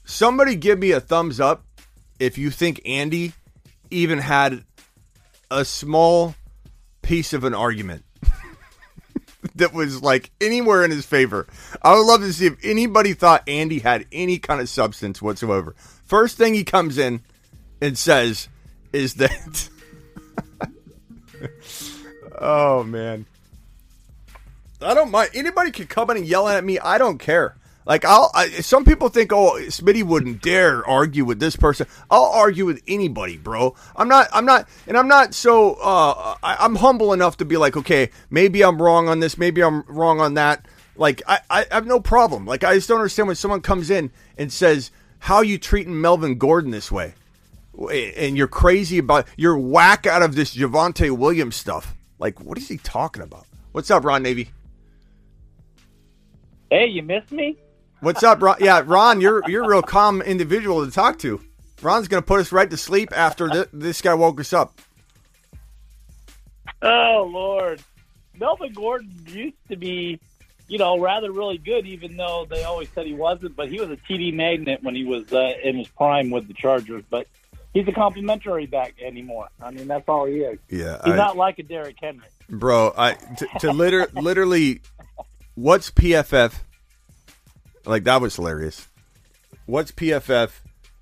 [0.06, 1.66] Somebody give me a thumbs up
[2.20, 3.34] if you think Andy
[3.90, 4.64] even had
[5.50, 6.36] a small
[7.02, 8.04] piece of an argument
[9.56, 11.48] that was like anywhere in his favor.
[11.82, 15.76] I would love to see if anybody thought Andy had any kind of substance whatsoever.
[16.06, 17.22] First thing he comes in
[17.82, 18.50] and says
[18.92, 19.70] is that.
[22.40, 23.26] oh man,
[24.82, 25.32] I don't mind.
[25.34, 26.80] Anybody can come in and yell at me.
[26.80, 27.56] I don't care.
[27.88, 28.30] Like I'll.
[28.36, 31.88] I, some people think, oh, Smitty wouldn't dare argue with this person.
[32.12, 33.76] I'll argue with anybody, bro.
[33.96, 34.28] I'm not.
[34.34, 34.68] I'm not.
[34.88, 35.76] And I'm not so.
[35.76, 39.38] Uh, I, I'm humble enough to be like, okay, maybe I'm wrong on this.
[39.38, 40.66] Maybe I'm wrong on that.
[40.98, 42.46] Like I, I have no problem.
[42.46, 46.38] Like I just don't understand when someone comes in and says, "How you treating Melvin
[46.38, 47.14] Gordon this way?"
[47.78, 51.96] And you're crazy about you're whack out of this Javonte Williams stuff.
[52.20, 53.46] Like, what is he talking about?
[53.72, 54.50] What's up, Ron Navy?
[56.72, 57.56] Hey, you missed me?
[58.00, 58.58] What's up, Ron?
[58.60, 61.40] Yeah, Ron, you're you're a real calm individual to talk to.
[61.82, 64.80] Ron's gonna put us right to sleep after th- this guy woke us up.
[66.82, 67.82] Oh Lord,
[68.40, 70.20] Melvin Gordon used to be,
[70.68, 73.56] you know, rather really good, even though they always said he wasn't.
[73.56, 76.54] But he was a TD magnet when he was uh, in his prime with the
[76.54, 77.04] Chargers.
[77.10, 77.28] But
[77.74, 79.48] he's a complimentary back anymore.
[79.62, 80.60] I mean, that's all he is.
[80.70, 82.26] Yeah, He's I- not like a Derrick Henry.
[82.50, 82.94] bro.
[82.98, 84.82] I to, to liter- literally,
[85.56, 86.54] what's PFF?
[87.86, 88.88] Like that was hilarious.
[89.66, 90.52] What's PFF?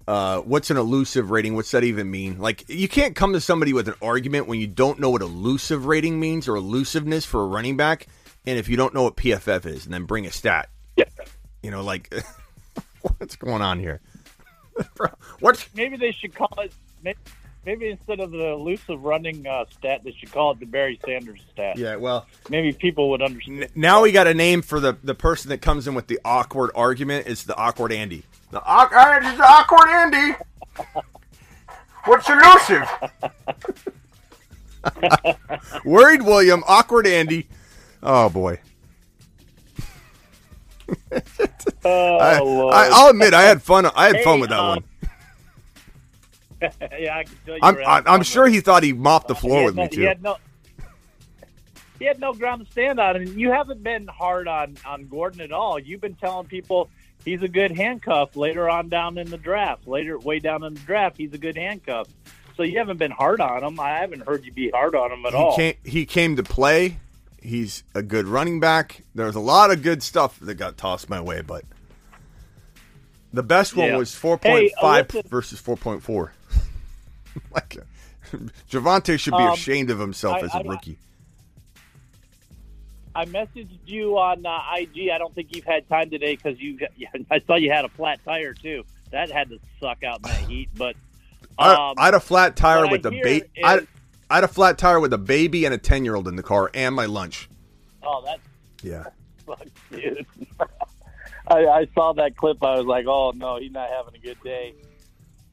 [0.08, 1.56] Uh, what's an elusive rating?
[1.56, 2.38] What's that even mean?
[2.40, 5.86] Like you can't come to somebody with an argument when you don't know what elusive
[5.88, 8.06] rating means or elusiveness for a running back,
[8.46, 10.70] and if you don't know what PFF is, and then bring a stat.
[10.96, 11.06] Yeah.
[11.64, 12.14] You know, like
[13.18, 14.00] what's going on here?
[15.40, 16.74] What's Maybe they should call it.
[17.04, 17.16] may-
[17.66, 21.40] Maybe instead of the elusive running uh, stat, they should call it the Barry Sanders
[21.52, 21.80] stat.
[21.80, 23.70] Yeah, well, maybe people would understand.
[23.74, 26.70] now we got a name for the the person that comes in with the awkward
[26.76, 27.26] argument.
[27.26, 28.24] It's the awkward Andy.
[28.52, 30.36] The awkward, the awkward Andy.
[32.06, 32.88] What's elusive?
[35.86, 37.48] Worried William, awkward Andy.
[38.04, 38.60] Oh boy.
[41.84, 42.74] Oh, I, Lord.
[42.74, 43.86] I, I'll admit I had fun.
[43.86, 44.84] I had fun with that uh, one.
[46.99, 47.60] yeah, I can tell you.
[47.62, 49.95] I'm I'm, I'm sure he thought he mopped the floor had with no- me He
[49.98, 50.02] too.
[50.03, 50.38] had no.
[51.99, 55.41] He had no ground to stand on, and you haven't been hard on on Gordon
[55.41, 55.80] at all.
[55.80, 56.90] You've been telling people
[57.24, 59.88] he's a good handcuff later on down in the draft.
[59.88, 62.07] Later, way down in the draft, he's a good handcuff.
[62.57, 63.80] So you haven't been hard on him.
[63.80, 65.56] I haven't heard you be hard on him at he all.
[65.56, 66.98] came he came to play.
[67.46, 69.04] He's a good running back.
[69.14, 71.64] There's a lot of good stuff that got tossed my way, but
[73.34, 73.98] the best one Yeah.
[73.98, 76.32] was 4.5 Hey, versus 4.4.
[77.52, 77.78] like
[78.70, 80.98] Javonte should be Um, ashamed of himself I- as a I- rookie.
[83.18, 85.10] I messaged you on uh, IG.
[85.10, 86.78] I don't think you've had time today because you.
[87.32, 88.84] I saw you had a flat tire too.
[89.12, 90.70] That had to suck out in that heat.
[90.76, 90.98] But
[91.58, 93.24] I, um, I had a flat tire I with the bait.
[93.24, 93.64] baby.
[93.64, 93.88] I, is-
[94.30, 96.44] I had a flat tire with a baby and a 10 year old in the
[96.44, 97.50] car and my lunch.
[98.04, 98.42] oh, that's
[98.82, 99.06] Yeah.
[99.46, 100.26] fuck, dude.
[101.48, 102.64] I, I saw that clip.
[102.64, 104.74] I was like, oh no, he's not having a good day.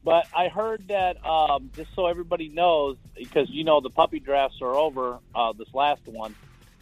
[0.03, 4.57] But I heard that um, just so everybody knows, because you know the puppy drafts
[4.61, 5.19] are over.
[5.33, 6.35] Uh, this last one,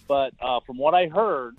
[0.08, 1.56] but uh, from what I heard,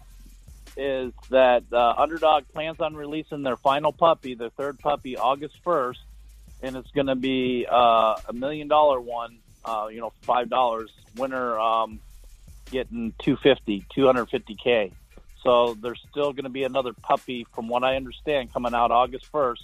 [0.77, 6.01] is that uh, Underdog plans on releasing their final puppy, their third puppy, August first,
[6.63, 9.39] and it's going to be uh, a million dollar one.
[9.65, 10.91] Uh, you know, five dollars.
[11.17, 12.01] Winner um,
[12.71, 14.93] getting 250, 250k.
[15.43, 19.31] So there's still going to be another puppy, from what I understand, coming out August
[19.33, 19.59] 1st.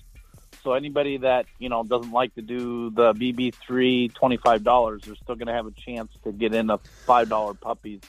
[0.63, 5.37] So anybody that you know doesn't like to do the BB3 twenty-five dollars, they're still
[5.37, 8.01] going to have a chance to get in a five dollar puppies.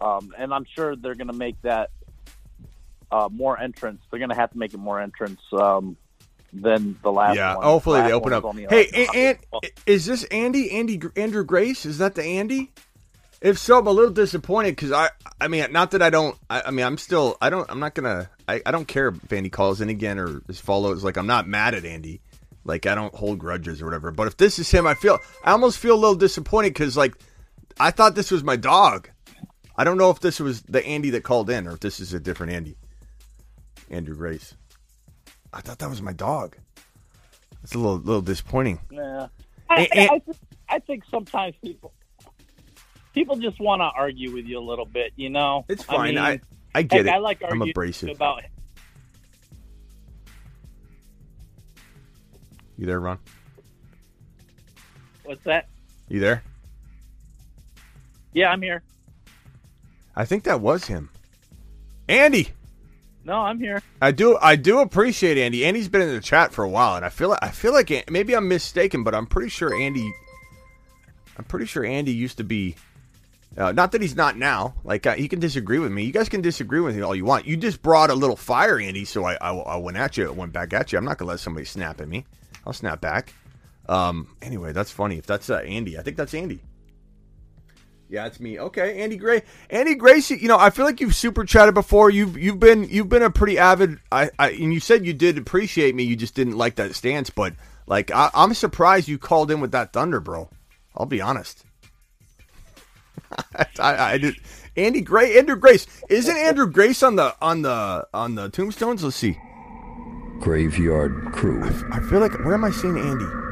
[0.00, 1.90] Um, and I'm sure they're going to make that
[3.10, 4.00] uh, more entrance.
[4.10, 5.96] They're going to have to make it more entrance um,
[6.52, 7.56] than the last yeah.
[7.56, 7.64] one.
[7.64, 8.44] Hopefully they open up.
[8.68, 9.38] Hey, a- and,
[9.86, 10.70] is this Andy?
[10.72, 11.86] Andy Andrew Grace?
[11.86, 12.72] Is that the Andy?
[13.40, 15.10] If so, I'm a little disappointed because I,
[15.40, 16.38] I mean, not that I don't.
[16.48, 17.36] I, I mean, I'm still.
[17.40, 17.68] I don't.
[17.70, 18.30] I'm not gonna.
[18.46, 21.02] I, I don't care if Andy calls in again or his follows.
[21.02, 22.20] Like, I'm not mad at Andy.
[22.64, 24.12] Like, I don't hold grudges or whatever.
[24.12, 25.18] But if this is him, I feel.
[25.42, 27.14] I almost feel a little disappointed because, like,
[27.80, 29.10] I thought this was my dog.
[29.76, 32.12] I don't know if this was the Andy that called in or if this is
[32.12, 32.76] a different Andy.
[33.90, 34.54] Andrew Grace.
[35.52, 36.56] I thought that was my dog.
[37.62, 38.80] It's a little little disappointing.
[38.90, 39.28] Yeah.
[39.70, 41.92] I, And- I, I, I think sometimes people
[43.14, 45.64] people just want to argue with you a little bit, you know.
[45.68, 46.16] It's fine.
[46.18, 46.40] I- mean,
[46.74, 47.16] I get heck, it.
[47.16, 48.08] I like I'm arguing abrasive.
[48.10, 48.42] about.
[52.78, 53.18] You there, Ron?
[55.24, 55.68] What's that?
[56.08, 56.42] You there?
[58.32, 58.82] Yeah, I'm here.
[60.16, 61.10] I think that was him.
[62.08, 62.48] Andy.
[63.24, 63.82] No, I'm here.
[64.00, 65.64] I do I do appreciate Andy.
[65.64, 68.10] Andy's been in the chat for a while, and I feel like I feel like
[68.10, 70.12] maybe I'm mistaken, but I'm pretty sure Andy.
[71.38, 72.76] I'm pretty sure Andy used to be.
[73.56, 74.74] Uh, not that he's not now.
[74.82, 76.04] Like uh, he can disagree with me.
[76.04, 77.46] You guys can disagree with me all you want.
[77.46, 79.04] You just brought a little fire, Andy.
[79.04, 80.32] So I, I, I went at you.
[80.32, 80.98] Went back at you.
[80.98, 82.24] I'm not gonna let somebody snap at me.
[82.66, 83.34] I'll snap back.
[83.88, 84.34] Um.
[84.42, 85.18] Anyway, that's funny.
[85.18, 86.60] If that's uh, Andy, I think that's Andy.
[88.12, 88.60] Yeah, it's me.
[88.60, 89.42] Okay, Andy Gray.
[89.70, 92.10] Andy Gracie, you know, I feel like you've super chatted before.
[92.10, 94.00] You've you've been you've been a pretty avid.
[94.12, 96.02] I, I and you said you did appreciate me.
[96.02, 97.54] You just didn't like that stance, but
[97.86, 100.50] like I, I'm surprised you called in with that thunder, bro.
[100.94, 101.64] I'll be honest.
[103.78, 104.36] I, I did.
[104.76, 109.02] Andy Gray, Andrew Grace, isn't Andrew Grace on the on the on the tombstones?
[109.02, 109.38] Let's see.
[110.38, 111.64] Graveyard Crew.
[111.90, 113.51] I feel like where am I seeing Andy?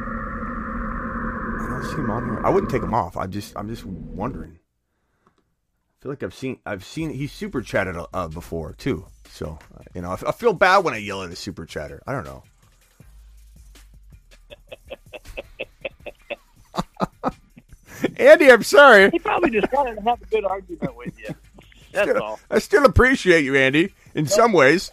[1.81, 2.41] I see him on here.
[2.45, 3.17] I wouldn't take him off.
[3.17, 4.59] I just I'm just wondering.
[5.27, 9.05] I feel like I've seen I've seen he's super chatted uh, before too.
[9.29, 12.01] So uh, you know I, I feel bad when I yell at a super chatter.
[12.07, 12.43] I don't know.
[18.17, 19.09] Andy, I'm sorry.
[19.11, 21.35] He probably just wanted to have a good argument with you.
[21.91, 22.39] That's Still- all.
[22.49, 24.91] I still appreciate you, Andy, in some ways.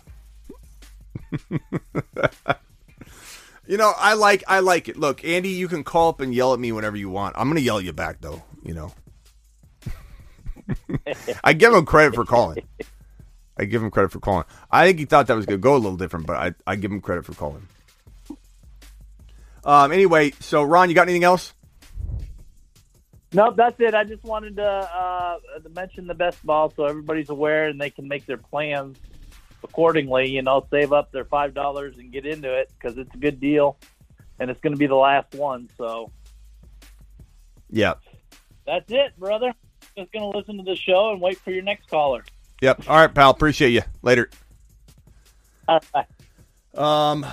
[3.69, 4.97] you know, I like I like it.
[4.97, 7.36] Look, Andy, you can call up and yell at me whenever you want.
[7.36, 8.95] I'm gonna yell you back though, you know.
[11.45, 12.66] I give him credit for calling.
[13.59, 14.47] I give him credit for calling.
[14.70, 16.90] I think he thought that was gonna go a little different, but I, I give
[16.90, 17.69] him credit for calling.
[19.65, 21.53] Um anyway, so Ron, you got anything else?
[23.35, 23.95] Nope, that's it.
[23.95, 27.90] I just wanted to, uh, to mention the best ball so everybody's aware and they
[27.90, 28.97] can make their plans
[29.64, 30.28] accordingly.
[30.30, 33.40] You know, save up their five dollars and get into it because it's a good
[33.40, 33.76] deal,
[34.39, 35.68] and it's going to be the last one.
[35.78, 36.10] So
[37.70, 37.94] Yeah.
[38.66, 39.55] that's it, brother.
[39.97, 42.24] Just going to listen to the show and wait for your next caller.
[42.60, 42.89] Yep.
[42.89, 43.30] All right, pal.
[43.30, 43.82] Appreciate you.
[44.02, 44.30] Later.
[45.68, 46.06] All right.
[46.74, 47.26] Um,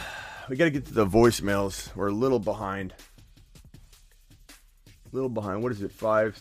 [0.49, 1.95] we got to get to the voicemails.
[1.95, 2.93] We're a little behind.
[4.49, 5.63] A little behind.
[5.63, 5.91] What is it?
[5.91, 6.39] Five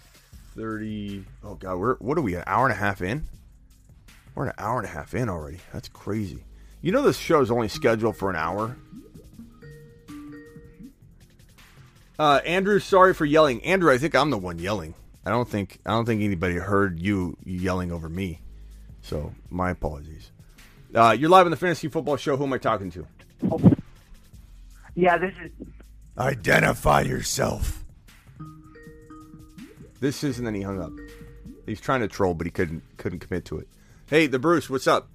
[0.57, 1.25] thirty.
[1.43, 2.35] Oh God, we're what are we?
[2.37, 3.25] An hour and a half in?
[4.35, 5.59] We're an hour and a half in already.
[5.73, 6.45] That's crazy.
[6.83, 8.77] You know this show is only scheduled for an hour.
[12.19, 13.65] Uh, Andrew, sorry for yelling.
[13.65, 14.95] Andrew, I think I'm the one yelling.
[15.25, 18.41] I don't think I don't think anybody heard you yelling over me.
[19.03, 20.31] So my apologies.
[20.95, 22.37] Uh, you're live on the Fantasy Football Show.
[22.37, 23.07] Who am I talking to?
[24.95, 25.51] Yeah, this is
[26.17, 27.85] Identify yourself.
[30.01, 30.93] This is, and then he hung up.
[31.67, 33.69] He's trying to troll, but he couldn't couldn't commit to it.
[34.11, 35.09] Hey, the Bruce, what's up?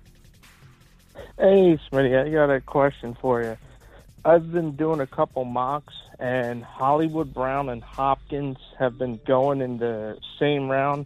[1.37, 3.55] Hey, Smitty, I got a question for you.
[4.25, 9.77] I've been doing a couple mocks, and Hollywood Brown and Hopkins have been going in
[9.77, 11.05] the same round.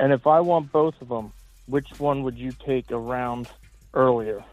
[0.00, 1.32] And if I want both of them,
[1.66, 3.48] which one would you take a round
[3.94, 4.44] earlier?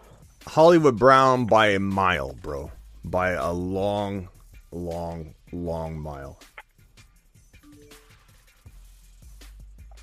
[0.46, 2.72] Hollywood Brown by a mile, bro.
[3.04, 4.30] By a long,
[4.72, 6.40] long, long mile.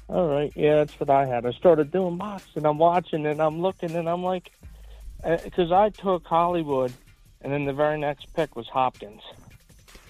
[0.08, 1.46] All right, yeah, that's what I had.
[1.46, 4.52] I started doing mocks, and I'm watching, and I'm looking, and I'm like,
[5.22, 6.92] because I took Hollywood,
[7.40, 9.22] and then the very next pick was Hopkins.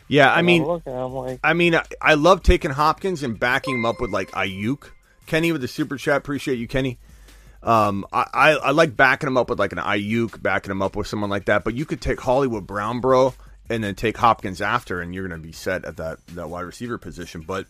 [0.09, 3.23] Yeah, I And mean, I'm looking, I'm like, I mean, I, I love taking Hopkins
[3.23, 4.91] and backing him up with like Ayuk.
[5.27, 6.99] Kenny with the super chat, appreciate you, Kenny.
[7.62, 10.97] Um, I, I, I like backing him up with like an Ayuk, backing him up
[10.97, 11.65] with someone like that.
[11.65, 13.33] But you could take Hollywood Brown, bro,
[13.71, 16.99] and then take Hopkins after, and you're gonna be set at that that wide receiver
[16.99, 17.41] position.
[17.41, 17.66] But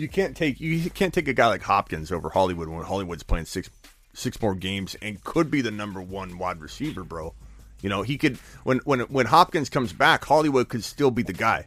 [0.00, 3.44] you can't take you can't take a guy like Hopkins over Hollywood when Hollywood's playing
[3.44, 3.68] six
[4.14, 7.34] six more games and could be the number one wide receiver, bro.
[7.82, 11.32] You know, he could when when when Hopkins comes back, Hollywood could still be the
[11.32, 11.66] guy.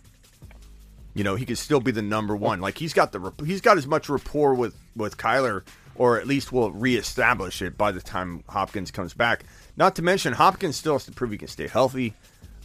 [1.14, 2.60] You know, he could still be the number one.
[2.60, 5.64] Like he's got the he's got as much rapport with with Kyler,
[5.96, 9.46] or at least will reestablish it by the time Hopkins comes back.
[9.78, 12.14] Not to mention, Hopkins still has to prove he can stay healthy.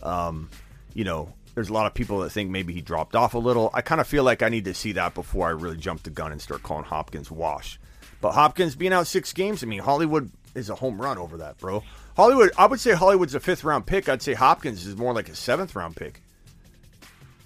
[0.02, 0.48] Um,
[0.94, 3.68] you know, there's a lot of people that think maybe he dropped off a little.
[3.74, 6.10] I kind of feel like I need to see that before I really jump the
[6.10, 7.80] gun and start calling Hopkins wash.
[8.20, 11.58] But Hopkins being out six games, I mean, Hollywood is a home run over that,
[11.58, 11.82] bro.
[12.16, 14.08] Hollywood, I would say Hollywood's a fifth round pick.
[14.08, 16.22] I'd say Hopkins is more like a seventh round pick.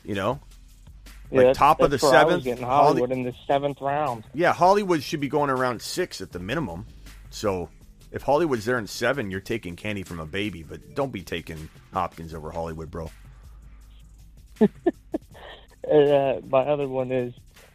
[0.05, 0.41] You know,
[1.31, 2.45] yeah, like that's- top of the that's I was seventh.
[2.45, 4.25] getting Holly- Hollywood in the seventh round.
[4.35, 6.85] yeah, Hollywood should be going around six at the minimum.
[7.31, 7.71] So
[8.11, 11.71] if Hollywood's there in seven, you're taking candy from a baby, but don't be taking
[11.95, 13.11] Hopkins over Hollywood, bro.
[15.91, 17.35] Uh, my other one is,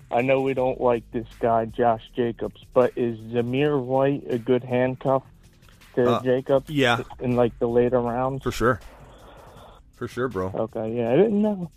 [0.10, 4.64] I know we don't like this guy Josh Jacobs, but is Zamir White a good
[4.64, 5.24] handcuff
[5.96, 6.70] to Uh, Jacobs?
[6.70, 7.02] yeah.
[7.20, 8.44] in like the later rounds.
[8.44, 8.80] For sure.
[9.98, 10.52] for sure, bro.
[10.56, 11.70] Okay, yeah, I didn't know.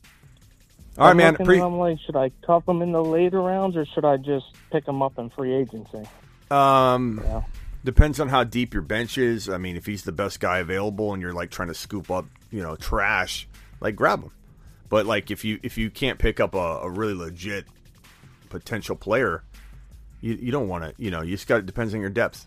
[0.99, 1.35] All right, I'm man.
[1.37, 4.47] Pre- I'm like, should I cuff him in the later rounds or should I just
[4.71, 6.03] pick him up in free agency?
[6.51, 7.43] Um, Yeah.
[7.85, 9.49] depends on how deep your bench is.
[9.49, 12.27] I mean, if he's the best guy available and you're like trying to scoop up,
[12.53, 13.49] you know, trash,
[13.81, 14.31] like grab him.
[14.91, 17.65] But like if you if you can't pick up a, a really legit
[18.51, 19.43] potential player,
[20.21, 20.93] you, you don't want to.
[21.03, 22.47] You know, you just got it depends on your depth.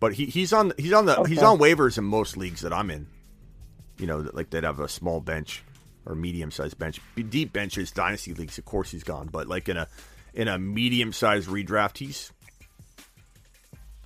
[0.00, 2.90] But he, he's on he's on the he's on waivers in most leagues that I'm
[2.90, 3.06] in.
[3.98, 5.62] You know, like they'd have a small bench
[6.06, 7.00] or medium sized bench.
[7.28, 9.28] Deep benches, dynasty leagues, of course he's gone.
[9.30, 9.86] But like in a
[10.32, 12.32] in a medium sized redraft, he's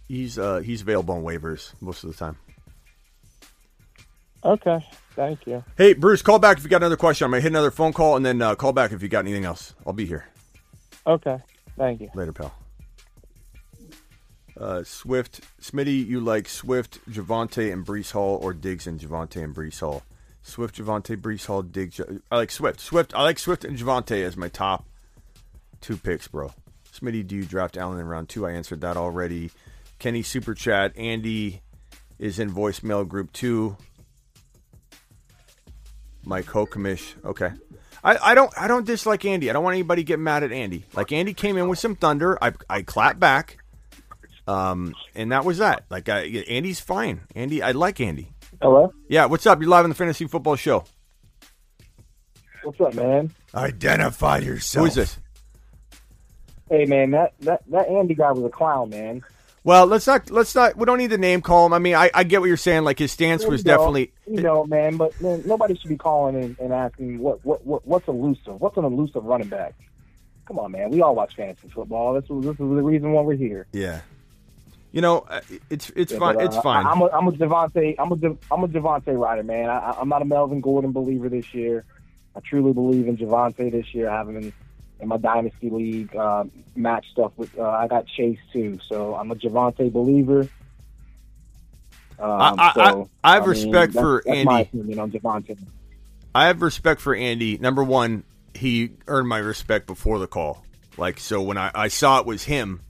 [0.09, 2.37] he's uh he's available on waivers most of the time.
[4.45, 4.85] Okay,
[5.19, 5.63] thank you.
[5.77, 7.25] Hey Bruce, call back if you got another question.
[7.27, 9.45] I'm gonna hit another phone call and then uh, call back if you got anything
[9.45, 9.75] else.
[9.87, 10.27] I'll be here
[11.07, 11.39] Okay,
[11.77, 12.09] thank you.
[12.15, 12.55] later, pal.
[14.59, 19.55] Uh, Swift, Smitty, you like Swift, Javonte, and Breece Hall, or Diggs and Javonte and
[19.55, 20.03] Breece Hall?
[20.43, 22.01] Swift, Javonte, Breece Hall, Diggs.
[22.31, 22.81] I like Swift.
[22.81, 23.15] Swift.
[23.15, 24.85] I like Swift and Javonte as my top
[25.81, 26.53] two picks, bro.
[26.93, 28.47] Smitty, do you draft Allen in round two?
[28.47, 29.51] I answered that already.
[30.01, 30.93] Kenny Super Chat.
[30.97, 31.61] Andy
[32.19, 33.77] is in voicemail group two.
[36.29, 37.15] Mike Hokamish.
[37.25, 37.51] Okay.
[38.05, 39.51] I, I don't I don't dislike Andy.
[39.51, 40.85] I don't want anybody get mad at Andy.
[40.95, 42.39] Like Andy came in with some thunder.
[42.43, 43.59] I I clapped back.
[44.47, 45.85] Um and that was that.
[45.91, 47.23] Like I, Andy's fine.
[47.35, 48.29] Andy I like Andy.
[48.63, 48.93] Hello?
[49.09, 49.61] Yeah, what's up?
[49.61, 50.85] You're live on the Fantasy Football Show.
[52.63, 53.33] What's up, man?
[53.55, 54.83] Identify yourself.
[54.83, 55.19] Who is this?
[56.69, 59.23] Hey, man, that, that, that Andy guy was a clown, man.
[59.69, 61.75] Well, let's not let's not we don't need to name call him.
[61.75, 62.85] I mean, I, I get what you're saying.
[62.85, 66.59] Like his stance was definitely You know, man, but man, nobody should be calling and,
[66.59, 68.63] and asking what, what, what what's elusive?
[68.63, 69.75] What's an elusive running back?
[70.47, 70.89] Come on, man.
[70.89, 72.15] We all watch fantasy football.
[72.15, 73.67] This was this is the reason why we're here.
[73.75, 74.01] Yeah.
[74.93, 76.37] You know, uh, it's it's Yeah, fine.
[76.37, 76.87] but, uh, it's fine.
[76.87, 79.69] I, am a I'm a Devontae I'm a De, I'm a Devontae rider, man.
[79.69, 81.85] I, I'm not a Melvin Gordon believer this year.
[82.35, 84.09] I truly believe in Javonte this year.
[84.09, 84.51] I have him
[85.01, 86.45] in, my dynasty league uh,
[86.77, 87.57] match stuff with.
[87.59, 90.49] Uh, I got Chase too, so I'm a Javonte believer.
[92.21, 94.63] Um, I- I- so, I have mean, respect that's- for that's my Andy.
[94.79, 95.59] opinion on Javonte.
[96.35, 97.59] I have respect for Andy.
[97.59, 100.65] Number one, he earned my respect before the call.
[100.97, 102.81] Like so, when I, I saw it was him,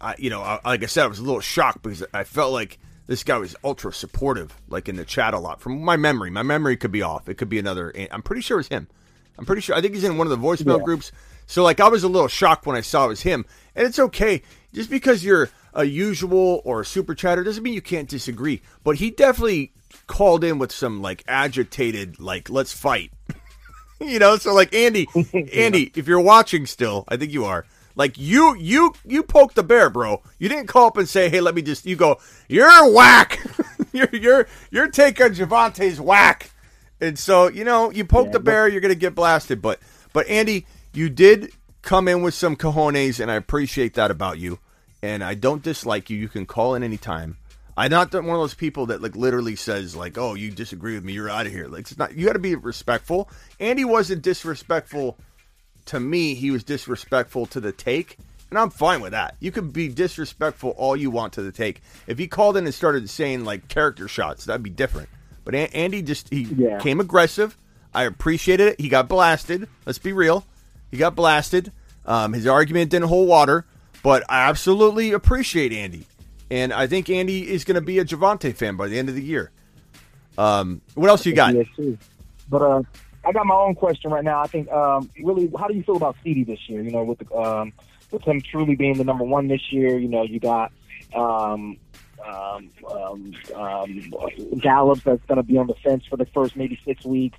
[0.00, 2.52] I you know, I, like I said, I was a little shocked because I felt
[2.52, 2.78] like
[3.08, 5.60] this guy was ultra supportive, like in the chat a lot.
[5.60, 7.28] From my memory, my memory could be off.
[7.28, 7.92] It could be another.
[8.12, 8.86] I'm pretty sure it was him.
[9.36, 9.74] I'm pretty sure.
[9.74, 10.84] I think he's in one of the voicemail Yeah.
[10.84, 11.10] groups.
[11.50, 13.44] So like, I was a little shocked when I saw it was him,
[13.74, 14.42] and it's okay.
[14.72, 18.62] Just because you're a usual or a super chatter doesn't mean you can't disagree.
[18.84, 19.72] But he definitely
[20.06, 23.10] called in with some like agitated, like let's fight.
[24.00, 25.08] you know, so like Andy,
[25.52, 27.66] Andy, if you're watching still, I think you are.
[27.96, 30.22] Like you, you, you poked the bear, bro.
[30.38, 33.40] You didn't call up and say, "Hey, let me just." You go, "You're whack."
[33.92, 36.52] your your your take on Javonte's whack,
[37.00, 39.60] and so you know you poke Yeah, the but- bear, you're gonna get blasted.
[39.60, 39.80] But
[40.12, 41.52] but Andy, you did
[41.82, 44.58] come in with some cojones, and I appreciate that about you.
[45.02, 46.16] And I don't dislike you.
[46.18, 47.38] You can call in anytime.
[47.76, 51.04] I'm not one of those people that like literally says like, "Oh, you disagree with
[51.04, 52.14] me, you're out of here." Like it's not.
[52.14, 53.30] You got to be respectful.
[53.58, 55.16] Andy wasn't disrespectful
[55.86, 56.34] to me.
[56.34, 58.18] He was disrespectful to the take,
[58.50, 59.36] and I'm fine with that.
[59.40, 61.80] You can be disrespectful all you want to the take.
[62.06, 65.08] If he called in and started saying like character shots, that'd be different.
[65.44, 66.78] But An- Andy just he Yeah.
[66.80, 67.56] came aggressive.
[67.94, 68.80] I appreciated it.
[68.80, 69.66] He got blasted.
[69.86, 70.44] Let's be real.
[70.90, 71.72] He got blasted.
[72.06, 73.66] Um, his argument didn't hold water,
[74.02, 76.06] but I absolutely appreciate Andy.
[76.50, 79.14] And I think Andy is going to be a Javonte fan by the end of
[79.14, 79.52] the year.
[80.36, 81.54] Um, what else you got?
[81.54, 81.66] Yes.
[82.48, 82.82] But uh,
[83.24, 84.40] I got my own question right now.
[84.40, 86.82] I think um, really, how do you feel about CD this year?
[86.82, 87.72] You know, with the, um,
[88.10, 89.98] with him truly being the number one this year.
[89.98, 90.72] You know, you got
[91.14, 91.76] um,
[92.26, 94.14] um, um, um,
[94.58, 97.38] Gallup that's going to be on the fence for the first maybe six weeks.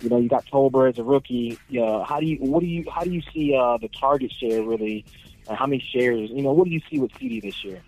[0.00, 1.58] You know, you got Tolbert as a rookie.
[1.70, 4.62] Uh, how do you what do you how do you see uh, the target share
[4.62, 5.04] really?
[5.48, 6.30] Uh, how many shares?
[6.30, 7.80] You know, what do you see with CD this year?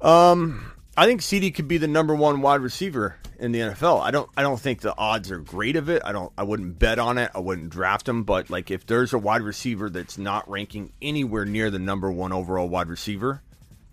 [0.00, 4.00] Um, I think CD could be the number one wide receiver in the NFL.
[4.00, 4.28] I don't.
[4.36, 6.02] I don't think the odds are great of it.
[6.04, 6.32] I don't.
[6.36, 7.30] I wouldn't bet on it.
[7.34, 8.24] I wouldn't draft him.
[8.24, 12.32] But like, if there's a wide receiver that's not ranking anywhere near the number one
[12.32, 13.42] overall wide receiver,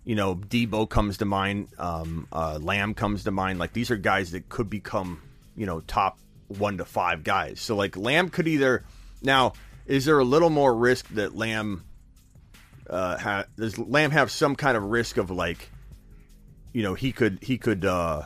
[0.04, 1.68] you know, Deebo comes to mind.
[1.78, 3.58] Um, uh, Lamb comes to mind.
[3.58, 5.22] Like these are guys that could become,
[5.56, 6.18] you know, top
[6.58, 7.60] one to five guys.
[7.60, 8.84] So like Lamb could either
[9.22, 9.54] now.
[9.86, 11.84] Is there a little more risk that Lamb?
[12.88, 15.68] Uh, ha- does Lamb have some kind of risk of like?
[16.72, 18.22] you know he could he could uh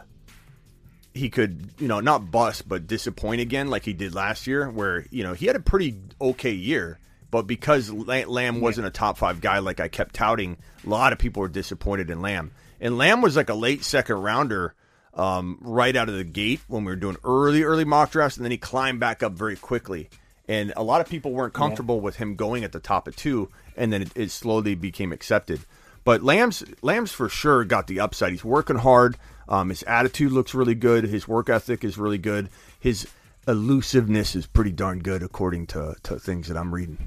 [1.13, 5.07] he could you know not bust but disappoint again like he did last year where
[5.11, 6.99] you know he had a pretty okay year
[7.31, 11.19] but because Lamb wasn't a top 5 guy like I kept touting a lot of
[11.19, 14.75] people were disappointed in Lamb and Lamb was like a late second rounder
[15.17, 18.45] um, right out of the gate when we were doing early, early mock drafts, and
[18.45, 20.09] then he climbed back up very quickly.
[20.47, 23.49] And a lot of people weren't comfortable with him going at the top of two,
[23.77, 25.61] and then it, it slowly became accepted.
[26.05, 28.33] But Lamb's Lamb's for sure got the upside.
[28.33, 29.17] He's working hard.
[29.49, 31.05] Um, his attitude looks really good.
[31.05, 32.51] His work ethic is really good.
[32.79, 33.07] His
[33.47, 36.99] elusiveness is pretty darn good, according to, to things that I'm reading.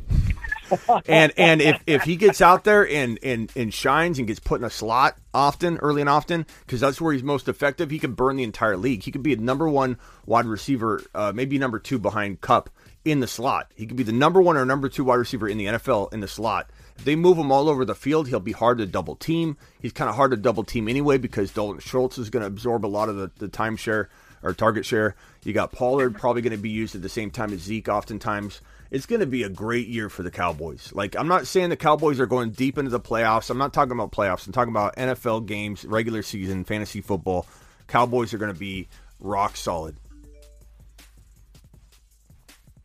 [1.07, 4.59] and and if, if he gets out there and, and, and shines and gets put
[4.59, 8.15] in a slot often, early and often, because that's where he's most effective, he could
[8.15, 9.03] burn the entire league.
[9.03, 12.69] He could be a number one wide receiver, uh, maybe number two behind Kupp
[13.05, 13.71] in the slot.
[13.75, 16.19] He could be the number one or number two wide receiver in the NFL in
[16.19, 16.69] the slot.
[16.97, 19.55] If they move him all over the field, he'll be hard to double team.
[19.79, 22.85] He's kind of hard to double team anyway because Dalton Schultz is going to absorb
[22.85, 24.07] a lot of the, the timeshare
[24.43, 25.15] or target share.
[25.43, 28.61] You got Pollard probably going to be used at the same time as Zeke oftentimes.
[28.91, 30.91] It's going to be a great year for the Cowboys.
[30.93, 33.49] Like, I'm not saying the Cowboys are going deep into the playoffs.
[33.49, 34.47] I'm not talking about playoffs.
[34.47, 37.45] I'm talking about NFL games, regular season, fantasy football.
[37.87, 38.87] Cowboys are going to be
[39.19, 39.97] rock solid.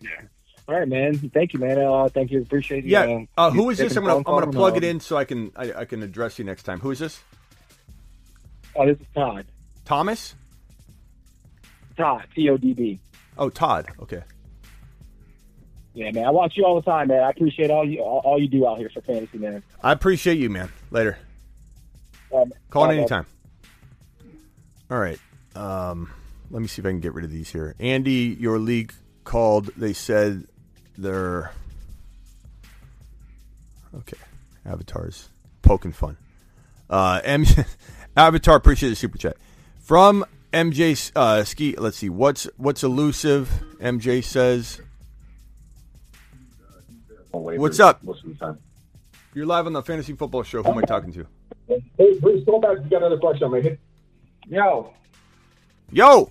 [0.00, 0.10] Yeah.
[0.68, 1.18] All right, man.
[1.34, 1.78] Thank you, man.
[1.78, 2.40] Uh, thank you.
[2.40, 2.90] Appreciate you.
[2.90, 3.24] Yeah.
[3.36, 3.96] Uh, who you this?
[3.96, 6.44] I'm gonna I'm gonna plug it in so I can I, I can address you
[6.44, 6.80] next time.
[6.80, 7.20] Who is this?
[8.76, 9.46] uh, Oh, this is Todd.
[9.84, 10.34] Thomas.
[11.96, 12.24] Todd.
[12.34, 13.00] T O D B.
[13.38, 13.86] Oh, Todd.
[14.00, 14.22] Okay.
[15.94, 16.24] Yeah, man.
[16.24, 17.22] I watch you all the time, man.
[17.22, 19.62] I appreciate all you all, all you do out here for fantasy, man.
[19.82, 20.70] I appreciate you, man.
[20.90, 21.18] Later.
[22.34, 23.26] Um, Call in anytime.
[24.90, 25.18] All right.
[25.54, 26.10] Um,
[26.50, 27.74] let me see if I can get rid of these here.
[27.78, 28.92] Andy, your league
[29.24, 29.66] called.
[29.76, 30.46] They said
[30.96, 31.52] they're
[33.94, 34.18] okay.
[34.64, 35.28] Avatars
[35.62, 36.16] poking fun.
[36.88, 37.44] Uh, M-
[38.16, 39.36] Avatar appreciate the super chat
[39.80, 41.74] from MJ uh, Ski.
[41.76, 43.50] Let's see what's what's elusive.
[43.80, 44.80] MJ says.
[47.30, 48.02] What's up?
[49.34, 50.62] You're live on the Fantasy Football Show.
[50.62, 51.26] Who am I talking to?
[51.96, 52.76] Hey, Bruce, go back.
[52.84, 53.44] You got another question.
[53.44, 53.80] I'm gonna hit.
[54.48, 54.92] Yo,
[55.90, 56.30] Yo,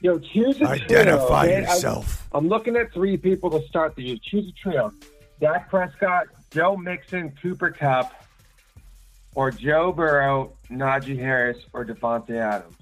[0.00, 1.60] yo, choose a Identify trio.
[1.60, 1.68] man.
[1.70, 2.28] I- yourself.
[2.32, 4.16] I'm looking at three people to start the year.
[4.22, 4.92] Choose a trio:
[5.40, 8.12] Dak Prescott, Joe Mixon, Cooper Kupp,
[9.34, 12.76] or Joe Burrow, Najee Harris, or Davante Adams.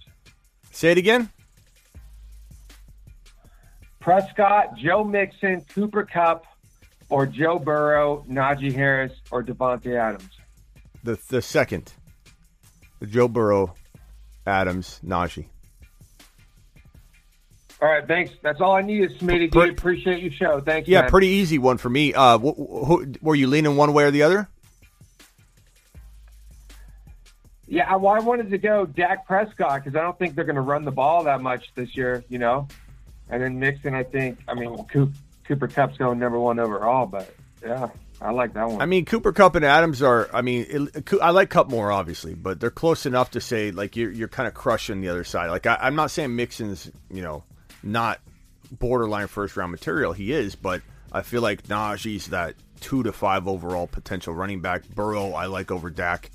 [0.71, 1.31] say it again.
[4.01, 6.47] Prescott, Joe Mixon, Cooper Kupp,
[7.11, 10.31] or Joe Burrow, Najee Harris, or Davante Adams.
[11.05, 11.93] The the second,
[13.01, 13.75] the Joe Burrow,
[14.47, 15.47] Adams, Najee.
[17.81, 18.33] All right, thanks.
[18.43, 19.53] That's all I needed, Smitty.
[19.53, 20.61] Pre- appreciate your show.
[20.61, 20.89] Thanks.
[20.89, 21.11] Yeah, man.
[21.11, 22.13] pretty easy one for me.
[22.13, 24.49] Uh, wh- wh- who, were you leaning one way or the other?
[27.69, 30.63] Yeah, well, I wanted to go Dak Prescott because I don't think they're going to
[30.63, 32.67] run the ball that much this year, you know.
[33.29, 34.39] And then Mixon, I think.
[34.49, 35.13] I mean, Coop,
[35.45, 37.89] Cooper Kupp's going number one overall, but yeah,
[38.23, 38.81] I like that one.
[38.81, 40.31] I mean, Cooper Kupp and Adams are.
[40.33, 43.97] I mean, it, I like Kupp more, obviously, but they're close enough to say like
[43.97, 45.51] you're you're kind of crushing the other side.
[45.51, 47.45] Like I, I'm not saying Mixon's you know
[47.83, 48.21] not
[48.73, 50.15] borderline first round material.
[50.15, 50.81] He is, but
[51.13, 54.89] I feel like Najee's that two to five overall potential running back.
[54.89, 56.31] Burrow, I like over Dak.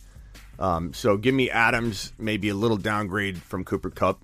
[0.59, 4.21] Um, so give me Adams, maybe a little downgrade from Cooper Kupp,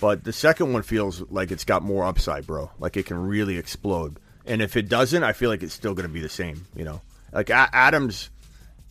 [0.00, 2.70] but the second one feels like it's got more upside, bro.
[2.78, 4.18] Like it can really explode.
[4.46, 6.66] And if it doesn't, I feel like it's still going to be the same.
[6.76, 7.00] You know,
[7.32, 8.30] like A- Adams.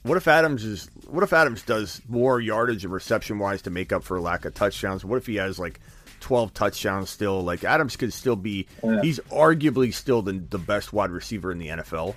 [0.03, 0.89] What if Adams is?
[1.07, 4.53] What if Adams does more yardage and reception wise to make up for lack of
[4.53, 5.03] touchdowns?
[5.05, 5.79] What if he has like
[6.19, 7.41] twelve touchdowns still?
[7.41, 8.67] Like Adams could still be.
[8.83, 9.01] Yeah.
[9.01, 12.13] He's arguably still the the best wide receiver in the NFL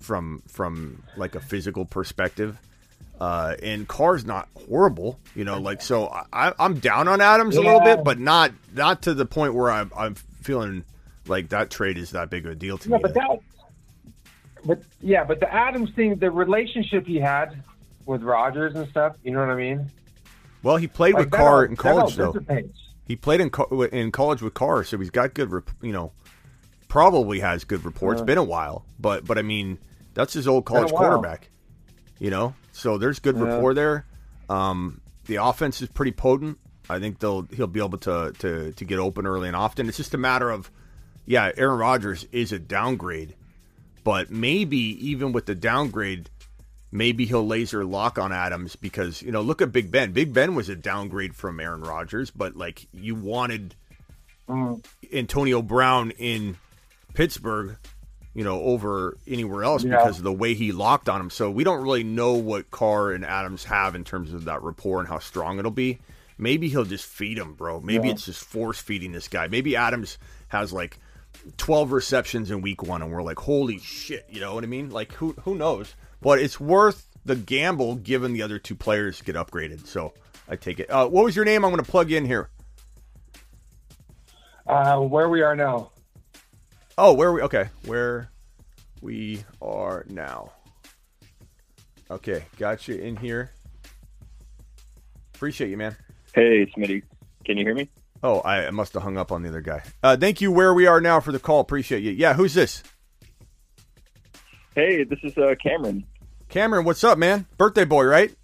[0.00, 2.58] from from like a physical perspective.
[3.20, 5.58] Uh, and Carr's not horrible, you know.
[5.58, 9.24] Like so, I, I'm down on Adams a little bit, but not not to the
[9.24, 10.84] point where I'm I'm feeling
[11.26, 13.02] like that trade is that big of a deal to Yeah, me.
[13.02, 13.38] but that,
[14.64, 17.62] but yeah, but the Adams thing, the relationship he had
[18.04, 19.90] with Rodgers and stuff, you know what I mean?
[20.62, 22.34] Well, he played Like, with Carr in college, though.
[23.06, 23.50] He played in
[23.92, 25.50] in college with Carr, so he's got good,
[25.82, 26.12] you know,
[26.88, 28.20] probably has good reports.
[28.20, 28.24] Uh.
[28.24, 29.78] Been a while, but but I mean,
[30.14, 31.48] that's his old college quarterback.
[32.18, 33.44] You know, so there's good Yeah.
[33.44, 34.04] rapport there.
[34.50, 36.58] Um, the offense is pretty potent.
[36.90, 39.88] I think they'll he'll be able to to to get open early and often.
[39.88, 40.70] It's just a matter of,
[41.24, 43.34] yeah, Aaron Rodgers is a downgrade,
[44.02, 46.28] but maybe even with the downgrade,
[46.92, 50.12] maybe he'll laser lock on Adams because you know look at Big Ben.
[50.12, 53.74] Big Ben was a downgrade from Aaron Rodgers, but like you wanted
[54.46, 54.84] Mm.
[55.10, 56.58] Antonio Brown in
[57.14, 57.78] Pittsburgh,
[58.34, 59.96] you know, over anywhere else Yeah.
[59.98, 61.30] because of the way he locked on him.
[61.30, 64.98] So we don't really know what Carr and Adams have in terms of that rapport
[65.00, 65.98] and how strong it'll be.
[66.36, 67.80] Maybe he'll just feed him, bro.
[67.80, 68.14] Maybe Yeah.
[68.14, 69.46] it's just force feeding this guy.
[69.46, 70.98] Maybe Adams has like
[71.58, 74.90] 12 receptions in week one and we're like, holy shit, you know what I mean?
[74.90, 75.94] Like, who, who knows?
[76.20, 79.86] But it's worth the gamble given the other two players get upgraded.
[79.86, 80.12] So
[80.48, 80.90] I take it.
[80.90, 81.64] Uh, what was your name?
[81.64, 82.48] I'm going to plug in here.
[84.66, 85.90] Uh, where we are now.
[86.96, 87.42] Oh, where we?
[87.42, 88.30] Okay, where
[89.02, 90.52] we are now.
[92.10, 93.50] Okay, got you in here.
[95.34, 95.96] Appreciate you, man.
[96.34, 97.02] Hey, Smitty.
[97.44, 97.88] Can you hear me?
[98.22, 99.82] Oh, I must have hung up on the other guy.
[100.02, 100.50] Uh, thank you.
[100.52, 101.60] Where we are now for the call.
[101.60, 102.12] Appreciate you.
[102.12, 102.82] Yeah, who's this?
[104.74, 106.04] Hey, this is uh, Cameron.
[106.48, 107.46] Cameron, what's up, man?
[107.58, 108.34] Birthday boy, right?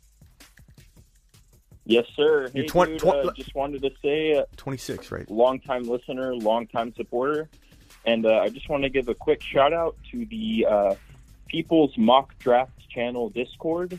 [1.86, 2.48] Yes, sir.
[2.54, 5.28] You're twen- dude, twen- uh, just wanted to say, uh, 26, right?
[5.30, 7.48] Long-time listener, long-time supporter,
[8.04, 10.94] and uh, I just want to give a quick shout out to the uh,
[11.48, 13.98] People's Mock Draft Channel Discord.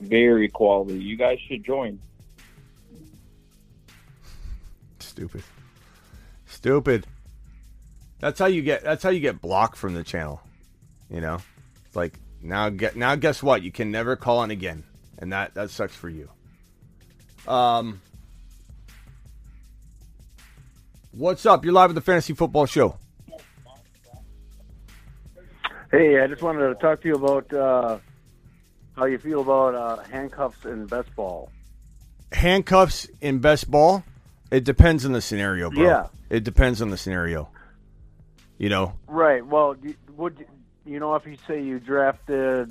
[0.00, 0.98] Very quality.
[0.98, 1.98] You guys should join.
[5.00, 5.42] Stupid.
[6.46, 7.06] Stupid.
[8.20, 8.84] That's how you get.
[8.84, 10.40] That's how you get blocked from the channel.
[11.10, 11.38] You know,
[11.86, 12.68] it's like now.
[12.68, 13.14] Get now.
[13.14, 13.62] Guess what?
[13.62, 14.84] You can never call in again,
[15.18, 16.28] and that that sucks for you.
[17.46, 18.00] Um.
[21.12, 21.64] What's up?
[21.64, 22.96] You're live at the Fantasy Football Show.
[25.90, 27.98] Hey, I just wanted to talk to you about uh,
[28.94, 31.50] how you feel about uh, handcuffs in best ball.
[32.30, 34.04] Handcuffs in best ball.
[34.50, 35.84] It depends on the scenario, bro.
[35.84, 36.06] Yeah.
[36.28, 37.48] It depends on the scenario.
[38.58, 39.46] You know, Right.
[39.46, 39.76] Well,
[40.16, 40.44] would
[40.84, 42.70] you know if you say you drafted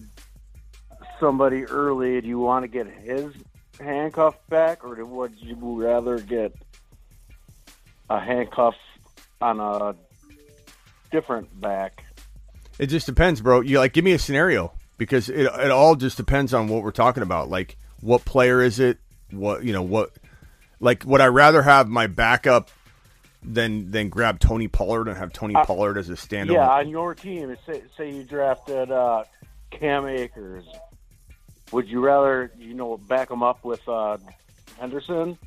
[1.20, 3.34] somebody early, do you want to get his
[3.80, 6.54] handcuff back, or would you rather get
[8.10, 8.76] a handcuff
[9.42, 9.96] on a
[11.10, 12.04] different back?
[12.80, 13.62] It just depends, bro.
[13.62, 16.92] You like give me a scenario because it it all just depends on what we're
[16.92, 17.50] talking about.
[17.50, 19.00] Like what player is it?
[19.32, 20.12] What you know what?
[20.80, 22.70] Like would I rather have my backup
[23.44, 26.54] than than grab Tony Pollard and have Tony Pollard as a standalone?
[26.54, 29.24] Yeah, on your team, say, say you drafted uh,
[29.72, 30.66] Cam Akers.
[31.72, 34.18] Would you rather, you know, back him up with uh,
[34.80, 35.38] Henderson,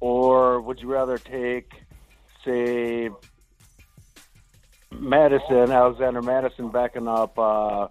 [0.00, 1.72] or would you rather take,
[2.44, 3.08] say,
[5.00, 7.88] Mattison, Alexander Mattison, backing up uh,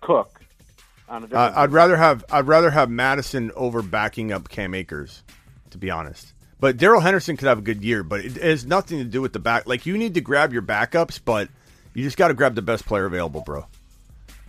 [0.00, 0.40] Cook
[1.08, 1.56] on a different?
[1.56, 5.22] Uh, I'd rather have I'd rather have Mattison over backing up Cam Akers,
[5.70, 6.32] to be honest.
[6.60, 9.32] But Darrell Henderson could have a good year, but it has nothing to do with
[9.32, 9.66] the back.
[9.66, 11.48] Like you need to grab your backups, but
[11.94, 13.66] you just got to grab the best player available, bro.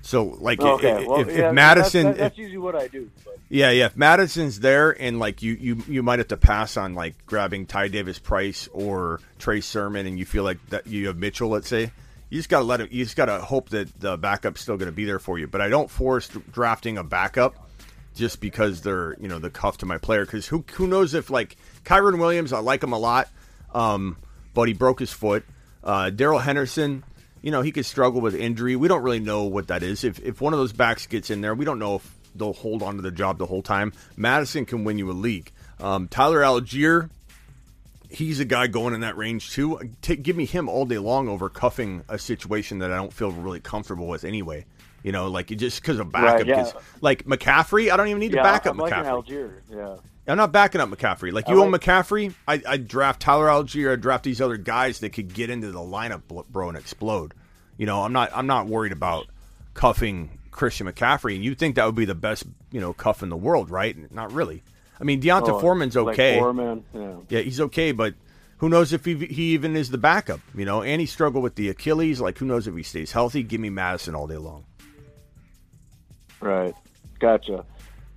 [0.09, 3.11] So like okay, if, well, if, if Mattison, that's, that's if- usually what I do.
[3.23, 3.37] But.
[3.47, 6.95] yeah, yeah, if Mattison's there and like you you you might have to pass on
[6.95, 11.17] like grabbing Ty Davis Price or Trey Sermon, and you feel like that you have
[11.17, 11.91] Mitchell, let's say.
[12.31, 12.91] You just gotta let it.
[12.91, 15.45] You just gotta hope that the backup's still gonna be there for you.
[15.45, 17.69] But I don't force drafting a backup
[18.15, 20.25] just because they're you know the cuff to my player.
[20.25, 21.55] Because who who knows if like
[21.85, 23.29] Kyren Williams, I like him a lot,
[23.75, 24.17] um,
[24.55, 25.45] but he broke his foot.
[25.83, 27.03] Uh, Darrell Henderson,
[27.41, 28.75] you know he could struggle with injury.
[28.75, 30.03] We don't really know what that is.
[30.03, 32.83] If if one of those backs gets in there, we don't know if they'll hold
[32.83, 33.93] on to the job the whole time.
[34.15, 35.51] Mattison can win you a league.
[35.79, 37.09] Um, Tyler Allgeier,
[38.09, 39.79] he's a guy going in that range too.
[40.01, 43.59] Give me him all day long over cuffing a situation that I don't feel really
[43.59, 44.65] comfortable with anyway.
[45.03, 46.39] You know, like just because of backup.
[46.39, 46.71] Right, yeah.
[47.01, 49.23] Like McCaffrey, I don't even need yeah, to back up I'm McCaffrey.
[49.25, 49.61] Allgeier.
[49.69, 49.95] Yeah.
[50.27, 51.31] I'm not backing up McCaffrey.
[51.31, 54.99] Like you own like- McCaffrey, I I draft Tyler Allgeier, I draft these other guys
[54.99, 57.33] that could get into the lineup, bro- and explode.
[57.77, 59.27] You know, I'm not I'm not worried about
[59.73, 61.35] cuffing Christian McCaffrey.
[61.35, 63.95] And you think that would be the best, you know, cuff in the world, right?
[64.13, 64.61] Not really.
[64.99, 66.37] I mean, D'Onta Oh, Foreman's like okay.
[66.37, 67.15] Foreman, yeah.
[67.29, 68.15] Yeah, he's okay, but
[68.57, 70.41] who knows if he, he even is the backup?
[70.53, 72.19] You know, and he struggled with the Achilles.
[72.19, 73.41] Like, who knows if he stays healthy?
[73.41, 74.65] Give me Mattison all day long.
[76.41, 76.73] Right.
[77.19, 77.65] Gotcha.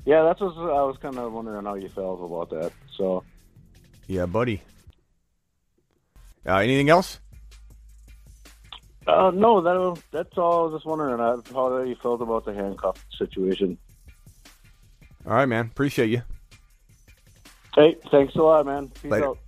[0.04, 2.72] Yeah, that's what I was kind of wondering how you felt about that.
[2.96, 3.24] So,
[4.06, 4.62] Yeah, buddy.
[6.46, 7.20] Uh, anything else?
[9.06, 10.60] uh, no, that that's all.
[10.60, 13.78] I was just wondering how you felt about the handcuff situation.
[15.26, 15.66] All right, man.
[15.66, 16.22] Appreciate you.
[17.76, 18.88] Hey, thanks a lot, man.
[18.88, 19.28] Peace Later.
[19.28, 19.38] out.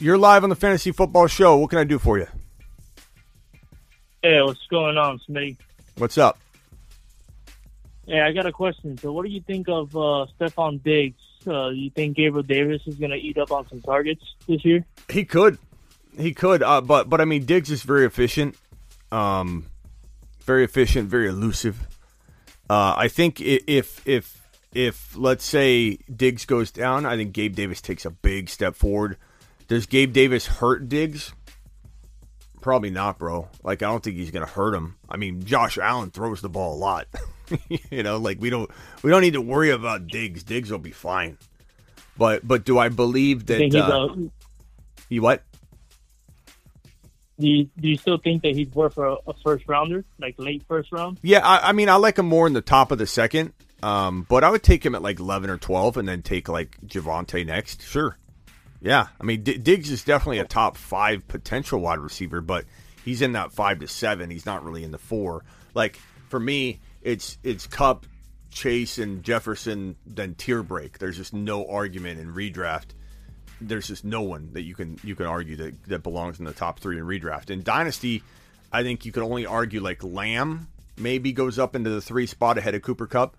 [0.00, 1.56] You're live on the Fantasy Football Show.
[1.56, 2.26] What can I do for you?
[4.24, 5.58] Hey, what's going on, Smitty?
[5.98, 6.38] What's up?
[8.06, 8.96] Hey, I got a question.
[8.96, 11.20] So, what do you think of uh, Stefon Diggs?
[11.46, 14.82] Uh, you think Gabriel Davis is going to eat up on some targets this year?
[15.10, 15.58] He could,
[16.18, 18.56] he could, uh, but but I mean, Diggs is very efficient,
[19.12, 19.66] um,
[20.44, 21.86] very efficient, very elusive.
[22.70, 24.40] Uh, I think if if
[24.72, 29.18] if let's say Diggs goes down, I think Gabe Davis takes a big step forward.
[29.68, 31.34] Does Gabe Davis hurt Diggs?
[32.64, 33.46] Probably not, bro.
[33.62, 34.96] Like I don't think he's gonna hurt him.
[35.06, 37.06] I mean, Josh Allen throws the ball a lot.
[37.90, 38.70] you know, like we don't
[39.02, 40.42] we don't need to worry about Diggs.
[40.44, 41.36] Diggs will be fine.
[42.16, 43.58] But but do I believe that?
[43.58, 44.30] think he's uh, a-
[45.10, 45.42] you what?
[47.38, 50.62] Do you, do you still think that he's worth a, a first rounder, like late
[50.66, 51.20] first round?
[51.20, 54.24] Yeah, I, I mean, I like him more in the top of the second, um,
[54.26, 57.44] but I would take him at like 11 or 12 and then take like Javonte
[57.44, 57.82] next.
[57.82, 58.16] Sure.
[58.84, 59.08] Yeah.
[59.18, 62.66] I mean, D- Diggs is definitely a top five potential wide receiver, but
[63.02, 64.30] he's in that five to seven.
[64.30, 65.42] He's not really in the four.
[65.72, 65.98] Like,
[66.28, 68.04] for me, it's it's Kupp,
[68.50, 70.98] Chase, and Jefferson, then tier break.
[70.98, 72.88] There's just no argument in redraft.
[73.58, 76.52] There's just no one that you can you can argue that, that belongs in the
[76.52, 77.48] top three in redraft.
[77.48, 78.22] In Dynasty,
[78.70, 82.58] I think you could only argue like Lamb maybe goes up into the three spot
[82.58, 83.34] ahead of Cooper Kupp.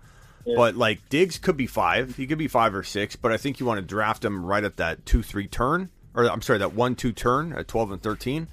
[0.54, 3.16] But like Diggs could be five, he could be five or six.
[3.16, 6.30] But I think you want to draft him right at that two three turn, or
[6.30, 8.48] I'm sorry, that one two turn at twelve and thirteen.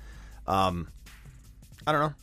[0.48, 0.90] Um,
[1.86, 2.14] I don't know.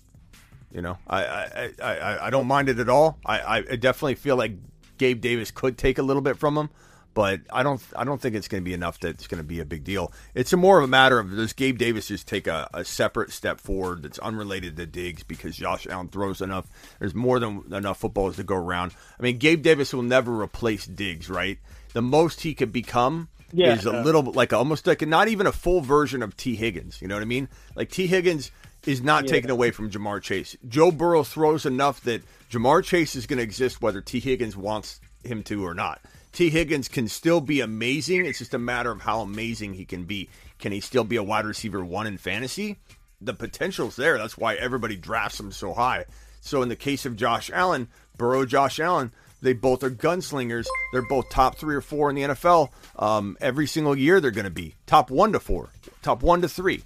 [0.72, 3.18] You know, I I, I, I, don't mind it at all.
[3.26, 4.52] I, I definitely feel like
[4.98, 6.70] Gabe Davis could take a little bit from him,
[7.14, 9.44] but I don't I don't think it's going to be enough that it's going to
[9.46, 10.12] be a big deal.
[10.34, 13.30] It's a more of a matter of does Gabe Davis just take a, a separate
[13.32, 16.66] step forward that's unrelated to Diggs because Josh Allen throws enough.
[16.98, 18.92] There's more than enough footballs to go around.
[19.18, 21.58] I mean, Gabe Davis will never replace Diggs, right?
[21.92, 23.74] The most he could become Yeah.
[23.74, 27.02] is a little bit like almost like not even a full version of Tee Higgins.
[27.02, 27.48] You know what I mean?
[27.74, 28.50] Like Tee Higgins
[28.86, 29.30] is not Yeah.
[29.32, 30.56] taken away from Ja'Marr Chase.
[30.68, 35.00] Joe Burrow throws enough that Ja'Marr Chase is going to exist whether Tee Higgins wants
[35.24, 36.00] him to or not.
[36.32, 38.24] Tee Higgins can still be amazing.
[38.24, 40.28] It's just a matter of how amazing he can be.
[40.58, 42.78] Can he still be a wide receiver one in fantasy?
[43.20, 44.16] The potential's there.
[44.16, 46.06] That's why everybody drafts him so high.
[46.40, 49.12] So in the case of Josh Allen, Burrow, Josh Allen,
[49.42, 50.66] they both are gunslingers.
[50.92, 52.70] They're both top three or four in the NFL.
[52.96, 55.70] Um, every single year they're going to be top one to four,
[56.02, 56.82] top one to three.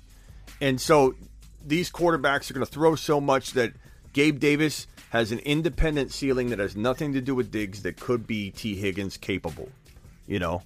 [0.60, 1.14] And so
[1.64, 3.72] these quarterbacks are going to throw so much that
[4.12, 8.26] Gabe Davis has an independent ceiling that has nothing to do with Diggs that could
[8.26, 9.68] be Tee Higgins capable,
[10.26, 10.62] you know?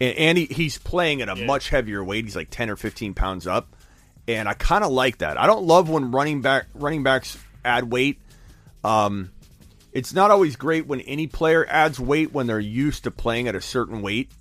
[0.00, 2.24] And, and he, he's playing at a much heavier weight.
[2.24, 3.68] He's like 10 or 15 pounds up.
[4.26, 5.38] And I kind of like that.
[5.38, 8.18] I don't love when running back running backs add weight.
[8.82, 9.30] Um,
[9.92, 13.54] it's not always great when any player adds weight when they're used to playing at
[13.54, 14.32] a certain weight.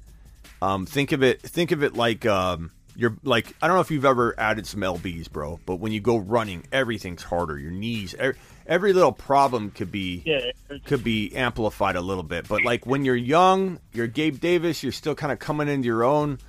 [0.60, 1.40] Um, think of it.
[1.40, 4.82] Think of it like um, you're like I don't know if you've ever added some
[4.82, 5.60] lbs, bro.
[5.66, 7.58] But when you go running, everything's harder.
[7.58, 8.40] Your knees, every,
[8.72, 10.52] every little problem could be Yeah.
[10.86, 12.48] could be amplified a little bit.
[12.48, 14.82] But like when you're young, you're Gabe Davis.
[14.82, 16.40] You're still kind of coming into your own.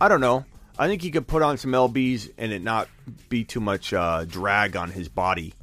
[0.00, 0.44] I don't know.
[0.78, 2.88] I think he could put on some lbs and it not
[3.30, 5.54] be too much uh, drag on his body.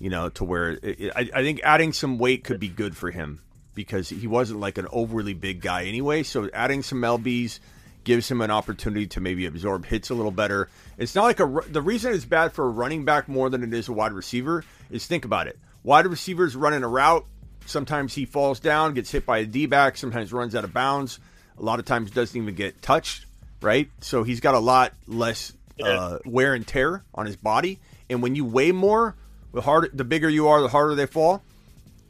[0.00, 2.96] You know, to where it, it- I, I think adding some weight could be good
[2.96, 3.40] for him
[3.74, 6.24] because he wasn't like an overly big guy anyway.
[6.24, 7.60] So adding some lbs
[8.02, 10.68] gives him an opportunity to maybe absorb hits a little better.
[10.96, 13.72] It's not like a the reason it's bad for a running back more than it
[13.72, 15.58] is a wide receiver is think about it.
[15.82, 17.24] Wide receivers running a route,
[17.66, 21.20] sometimes he falls down, gets hit by a D back, sometimes runs out of bounds.
[21.58, 23.26] A lot of times doesn't even get touched,
[23.60, 23.90] right?
[24.00, 25.52] So he's got a lot less
[25.82, 27.78] uh, wear and tear on his body.
[28.10, 29.16] And when you weigh more,
[29.52, 31.42] the harder, the bigger you are, the harder they fall.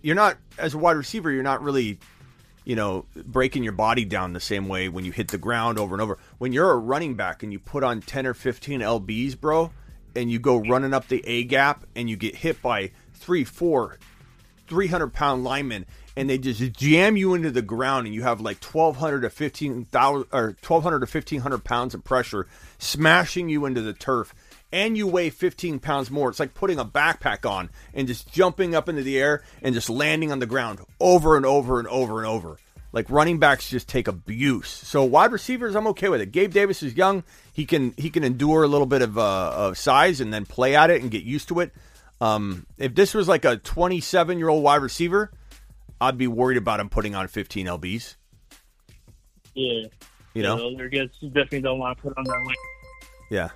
[0.03, 1.31] You're not as a wide receiver.
[1.31, 1.99] You're not really
[2.69, 5.95] you know, breaking your body down the same way when you hit the ground over
[5.95, 6.19] and over.
[6.37, 9.73] When you're a running back and you put on 10 or 15 LBs, bro,
[10.15, 13.99] and you go running up the A gap and you get hit by three, four,
[14.69, 15.87] 300 pound linemen
[16.17, 20.27] and they just jam you into the ground and you have like 1200 to 15,000
[20.33, 22.47] or 1200 to 1500 pounds of pressure
[22.79, 24.35] smashing you into the turf
[24.73, 26.29] and you weigh 15 pounds more.
[26.29, 29.89] It's like putting a backpack on and just jumping up into the air and just
[29.89, 32.59] landing on the ground over and over and over and over.
[32.93, 34.69] Like running backs just take abuse.
[34.69, 36.33] So wide receivers, I'm okay with it.
[36.33, 37.23] Gabe Davis is young.
[37.59, 40.77] He can he can endure a little bit of, uh, of size and then play
[40.77, 41.73] at it and get used to it.
[42.21, 45.33] Um, if this was like a 27 year old wide receiver,
[46.01, 48.15] I'd be worried about him putting on 15 lbs.
[49.55, 49.87] Yeah.
[50.35, 50.69] You know?
[50.69, 52.57] Yeah, guys definitely don't want to put on that weight.
[53.29, 53.49] Yeah.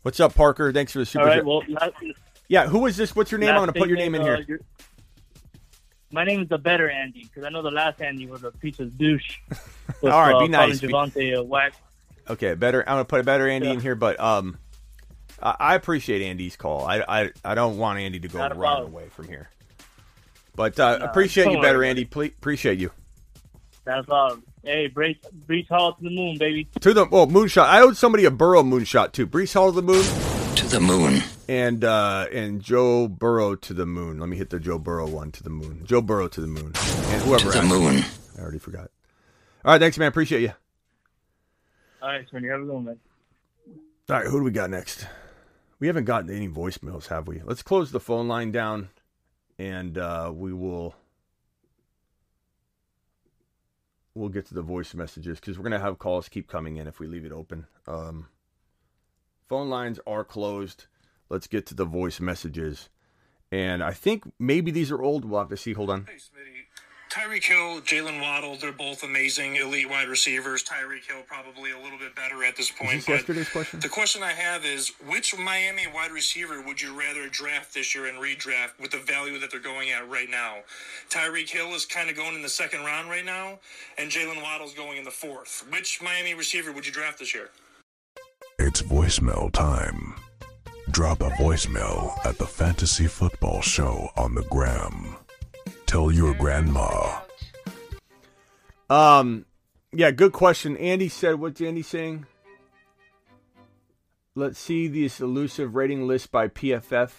[0.00, 0.72] What's up, Parker?
[0.72, 1.24] Thanks for the super.
[1.24, 1.44] All right.
[1.44, 1.92] Well, last,
[2.48, 2.66] yeah.
[2.68, 3.14] Who is this?
[3.14, 3.50] What's your name?
[3.50, 4.62] I'm going to put your name in uh, here.
[6.10, 8.80] My name is the better Andy because I know the last Andy was a piece
[8.80, 9.40] of douche.
[10.00, 10.80] With, All right, uh, be nice.
[10.80, 11.74] Javonte a whack.
[12.28, 12.80] Okay, better.
[12.82, 13.74] I'm gonna put a better Andy Yeah.
[13.74, 14.58] in here, but um,
[15.42, 16.84] I, I appreciate Andy's call.
[16.86, 19.48] I, I I don't want Andy to go Not a running away from here.
[20.54, 21.90] But uh, No, appreciate don't you, better worry.
[21.90, 22.04] Andy.
[22.04, 22.90] Ple- appreciate you.
[23.84, 24.38] That's all.
[24.64, 26.66] Hey, Breece, Breece Hall to the moon, baby.
[26.80, 27.66] To the well, moonshot.
[27.66, 29.26] I owed somebody a Burrow moonshot too.
[29.26, 30.02] Breece Hall to the moon.
[30.56, 31.22] To the moon.
[31.48, 34.18] And uh and Joe Burrow to the moon.
[34.18, 35.82] Let me hit the Joe Burrow one to the moon.
[35.84, 36.72] Joe Burrow to the moon.
[36.74, 37.68] And whoever To the asked.
[37.68, 38.04] moon.
[38.36, 38.90] I already forgot.
[39.64, 40.08] All right, thanks, man.
[40.08, 40.52] Appreciate you.
[42.06, 43.00] All right, Smitty, have a good one, man.
[44.08, 45.08] All right, who do we got next?
[45.80, 47.42] We haven't gotten any voicemails, have we?
[47.44, 48.90] Let's close the phone line down,
[49.58, 50.94] and uh, we will
[54.14, 57.00] we'll get to the voice messages because we're gonna have calls keep coming in if
[57.00, 57.66] we leave it open.
[57.88, 58.28] Um,
[59.48, 60.86] phone lines are closed.
[61.28, 62.88] let's get to the voice messages.
[63.50, 65.24] And I think maybe these are old.
[65.24, 65.72] We'll have to see.
[65.72, 66.06] Hold on.
[67.16, 70.62] Tyreek Hill, Jaylen Waddle, they're both amazing elite wide receivers.
[70.62, 72.92] Tyreek Hill probably a little bit better at this Is point.
[72.92, 73.80] this but yesterday's question?
[73.80, 78.04] the question I have is which Miami wide receiver would you rather draft this year
[78.04, 80.56] and redraft with the value that they're going at right now?
[81.08, 83.60] Tyreek Hill is kind of going in the second round right now,
[83.96, 85.64] and Jaylen Waddle's going in the fourth.
[85.72, 87.48] Which Miami receiver would you draft this year?
[88.58, 90.16] It's voicemail time.
[90.90, 95.16] Drop a voicemail at the Fantasy Football Show on the gram.
[95.86, 97.20] Tell your grandma.
[98.90, 99.46] Um,
[99.92, 100.76] yeah, good question.
[100.76, 102.26] Andy said, what's Andy saying?
[104.34, 107.12] Let's see this elusive rating list by PFF.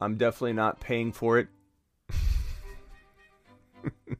[0.00, 1.48] I'm definitely not paying for it.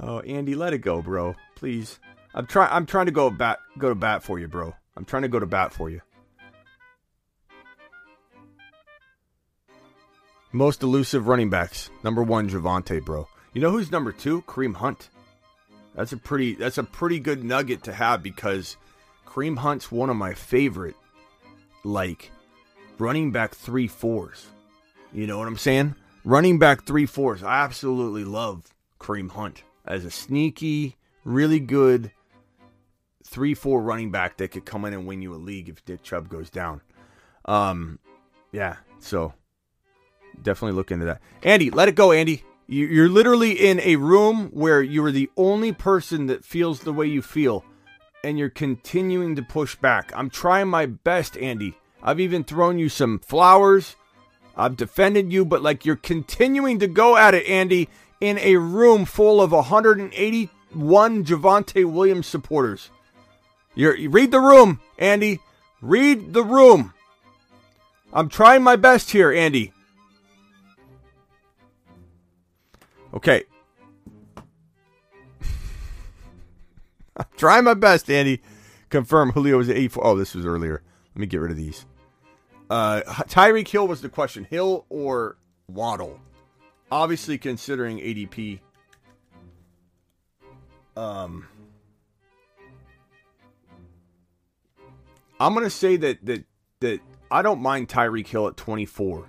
[0.00, 1.34] oh, Andy, let it go, bro.
[1.56, 1.98] Please.
[2.34, 2.70] I'm trying.
[2.70, 3.58] I'm trying to go bat.
[3.78, 4.74] Go to bat for you, bro.
[4.96, 6.00] I'm trying to go to bat for you.
[10.56, 11.90] Most elusive running backs.
[12.02, 13.28] Number one, Javonte, bro.
[13.52, 14.40] You know who's number two?
[14.48, 15.10] Kareem Hunt.
[15.94, 16.54] That's a pretty.
[16.54, 18.78] That's a pretty good nugget to have because
[19.26, 20.94] Kareem Hunt's one of my favorite,
[21.84, 22.30] like,
[22.98, 24.46] running back three fours.
[25.12, 25.94] You know what I'm saying?
[26.24, 27.42] Running back three fours.
[27.42, 28.62] I absolutely love
[28.98, 32.12] Kareem Hunt as a sneaky, really good
[33.24, 36.02] three four running back that could come in and win you a league if Nick
[36.02, 36.80] Chubb goes down.
[37.44, 37.98] Um,
[38.52, 38.76] yeah.
[39.00, 39.34] So
[40.42, 41.20] definitely look into that.
[41.42, 42.44] Andy, let it go, Andy.
[42.68, 46.92] You- You're literally in a room where you are the only person that feels the
[46.92, 47.64] way you feel,
[48.24, 50.12] and you're continuing to push back.
[50.14, 51.76] I'm trying my best, Andy.
[52.02, 53.96] I've even thrown you some flowers.
[54.56, 57.88] I've defended you, but like you're continuing to go at it, Andy,
[58.20, 62.90] in a room full of 181 Javonte Williams supporters.
[63.74, 65.40] You're, you read the room, Andy.
[65.82, 66.94] Read the room.
[68.12, 69.72] I'm trying my best here, Andy.
[73.16, 73.44] Okay.
[77.16, 78.42] I'm trying my best, Andy.
[78.90, 80.06] Confirm Julio was at 84.
[80.06, 80.82] Oh, this was earlier.
[81.14, 81.86] Let me get rid of these.
[82.68, 84.44] Uh, Tyreek Hill was the question.
[84.44, 85.38] Hill or
[85.68, 86.20] Waddle?
[86.90, 88.60] Obviously, considering ADP.
[90.96, 91.46] Um,
[95.40, 96.44] I'm gonna say that that
[96.80, 99.26] that I don't mind Tyreek Hill at 24.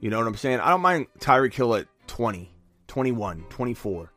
[0.00, 0.60] You know what I'm saying?
[0.60, 2.53] I don't mind Tyreek Hill at 20,
[2.86, 4.12] 21, 24.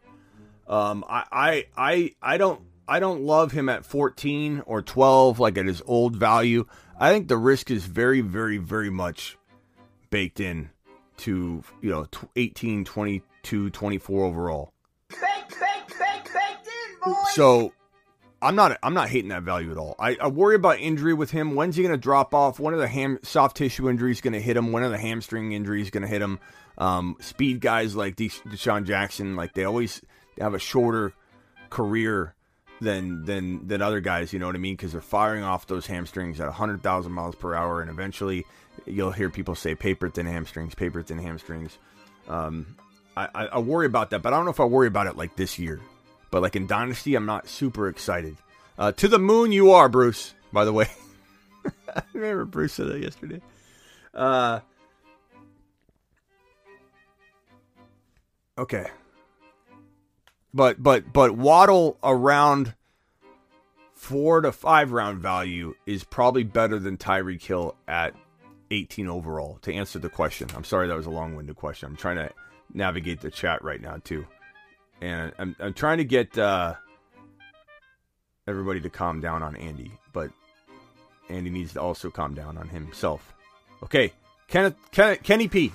[0.67, 5.57] Um, I, I, I, I don't, I don't love him at 14 or 12, like
[5.57, 6.65] at his old value.
[6.99, 9.37] I think the risk is very, very, very much
[10.09, 10.69] baked in
[11.17, 14.73] to, you know, tw- 18, 22, 24 overall.
[17.31, 17.73] So
[18.41, 19.95] I'm not I'm not hating that value at all.
[19.99, 21.55] I, I worry about injury with him.
[21.55, 22.59] When's he going to drop off?
[22.59, 24.71] When are the ham soft tissue injuries going to hit him?
[24.71, 26.39] When are the hamstring injuries going to hit him?
[26.77, 30.01] Um, speed guys like Desha- DeSean Jackson, like they always
[30.39, 31.13] have a shorter
[31.69, 32.35] career
[32.79, 34.33] than than than other guys.
[34.33, 34.75] You know what I mean?
[34.75, 38.45] Because they're firing off those hamstrings at hundred thousand miles per hour, and eventually
[38.85, 41.77] you'll hear people say paper thin hamstrings, paper thin hamstrings.
[42.27, 42.75] Um,
[43.15, 45.17] I, I, I worry about that, but I don't know if I worry about it
[45.17, 45.79] like this year.
[46.29, 48.37] But like in Dynasty, I'm not super excited.
[48.77, 50.33] Uh, to the moon, you are, Bruce.
[50.53, 50.87] By the way,
[51.95, 53.41] I remember Bruce said that yesterday.
[54.13, 54.59] Uh,
[58.57, 58.87] okay,
[60.53, 62.75] but but but Waddle around
[63.93, 68.13] four to five round value is probably better than Tyreek Hill at
[68.71, 69.59] 18 overall.
[69.63, 71.87] To answer the question, I'm sorry that was a long winded question.
[71.87, 72.31] I'm trying to
[72.73, 74.25] navigate the chat right now too
[75.01, 76.75] and I'm I'm trying to get uh,
[78.47, 80.31] everybody to calm down on Andy, but
[81.29, 83.33] Andy needs to also calm down on himself.
[83.83, 84.13] Okay,
[84.47, 85.71] Kenneth, Ken, Kenny P.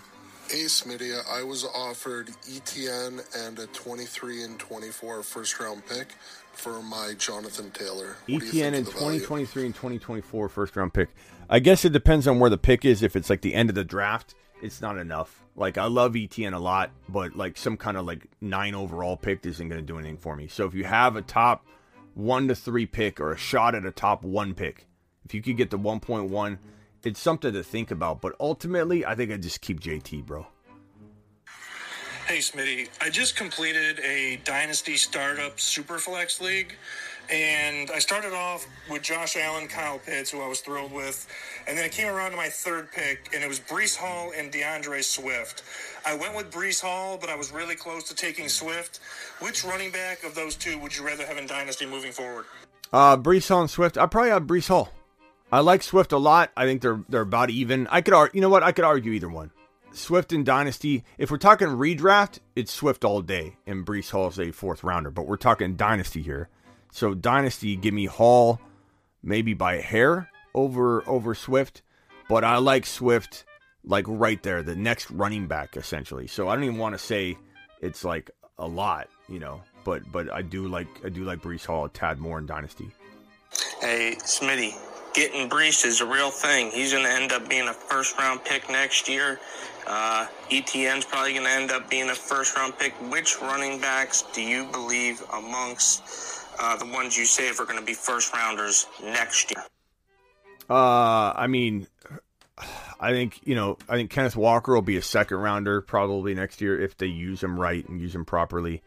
[0.53, 6.09] Hey, Smitty, I was offered ETN and a 23 and 24 first round pick
[6.53, 8.16] for my Jonathan Taylor.
[8.29, 9.20] What ETN in of the value?
[9.20, 11.09] 2023 and 2024 first round pick.
[11.49, 13.03] I guess it depends on where the pick is.
[13.03, 15.43] If it's like the end of the draft, it's not enough.
[15.57, 19.47] Like I love ETN a lot, but like some kind of like nine overall pick
[19.47, 20.49] isn't going to do anything for me.
[20.49, 21.65] So if you have a top
[22.12, 24.87] one to three pick or a shot at a top one pick,
[25.24, 26.59] if you could get the 1.1,
[27.07, 28.20] it's something to think about.
[28.20, 30.47] But ultimately, I think I just keep JT, bro.
[32.27, 32.89] Hey, Smitty.
[33.01, 36.77] I just completed a Dynasty Startup Superflex League,
[37.29, 41.27] and I started off with Josh Allen, Kyle Pitts, who I was thrilled with,
[41.66, 44.53] and then it came around to my third pick, and it was Breece Hall and
[44.53, 45.65] D'Andre Swift.
[46.07, 49.01] I went with Breece Hall, but I was really close to taking Swift.
[49.41, 52.47] Which running back of those two would you rather have in Dynasty moving forward?
[52.93, 53.99] Uh, Breece Hall and Swift.
[53.99, 54.93] I probably have Breece Hall.
[55.53, 56.51] I like Swift a lot.
[56.57, 57.87] I think they're they're about even.
[57.89, 58.62] I could argue, you know what?
[58.62, 59.51] I could argue either one.
[59.93, 61.05] Swift and Dynasty.
[61.19, 65.11] If we're talking redraft, it's Swift all day, and Breece Hall's a fourth rounder.
[65.11, 66.49] But we're talking Dynasty here,
[66.91, 68.61] so Dynasty, give me Hall,
[69.23, 71.83] maybe by a hair over over Swift.
[72.29, 73.45] But I like Swift
[73.85, 76.27] like right there, the next running back essentially.
[76.27, 77.37] So I don't even want to say
[77.83, 79.62] it's like a lot, you know.
[79.85, 82.91] But but I do like I do like Breece Hall a tad more in Dynasty.
[83.81, 84.74] Hey, Smitty,
[85.15, 86.71] getting Breece is a real thing.
[86.71, 89.41] He's going to end up being a first round pick next year.
[89.87, 92.93] Uh, ETN's probably going to end up being a first round pick.
[93.11, 96.03] Which running backs do you believe amongst
[96.59, 99.65] uh, the ones you say are going to be first rounders next year?
[100.71, 101.87] Uh, I mean,
[103.01, 106.61] I think you know, I think Kenneth Walker will be a second rounder probably next
[106.61, 108.83] year if they use him right and use him properly.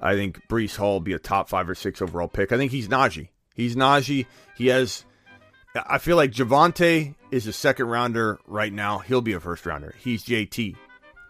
[0.00, 2.52] I think Breece Hall will be a top five or six overall pick.
[2.52, 3.28] I think he's Najee.
[3.54, 4.26] He's Najee.
[4.56, 5.04] He has.
[5.88, 8.98] I feel like Javonte is a second rounder right now.
[8.98, 9.94] He'll be a first rounder.
[9.98, 10.76] He's JT.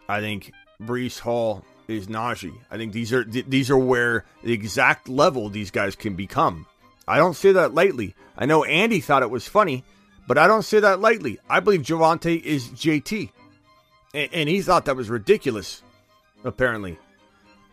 [0.09, 2.57] I think Breece Hall is Najee.
[2.71, 6.67] I think these are these are where the exact level these guys can become.
[7.09, 8.15] I don't say that lightly.
[8.37, 9.85] I know Andy thought it was funny,
[10.27, 11.39] but I don't say that lightly.
[11.49, 13.31] I believe Javonte is JT,
[14.15, 15.83] and, and he thought that was ridiculous.
[16.45, 16.99] Apparently,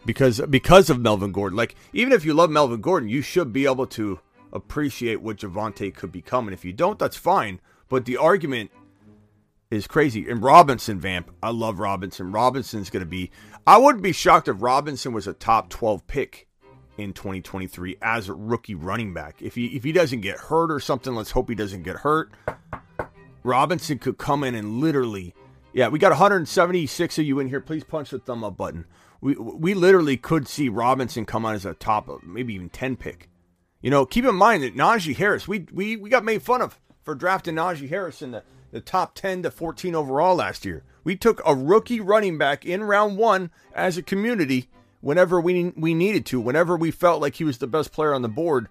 [0.05, 1.57] because because of Melvin Gordon.
[1.57, 4.19] Like even if you love Melvin Gordon, you should be able to
[4.53, 6.47] appreciate what Javonte could become.
[6.47, 7.59] And if you don't, that's fine.
[7.89, 8.71] But the argument
[9.69, 10.29] is crazy.
[10.29, 12.31] And Robinson, Vamp, I love Robinson.
[12.31, 13.31] Robinson's going to be.
[13.67, 16.47] I wouldn't be shocked if Robinson was a top 12 pick
[16.97, 19.41] in 2023 as a rookie running back.
[19.41, 22.31] If he if he doesn't get hurt or something, let's hope he doesn't get hurt.
[23.43, 25.33] Robinson could come in and literally,
[25.73, 27.59] yeah, we got 176 of you in here.
[27.59, 28.85] Please punch the thumb up button.
[29.21, 33.29] We we literally could see Robinson come on as a top, maybe even 10 pick.
[33.83, 36.79] You know, keep in mind that Najee Harris, we we we got made fun of
[37.03, 38.41] for drafting Najee Harris in the,
[38.71, 40.83] the top 10 to 14 overall last year.
[41.03, 44.69] We took a rookie running back in round one as a community
[45.01, 48.21] whenever we we needed to, whenever we felt like he was the best player on
[48.21, 48.69] the board.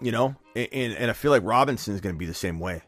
[0.00, 2.82] You know, and and I feel like Robinson is going to be the same way.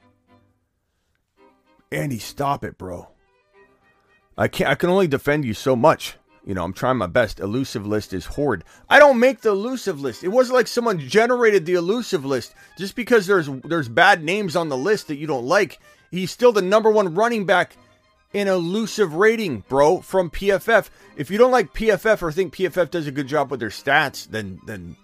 [1.92, 3.08] Andy, stop it, bro.
[4.36, 4.68] I can't.
[4.68, 6.16] I can only defend you so much.
[6.46, 7.40] You know, I'm trying my best.
[7.40, 8.62] Elusive list is horde.
[8.88, 10.22] I don't make the elusive list.
[10.22, 12.54] It wasn't like someone generated the elusive list.
[12.78, 15.80] Just because there's there's bad names on the list that you don't like,
[16.12, 17.76] he's still the number one running back
[18.32, 20.88] in elusive rating, bro, from PFF.
[21.16, 24.28] If you don't like PFF or think PFF does a good job with their stats,
[24.28, 24.96] then then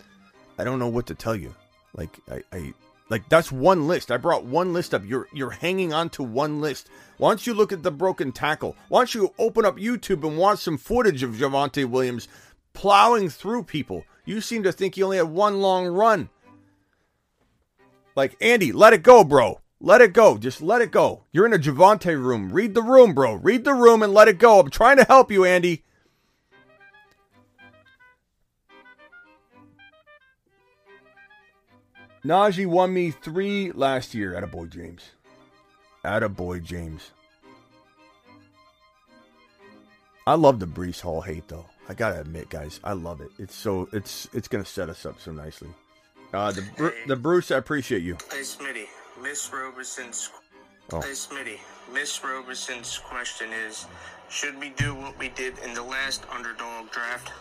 [0.59, 1.53] I don't know what to tell you.
[1.97, 2.75] Like I, I
[3.13, 4.11] like that's one list.
[4.11, 5.03] I brought one list up.
[5.05, 6.89] You're you're hanging on to one list.
[7.19, 8.75] Why don't you look at the broken tackle?
[8.89, 12.27] Why don't you open up YouTube and watch some footage of Javonte Williams
[12.73, 14.03] plowing through people?
[14.25, 16.31] You seem to think he only had one long run.
[18.17, 19.61] Like Andy, let it go, bro.
[19.79, 20.39] Let it go.
[20.39, 21.25] Just let it go.
[21.33, 22.51] You're in a Javonte room.
[22.51, 23.35] Read the room, bro.
[23.35, 24.59] Read the room and let it go.
[24.59, 25.85] I'm trying to help you, Andy.
[32.25, 34.35] Najee won me three last year.
[34.35, 35.03] At a boy, James.
[36.05, 37.11] At a boy, James.
[40.27, 41.67] I love the Breece Hall hate though.
[41.89, 43.31] I gotta admit, guys, I love it.
[43.39, 45.71] It's so it's it's gonna set us up so nicely.
[46.33, 48.17] Uh, the Bru- the Bruce, I appreciate you.
[48.31, 48.87] Hey, Smitty,
[49.21, 50.31] Miss Robeson's.
[50.93, 51.01] Oh.
[51.01, 51.59] Hey, Smitty,
[51.93, 53.87] Miss Robeson's question is:
[54.31, 57.33] Should we do what we did in the last underdog draft?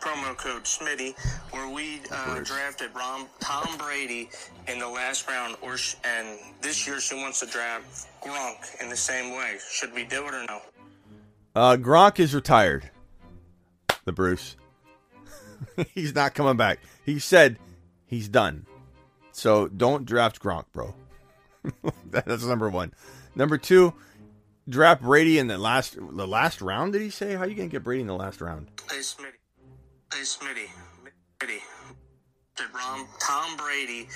[0.00, 1.14] Promo code Smitty,
[1.52, 4.30] where we uh, drafted Rom, Tom Brady
[4.66, 8.88] in the last round, or sh- and this year she wants to draft Gronk in
[8.88, 9.56] the same way.
[9.70, 10.60] Should we do it or no?
[11.54, 12.90] Uh, Gronk is retired.
[14.04, 14.56] The Bruce.
[15.94, 16.78] he's not coming back.
[17.04, 17.58] He said
[18.06, 18.66] he's done.
[19.32, 20.94] So don't draft Gronk, bro.
[22.10, 22.92] That's number one.
[23.34, 23.94] Number two,
[24.68, 26.92] draft Brady in the last the last round.
[26.92, 27.34] Did he say?
[27.34, 28.68] How you gonna get Brady in the last round?
[28.90, 29.37] Hey, Smitty.
[30.12, 30.68] Hey, Smitty.
[31.40, 31.58] Smitty.
[32.74, 34.08] Rom, Tom Brady,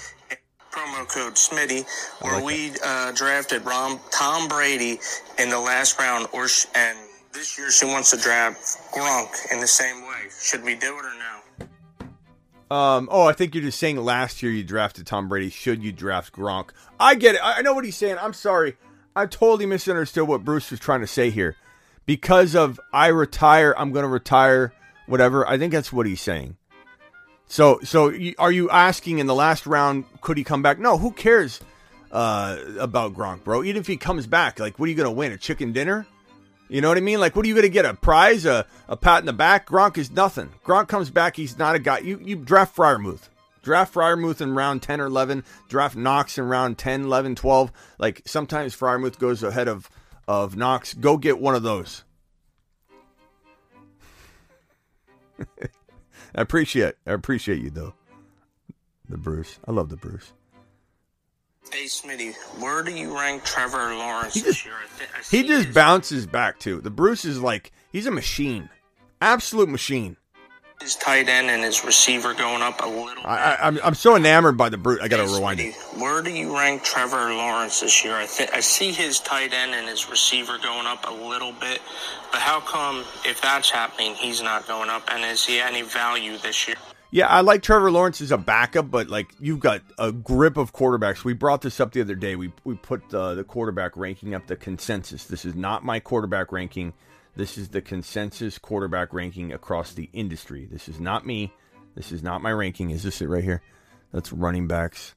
[0.73, 1.85] promo code Smitty,
[2.23, 4.99] where we uh, drafted Rom, Tom Brady
[5.39, 6.99] in the last round, or sh- and
[7.33, 8.59] this year she wants to draft
[8.93, 10.29] Gronk in the same way.
[10.41, 11.13] Should we do it or
[12.71, 12.77] no?
[12.77, 15.51] Um, oh, I think you're just saying last year you drafted Tom Brady.
[15.51, 16.71] Should you draft Gronk?
[16.99, 17.45] I get it.
[17.45, 18.17] I I know what he's saying.
[18.21, 18.77] I'm sorry.
[19.15, 21.55] I totally misunderstood what Bruce was trying to say here.
[22.07, 24.73] Because of I retire, I'm going to retire,
[25.07, 25.47] whatever.
[25.47, 26.57] I think that's what he's saying.
[27.47, 30.79] So, so are you asking in the last round could he come back?
[30.79, 31.61] No, who cares
[32.11, 33.63] uh, about Gronk, bro?
[33.63, 35.33] Even if he comes back, like, what are you to win?
[35.33, 36.07] A chicken dinner?
[36.69, 37.21] You know what I mean?
[37.21, 37.85] Like, what are you to get?
[37.85, 38.47] A prize?
[38.47, 39.67] A, a pat in the back?
[39.67, 40.49] Gronk is nothing.
[40.65, 41.37] Gronk comes back.
[41.37, 41.99] He's not a guy.
[41.99, 43.29] You, you draft Freiermuth.
[43.63, 45.45] Draft Freiermuth in round 10 or 11.
[45.69, 47.73] Draft Knox in round 10, 11, 12.
[47.99, 49.91] Like sometimes Freiermuth goes ahead of,
[50.27, 50.95] of Knox.
[50.95, 52.05] Go get one of those.
[56.35, 57.95] I appreciate I appreciate you though.
[59.09, 59.59] The Bruce.
[59.67, 60.33] I love the Bruce.
[61.73, 64.75] Hey, Smitty, where do you rank Trevor Lawrence He this just- year?
[64.75, 66.81] I thi- He just bounces back too.
[66.81, 68.69] The Bruce is like he's a machine.
[69.21, 70.17] Absolute machine.
[70.83, 73.25] His tight end and his receiver going up a little.
[73.25, 75.01] I, I I'm I'm so enamored by the brute.
[75.01, 75.75] I gotta rewind it.
[75.99, 78.17] Where do you rank Trevor Lawrence this year?
[78.17, 81.81] I think I see his tight end and his receiver going up a little bit,
[82.31, 85.03] but how come if that's happening, he's not going up?
[85.11, 86.77] And is he any value this year?
[87.15, 90.73] Yeah, I like Trevor Lawrence as a backup, but like you've got a grip of
[90.73, 91.25] quarterbacks.
[91.25, 92.37] We brought this up the other day.
[92.37, 95.25] We we put the the quarterback ranking up the consensus.
[95.25, 96.95] This is not my quarterback ranking.
[97.35, 100.67] This is the consensus quarterback ranking across the industry.
[100.71, 101.53] This is not me.
[101.95, 102.91] This is not my ranking.
[102.91, 103.63] Is this it right here?
[104.13, 105.15] That's running backs.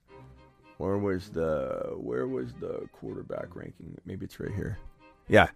[0.77, 3.97] Where was the where was the quarterback ranking?
[4.05, 4.77] Maybe it's right here.
[5.27, 5.49] Yeah.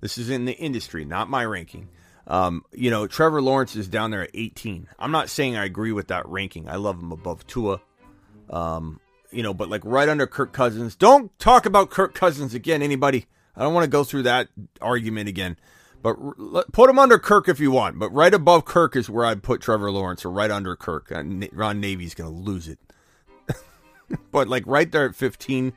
[0.00, 1.88] This is in the industry, not my ranking.
[2.26, 4.88] Um, you know, Trevor Lawrence is down there at 18.
[4.98, 6.68] I'm not saying I agree with that ranking.
[6.68, 7.80] I love him above Tua.
[8.50, 9.00] Um,
[9.30, 10.94] you know, but like right under Kirk Cousins.
[10.94, 13.26] Don't talk about Kirk Cousins again, anybody.
[13.56, 14.48] I don't want to go through that
[14.80, 15.56] argument again.
[16.04, 16.16] But
[16.72, 17.98] put him under Kirk if you want.
[17.98, 21.10] But right above Kirk is where I'd put Trevor Lawrence, or right under Kirk.
[21.10, 22.78] Uh, Ron Navy's going to lose it.
[24.30, 25.72] but like right there at 15,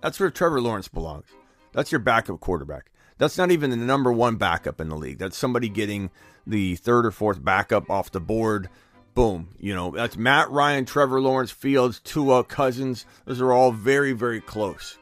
[0.00, 1.26] that's where Trevor Lawrence belongs.
[1.72, 2.90] That's your backup quarterback.
[3.18, 5.18] That's not even the number one backup in the league.
[5.18, 6.10] That's somebody getting
[6.44, 8.68] the third or fourth backup off the board.
[9.14, 9.50] Boom.
[9.60, 13.06] You know, that's Matt Ryan, Trevor Lawrence, Fields, Tua, Cousins.
[13.24, 14.98] Those are all very, very close.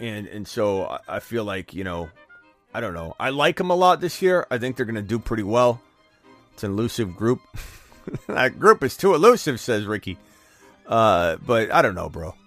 [0.00, 2.08] And and so I- I feel like, you know,
[2.74, 3.14] I don't know.
[3.20, 4.46] I like them a lot this year.
[4.50, 5.80] I think they're going to do pretty well.
[6.54, 7.40] It's an elusive group.
[8.26, 10.16] that group is too elusive, says Ricky.
[10.86, 12.34] Uh, but I don't know, bro.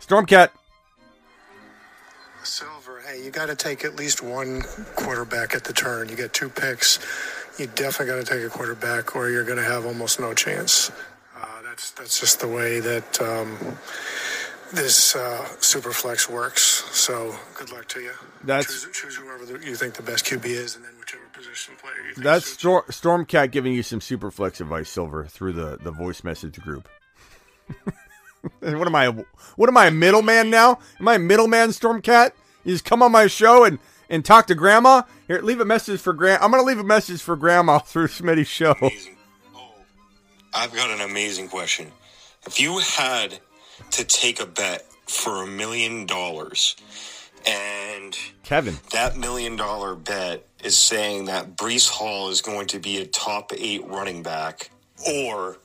[0.00, 0.50] Stormcat.
[2.42, 4.62] Silver, hey, you got to take at least one
[4.96, 6.08] quarterback at the turn.
[6.08, 6.98] You get two picks.
[7.58, 10.90] You definitely got to take a quarterback, or you're going to have almost no chance.
[11.36, 13.58] Uh, that's that's just the way that um,
[14.72, 16.62] this uh, super flex works.
[16.96, 18.12] So good luck to you.
[18.44, 21.74] That's- choose, choose whoever the, you think the best QB is, and then whichever position
[21.80, 22.24] player you think.
[22.24, 26.58] That's Stor- Stormcat giving you some super flex advice, Silver, through the, the voice message
[26.60, 26.88] group.
[28.60, 29.08] what am I?
[29.56, 30.78] What am I, a middleman now?
[31.00, 32.32] Am I a middleman, Stormcat?
[32.64, 33.78] You just come on my show and,
[34.10, 35.02] and talk to Grandma.
[35.26, 36.42] Here, leave a message for Grand.
[36.42, 38.74] I'm gonna leave a message for Grandma through Smitty's show.
[40.54, 41.92] I've got an amazing question.
[42.46, 43.38] If you had
[43.92, 46.76] to take a bet for a million dollars
[47.46, 48.78] and Kevin.
[48.92, 53.52] that million dollar bet is saying that Breece Hall is going to be a top
[53.56, 54.70] eight running back,
[55.06, 55.58] or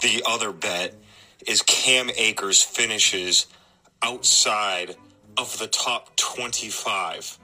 [0.00, 0.94] the other bet
[1.46, 3.46] is Cam Akers finishes
[4.02, 4.96] outside
[5.36, 7.38] of the top 25,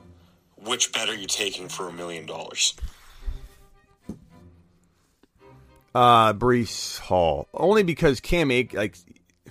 [0.63, 2.75] which bet are you taking for a million dollars?
[5.95, 7.49] Uh, Breece Hall.
[7.55, 8.97] Only because Cam Ake, like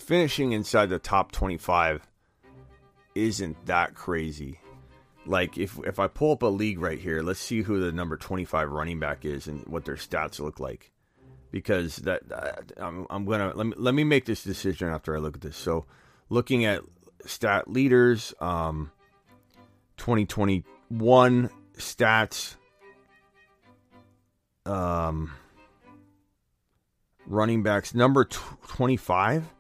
[0.04, 2.08] finishing inside the top 25
[3.16, 4.60] isn't that crazy.
[5.26, 8.18] Like if if I pull up a league right here, let's see who the number
[8.18, 10.92] 25 running back is and what their stats look like.
[11.52, 12.24] Because that,
[12.78, 15.56] I'm, I'm gonna let me let me make this decision after I look at this.
[15.56, 15.86] So,
[16.30, 16.82] looking at
[17.26, 18.92] stat leaders, um,
[19.98, 22.56] 2021 stats,
[24.66, 25.32] um,
[27.28, 29.53] running backs number tw- 25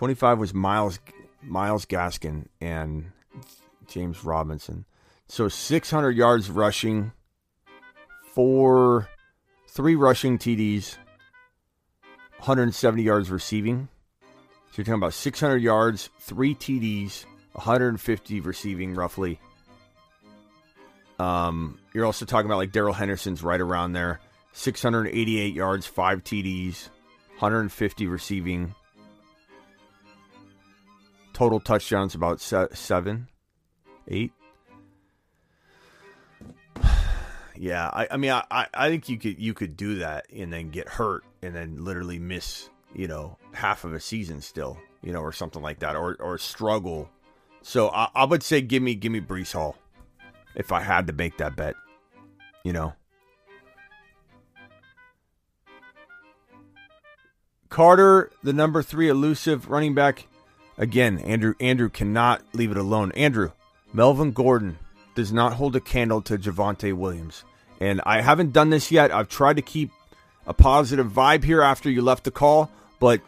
[0.00, 0.98] 25 was miles
[1.42, 3.12] Myles Gaskin and
[3.86, 4.86] james robinson
[5.28, 7.12] so 600 yards rushing
[8.32, 9.10] four
[9.68, 10.96] three rushing td's
[12.38, 13.88] 170 yards receiving
[14.22, 19.38] so you're talking about 600 yards three td's 150 receiving roughly
[21.18, 24.20] um, you're also talking about like Darrell Henderson's right around there.
[24.54, 26.88] 688 yards, five TDs,
[27.32, 28.74] 150 receiving.
[31.40, 33.26] Total touchdowns about se- seven,
[34.08, 34.30] eight.
[37.56, 40.52] Yeah, I, I mean, I, I- I think you could you could do that and
[40.52, 45.12] then get hurt and then literally miss you know half of a season still, you
[45.14, 47.08] know, or something like that, or or struggle.
[47.62, 49.76] So I, I would say give me give me Breece Hall
[50.54, 51.74] if I had to make that bet,
[52.64, 52.92] you know.
[57.70, 60.26] Carter, the number three elusive running back.
[60.78, 63.12] Again, Andrew Andrew cannot leave it alone.
[63.12, 63.52] Andrew,
[63.92, 64.78] Melvin Gordon
[65.14, 67.44] does not hold a candle to Javonte Williams.
[67.80, 69.12] And I haven't done this yet.
[69.12, 69.90] I've tried to keep
[70.46, 73.20] a positive vibe here after you left the call, but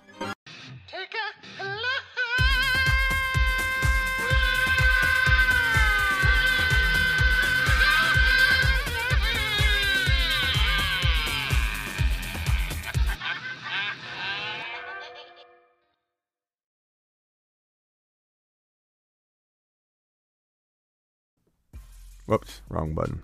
[22.27, 23.23] Whoops, wrong button.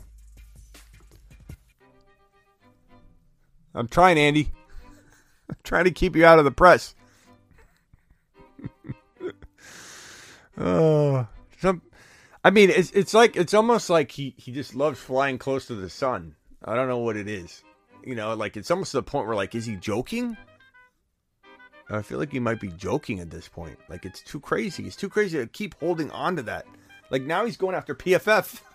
[3.75, 4.51] I'm trying, Andy.
[5.51, 6.95] I'm trying to keep you out of the press.
[10.59, 11.27] oh,
[11.61, 11.83] some.
[12.45, 15.75] I mean, it's it's like it's almost like he he just loves flying close to
[15.75, 16.35] the sun.
[16.65, 17.63] I don't know what it is.
[18.05, 20.37] You know, like it's almost to the point where like, is he joking?
[21.91, 23.79] I feel like he might be joking at this point.
[23.89, 24.87] Like it's too crazy.
[24.87, 26.67] It's too crazy to keep holding on to that.
[27.11, 28.61] Like now he's going after PFF.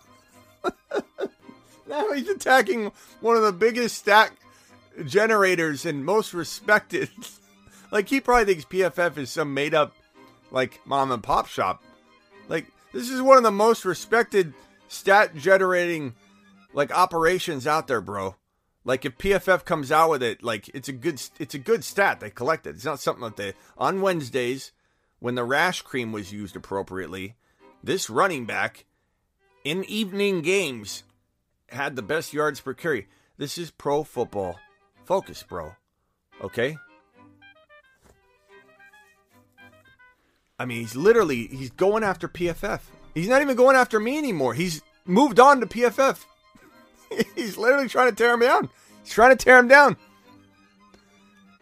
[1.88, 2.92] now he's attacking
[3.22, 4.32] one of the biggest stat
[5.06, 7.10] generators and most respected.
[7.92, 9.94] like he probably thinks PFF is some made up
[10.52, 11.84] like mom and pop shop.
[12.48, 14.54] Like this is one of the most respected
[14.88, 16.14] stat generating
[16.74, 18.36] like operations out there, bro.
[18.86, 22.20] Like if PFF comes out with it, like it's a good it's a good stat
[22.20, 22.76] they collected.
[22.76, 24.72] It's not something that they on Wednesdays
[25.20, 27.36] when the rash cream was used appropriately,
[27.82, 28.86] this running back
[29.64, 31.04] in evening games
[31.70, 33.08] had the best yards per carry.
[33.38, 34.60] This is pro football
[35.06, 35.76] focus, bro.
[36.42, 36.78] Okay?
[40.60, 42.82] I mean, he's literally he's going after PFF.
[43.14, 44.54] He's not even going after me anymore.
[44.54, 46.24] He's moved on to PFF.
[47.36, 48.70] he's literally trying to tear him down.
[49.04, 49.98] He's trying to tear him down.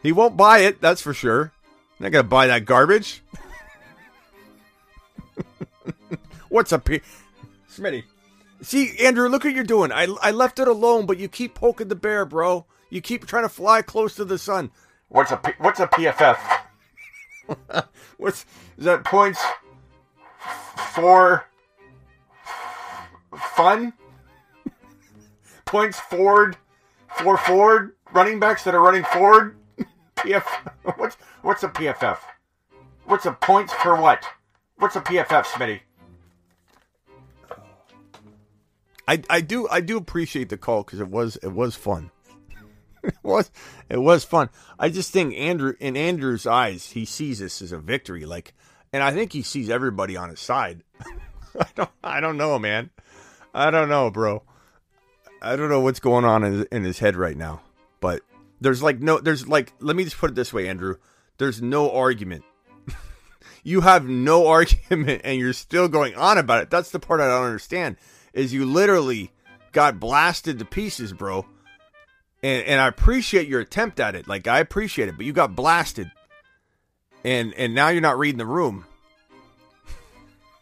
[0.03, 1.51] He won't buy it, that's for sure.
[1.99, 3.21] Not gonna buy that garbage.
[6.49, 7.01] What's up, P?
[7.72, 8.03] Smitty.
[8.61, 9.91] See, Andrew, look what you're doing.
[9.91, 12.65] I, I left it alone, but you keep poking the bear, bro.
[12.89, 14.72] You keep trying to fly close to the sun.
[15.07, 16.38] What's a P- what's a PFF?
[18.18, 18.45] what's
[18.77, 19.41] is that points
[20.93, 21.45] for
[23.56, 23.93] fun?
[25.72, 26.57] points forward
[27.18, 29.56] for forward running backs that are running forward.
[30.18, 30.43] PF
[30.98, 32.18] what's what's a PFF?
[33.06, 34.26] What's a points for what?
[34.77, 35.80] What's a PFF, Smitty?
[39.07, 42.11] I, I do I do appreciate the call because it was it was fun.
[43.03, 43.51] it was
[43.89, 44.49] it was fun.
[44.79, 48.53] I just think Andrew in Andrew's eyes he sees this as a victory, like,
[48.93, 50.83] and I think he sees everybody on his side.
[51.59, 52.89] I don't I don't know, man.
[53.53, 54.43] I don't know, bro.
[55.41, 57.61] I don't know what's going on in, in his head right now,
[57.99, 58.21] but
[58.59, 60.95] there's like no there's like let me just put it this way, Andrew.
[61.37, 62.43] There's no argument.
[63.63, 66.69] you have no argument, and you're still going on about it.
[66.69, 67.97] That's the part I don't understand
[68.33, 69.31] is you literally
[69.71, 71.45] got blasted to pieces, bro.
[72.43, 74.27] And and I appreciate your attempt at it.
[74.27, 76.11] Like I appreciate it, but you got blasted.
[77.23, 78.85] And and now you're not reading the room.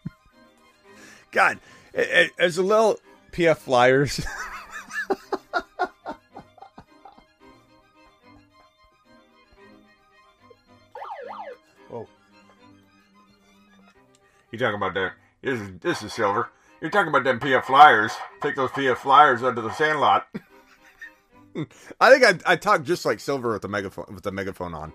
[1.31, 1.59] God,
[1.93, 2.99] as a little
[3.31, 4.25] PF Flyers.
[11.91, 12.07] oh.
[14.51, 15.13] You talking about that?
[15.41, 16.49] This is this is silver.
[16.81, 18.13] You're talking about them PF Flyers.
[18.41, 20.27] Take those PF Flyers under the sandlot.
[21.99, 24.93] I think I I talk just like Silver with the megaphone with the megaphone on.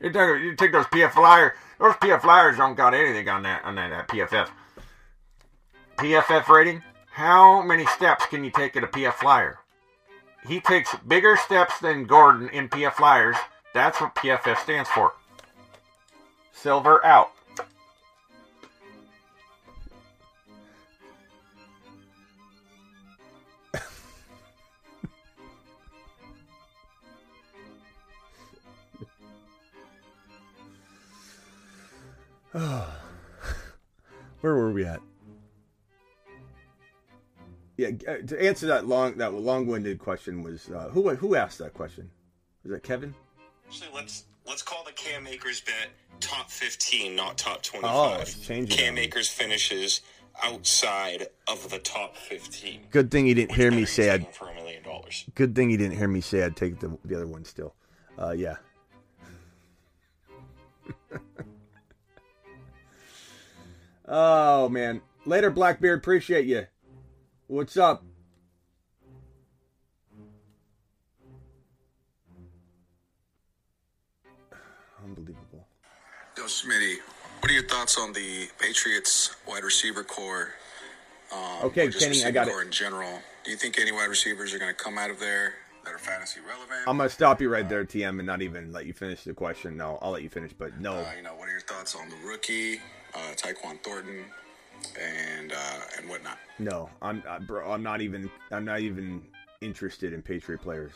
[0.00, 1.52] You take you take those PF Flyers.
[1.78, 4.48] Those PF Flyers don't got anything on that on that, that PFF.
[5.96, 6.82] PFF rating.
[7.10, 9.58] How many steps can you take at a PF Flyer?
[10.46, 13.36] He takes bigger steps than Gordon in PF Flyers.
[13.74, 15.12] That's what PFF stands for.
[16.52, 17.32] Silver out.
[34.40, 35.00] Where were we at?
[37.76, 41.72] Yeah, uh, to answer that long that long-winded question was uh, who who asked that
[41.72, 42.10] question?
[42.62, 43.14] Was that Kevin?
[43.66, 45.88] Actually, let's let's call the Cam Akers bet
[46.20, 48.20] top fifteen, not top Oh, twenty-five.
[48.22, 48.76] it's changing.
[48.78, 50.02] Cam Akers finishes
[50.44, 52.82] outside of the top fifteen.
[52.90, 54.28] Good thing he didn't hear me say I'd.
[54.34, 55.24] for a million dollars.
[55.34, 57.74] Good thing he didn't hear me say I'd take the the other one still.
[58.18, 58.56] Uh, yeah.
[64.06, 66.66] oh man, later Blackbeard, appreciate you.
[67.46, 68.02] What's up?
[75.04, 75.66] Unbelievable.
[76.36, 76.96] Yo, Smitty,
[77.40, 80.48] what are your thoughts on the Patriots wide receiver core?
[81.32, 82.50] Um, Okay, Kenny, I got it.
[82.50, 83.18] core in general.
[83.44, 85.54] Do you think any wide receivers are going to come out of there
[85.84, 86.80] that are fantasy relevant?
[86.86, 89.76] I'm gonna stop you right there, TM, and not even let you finish the question.
[89.76, 90.92] No, I'll let you finish, but no.
[90.94, 92.80] Uh, you know, what are your thoughts on the rookie,
[93.14, 94.24] uh, Tyquan Thornton,
[95.00, 96.38] and uh, and whatnot?
[96.58, 97.70] No, I'm uh, bro.
[97.70, 98.30] I'm not even.
[98.50, 99.22] I'm not even
[99.60, 100.92] interested in Patriot players.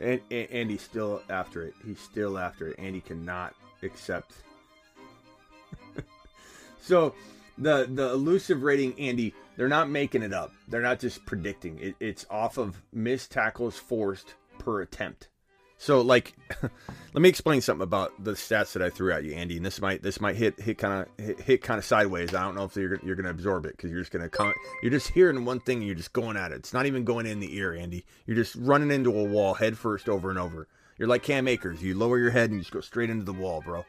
[0.00, 1.74] And, and Andy's still after it.
[1.86, 2.78] He's still after it.
[2.78, 4.32] Andy cannot accept.
[6.80, 7.14] so,
[7.58, 9.34] the the elusive rating, Andy.
[9.56, 10.50] They're not making it up.
[10.66, 11.78] They're not just predicting.
[11.78, 15.28] It, it's off of missed tackles forced per attempt.
[15.84, 16.32] So, like,
[16.62, 19.58] let me explain something about the stats that I threw at you, Andy.
[19.58, 22.34] And this might this might hit hit kind of hit, hit kind of sideways.
[22.34, 24.54] I don't know if you're you're to absorb it because you're just to come.
[24.82, 26.54] You're just hearing one thing and you're just going at it.
[26.54, 28.06] It's not even going in the ear, Andy.
[28.24, 30.68] You're just running into a wall head first over and over.
[30.96, 31.82] You're like Cam Akers.
[31.82, 33.84] You lower your head and you just go straight into the wall, bro.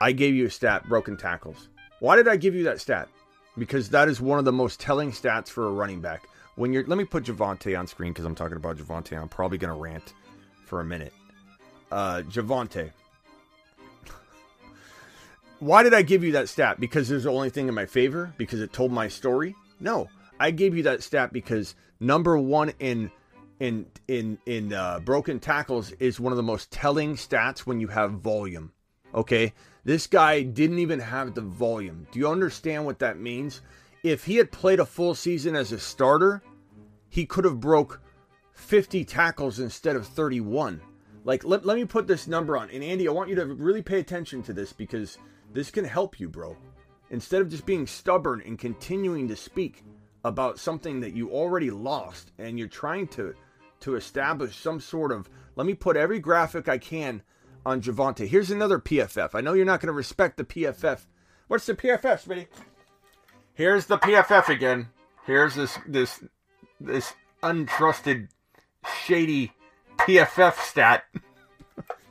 [0.00, 1.68] I gave you a stat: broken tackles.
[1.98, 3.08] Why did I give you that stat?
[3.58, 6.28] Because that is one of the most telling stats for a running back.
[6.54, 9.20] When you're, let me put Javonte on screen because I'm talking about Javonte.
[9.20, 10.12] I'm probably to rant
[10.72, 11.12] for a minute.
[11.90, 12.92] Uh, Javonte.
[15.58, 16.80] Why did I give you that stat?
[16.80, 18.32] Because there's the only thing in my favor?
[18.38, 19.54] Because it told my story?
[19.80, 20.08] No,
[20.40, 23.10] I gave you that stat because number one in
[23.60, 27.88] in in in uh, broken tackles is one of the most telling stats when you
[27.88, 28.72] have volume.
[29.14, 29.52] Okay,
[29.84, 32.06] this guy didn't even have the volume.
[32.12, 33.60] Do you understand what that means?
[34.02, 36.42] If he had played a full season as a starter,
[37.10, 38.00] he could have broke
[38.62, 40.80] 50 tackles instead of 31.
[41.24, 42.70] Like, let, let me put this number on.
[42.70, 45.18] And Andy, I want you to really pay attention to this because
[45.52, 46.56] this can help you, bro.
[47.10, 49.84] Instead of just being stubborn and continuing to speak
[50.24, 53.34] about something that you already lost and you're trying to
[53.80, 57.20] to establish some sort of let me put every graphic I can
[57.66, 58.28] on Javonte.
[58.28, 59.34] Here's another PFF.
[59.34, 61.00] I know you're not going to respect the PFF.
[61.48, 62.46] What's the PFF, Smitty?
[63.54, 64.88] Here's the PFF again.
[65.26, 66.24] Here's this this
[66.80, 67.12] this
[67.42, 68.28] untrusted
[69.04, 69.52] shady
[69.98, 71.04] PFF stat.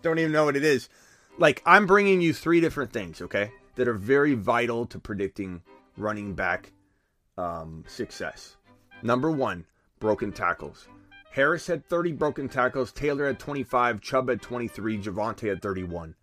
[0.02, 0.90] Don't even know what it is.
[1.38, 5.62] Like I'm bringing you three different things, okay, that are very vital to predicting
[5.98, 6.72] running back
[7.38, 8.58] um, success.
[9.04, 9.66] Number one,
[10.00, 10.88] broken tackles.
[11.32, 12.92] Harris had 30 broken tackles.
[12.92, 14.02] Taylor had 25.
[14.02, 14.98] Chubb had 23.
[14.98, 16.16] Javonte had 31.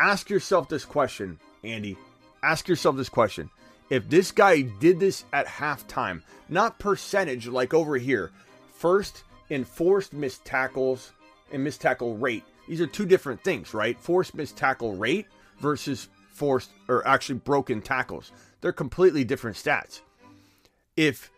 [0.00, 1.98] Ask yourself this question, Andy.
[2.42, 3.50] Ask yourself this question.
[3.90, 8.30] If this guy did this at halftime, not percentage like over here,
[8.74, 11.12] first in forced missed tackles
[11.52, 12.44] and missed tackle rate.
[12.68, 13.98] These are two different things, right?
[13.98, 15.26] Forced missed tackle rate
[15.60, 18.32] versus forced or actually broken tackles.
[18.60, 20.00] They're completely different stats.
[20.96, 21.30] If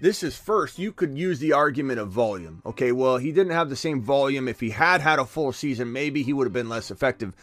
[0.00, 2.62] this is first, you could use the argument of volume.
[2.64, 4.46] Okay, well, he didn't have the same volume.
[4.46, 7.34] If he had had a full season, maybe he would have been less effective.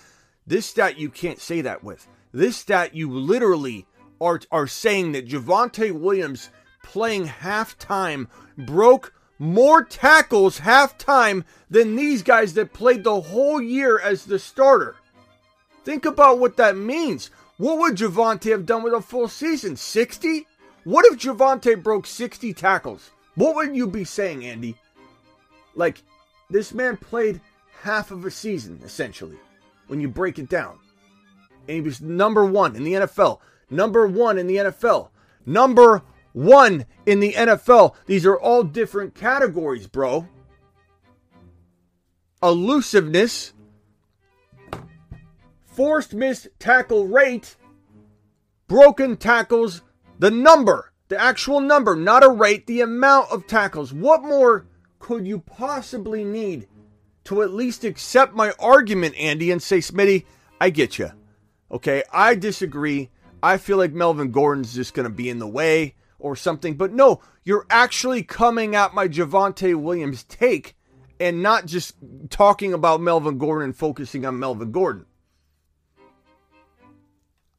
[0.47, 2.07] This stat, you can't say that with.
[2.31, 3.85] This stat, you literally
[4.21, 6.49] are, are saying that Javonte Williams
[6.83, 8.27] playing halftime
[8.57, 14.95] broke more tackles halftime than these guys that played the whole year as the starter.
[15.83, 17.29] Think about what that means.
[17.57, 19.75] What would Javonte have done with a full season?
[19.75, 20.47] 60?
[20.83, 23.11] What if Javonte broke 60 tackles?
[23.35, 24.75] What would you be saying, Andy?
[25.75, 26.01] Like,
[26.49, 27.41] this man played
[27.81, 29.37] half of a season, essentially,
[29.87, 30.77] when you break it down.
[31.67, 33.39] And he was number one in the NFL.
[33.69, 35.09] Number one in the NFL.
[35.45, 36.01] Number
[36.35, 37.95] one in the NFL.
[38.07, 40.27] These are all different categories, bro.
[42.43, 43.53] Elusiveness,
[45.65, 47.55] forced missed tackle rate,
[48.67, 49.81] broken tackles,
[50.19, 53.93] the number, the actual number, not a rate, the amount of tackles.
[53.93, 54.67] What more
[54.99, 56.67] could you possibly need
[57.23, 60.25] to at least accept my argument, Andy, and say, Smitty,
[60.59, 61.11] I get you.
[61.71, 63.09] Okay, I disagree.
[63.41, 66.75] I feel like Melvin Gordon's just going to be in the way or something.
[66.75, 70.75] But no, you're actually coming at my Javonte Williams take
[71.19, 71.95] and not just
[72.29, 75.05] talking about Melvin Gordon and focusing on Melvin Gordon.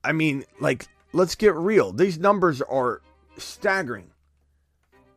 [0.05, 1.93] I mean, like, let's get real.
[1.93, 3.03] These numbers are
[3.39, 4.11] staggering.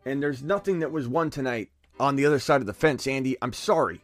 [0.06, 3.38] And there's nothing that was won tonight on the other side of the fence, Andy.
[3.41, 4.02] I'm sorry.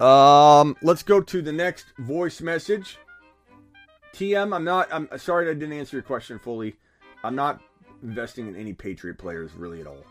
[0.00, 2.98] Um, let's go to the next voice message.
[4.18, 4.88] TM, I'm not.
[4.90, 6.74] I'm sorry I didn't answer your question fully.
[7.22, 7.60] I'm not
[8.02, 10.02] investing in any Patriot players really at all.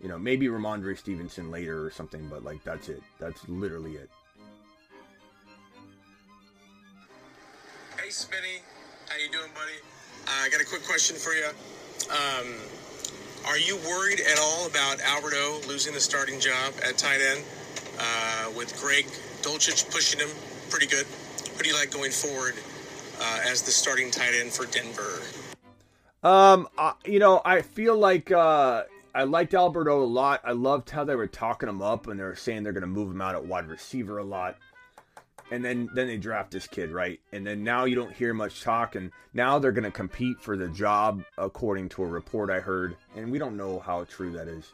[0.00, 3.02] You know, maybe Rhamondre Stevenson later or something, but like that's it.
[3.18, 4.08] That's literally it.
[7.98, 8.62] Hey, Smitty.
[9.08, 9.78] How you doing, buddy?
[10.28, 11.48] Uh, I got a quick question for you.
[12.10, 12.54] Um,
[13.48, 17.42] are you worried at all about Alberto losing the starting job at tight end
[17.98, 19.06] uh, with Greg
[19.42, 20.30] Dulcich pushing him
[20.70, 21.06] pretty good.
[21.56, 22.54] Who do you like going forward
[23.20, 25.20] uh, as the starting tight end for Denver?
[26.22, 26.68] Um,
[27.04, 28.84] you know, I feel like uh,
[29.14, 30.40] I liked Alberto a lot.
[30.42, 32.86] I loved how they were talking him up and they were saying they're going to
[32.86, 34.56] move him out at wide receiver a lot.
[35.50, 37.20] And then then they draft this kid, right?
[37.30, 40.56] And then now you don't hear much talk, and now they're going to compete for
[40.56, 44.48] the job, according to a report I heard, and we don't know how true that
[44.48, 44.72] is.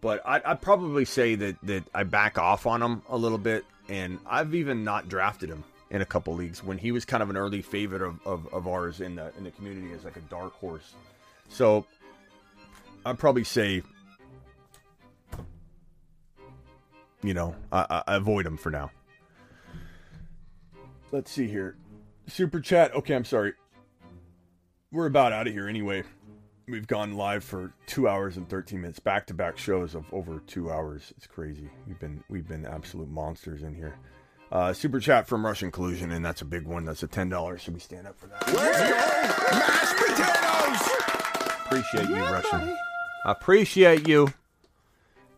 [0.00, 3.64] But I, I'd probably say that that I back off on him a little bit,
[3.88, 7.30] and I've even not drafted him in a couple leagues when he was kind of
[7.30, 10.22] an early favorite of, of, of ours in the in the community as like a
[10.22, 10.94] dark horse.
[11.48, 11.86] So
[13.06, 13.82] I'd probably say,
[17.22, 18.90] you know, I, I avoid him for now.
[21.10, 21.76] Let's see here.
[22.26, 22.94] Super chat.
[22.94, 23.54] Okay, I'm sorry.
[24.92, 26.02] We're about out of here anyway.
[26.66, 30.42] We've gone live for two hours and 13 minutes, back to back shows of over
[30.46, 31.14] two hours.
[31.16, 31.70] It's crazy.
[31.86, 33.96] We've been we've been absolute monsters in here.
[34.50, 36.84] Uh, super chat from Russian Collusion, and that's a big one.
[36.84, 37.60] That's a ten dollars.
[37.60, 38.46] Should we stand up for that?
[39.52, 41.58] Mashed potatoes!
[41.66, 42.76] Appreciate you, Russian.
[43.26, 44.32] Appreciate you.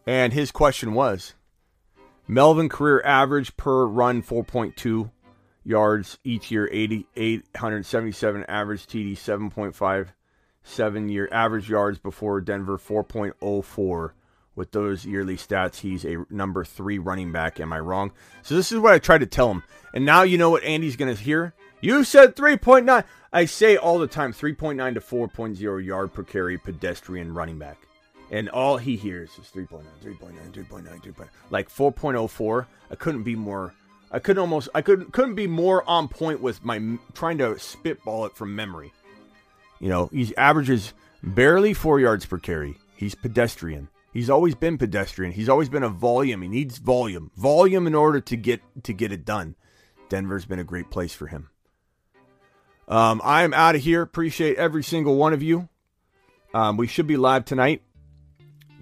[0.07, 1.35] And his question was
[2.29, 5.11] Melvin career average per run 4.2
[5.65, 10.09] yards each year, 80, 877 average TD 7.5,
[10.63, 14.13] seven year average yards before Denver 4.04.
[14.61, 17.59] With those yearly stats, he's a number three running back.
[17.61, 18.13] Am I wrong?
[18.43, 19.63] So this is what I tried to tell him.
[19.95, 21.55] And now you know what Andy's going to hear.
[21.81, 23.03] You said 3.9.
[23.33, 27.79] I say all the time 3.9 to 4.0 yard per carry pedestrian running back.
[28.31, 31.29] And all he hears is 3.9, 3.9, 3.9, 3.9.
[31.49, 32.67] Like 4.04.
[32.91, 33.73] I couldn't be more.
[34.13, 34.69] I couldn't almost.
[34.75, 38.93] I couldn't couldn't be more on point with my trying to spitball it from memory.
[39.79, 40.93] You know, he averages
[41.23, 42.77] barely four yards per carry.
[42.95, 43.89] He's pedestrian.
[44.13, 45.33] He's always been pedestrian.
[45.33, 46.43] He's always been a volume.
[46.43, 49.55] He needs volume, volume in order to get to get it done.
[50.09, 51.49] Denver's been a great place for him.
[52.89, 54.03] Um, I am out of here.
[54.03, 55.69] Appreciate every single one of you.
[56.53, 57.83] Um, we should be live tonight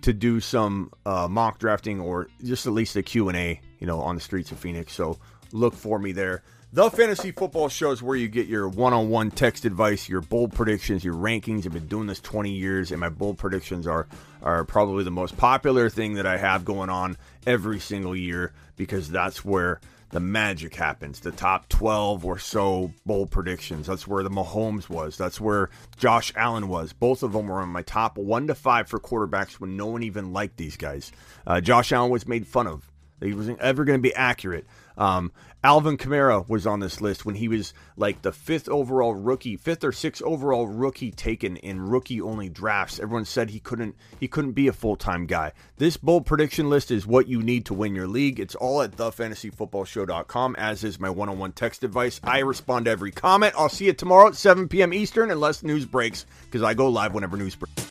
[0.00, 4.14] to do some uh, mock drafting or just at least a Q&A, you know, on
[4.14, 4.94] the streets of Phoenix.
[4.94, 5.18] So
[5.52, 6.42] look for me there.
[6.70, 11.02] The Fantasy Football Show is where you get your one-on-one text advice, your bold predictions,
[11.02, 11.64] your rankings.
[11.64, 14.06] I've been doing this 20 years, and my bold predictions are
[14.42, 17.16] are probably the most popular thing that I have going on
[17.46, 19.80] every single year because that's where
[20.10, 21.20] the magic happens.
[21.20, 23.86] The top 12 or so bold predictions.
[23.86, 25.16] That's where the Mahomes was.
[25.16, 26.92] That's where Josh Allen was.
[26.92, 30.02] Both of them were on my top one to five for quarterbacks when no one
[30.02, 31.12] even liked these guys.
[31.46, 32.90] Uh, Josh Allen was made fun of.
[33.20, 34.66] He wasn't ever going to be accurate.
[34.96, 35.32] Um,
[35.64, 39.82] Alvin Kamara was on this list when he was like the fifth overall rookie, fifth
[39.82, 43.00] or sixth overall rookie taken in rookie only drafts.
[43.00, 45.52] Everyone said he couldn't he couldn't be a full time guy.
[45.76, 48.38] This bold prediction list is what you need to win your league.
[48.38, 52.20] It's all at thefantasyfootballshow.com, as is my one on one text advice.
[52.22, 53.54] I respond to every comment.
[53.58, 54.92] I'll see you tomorrow at 7 p.m.
[54.92, 57.90] Eastern, unless news breaks, because I go live whenever news breaks.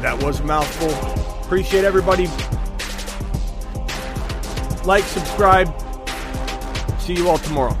[0.00, 0.90] That was a mouthful.
[1.44, 2.28] Appreciate everybody.
[4.84, 5.72] Like, subscribe.
[7.00, 7.76] See you all tomorrow.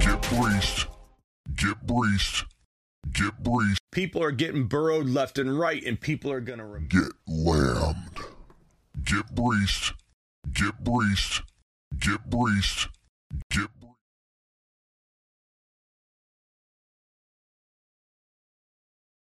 [0.00, 0.88] Get breached.
[1.54, 2.44] Get breached.
[3.12, 3.80] Get breached.
[3.92, 6.64] People are getting burrowed left and right, and people are going to.
[6.64, 8.20] Rem- Get lambed.
[9.04, 9.94] Get breached.
[10.52, 11.42] Get breached.
[11.98, 12.88] Get breached.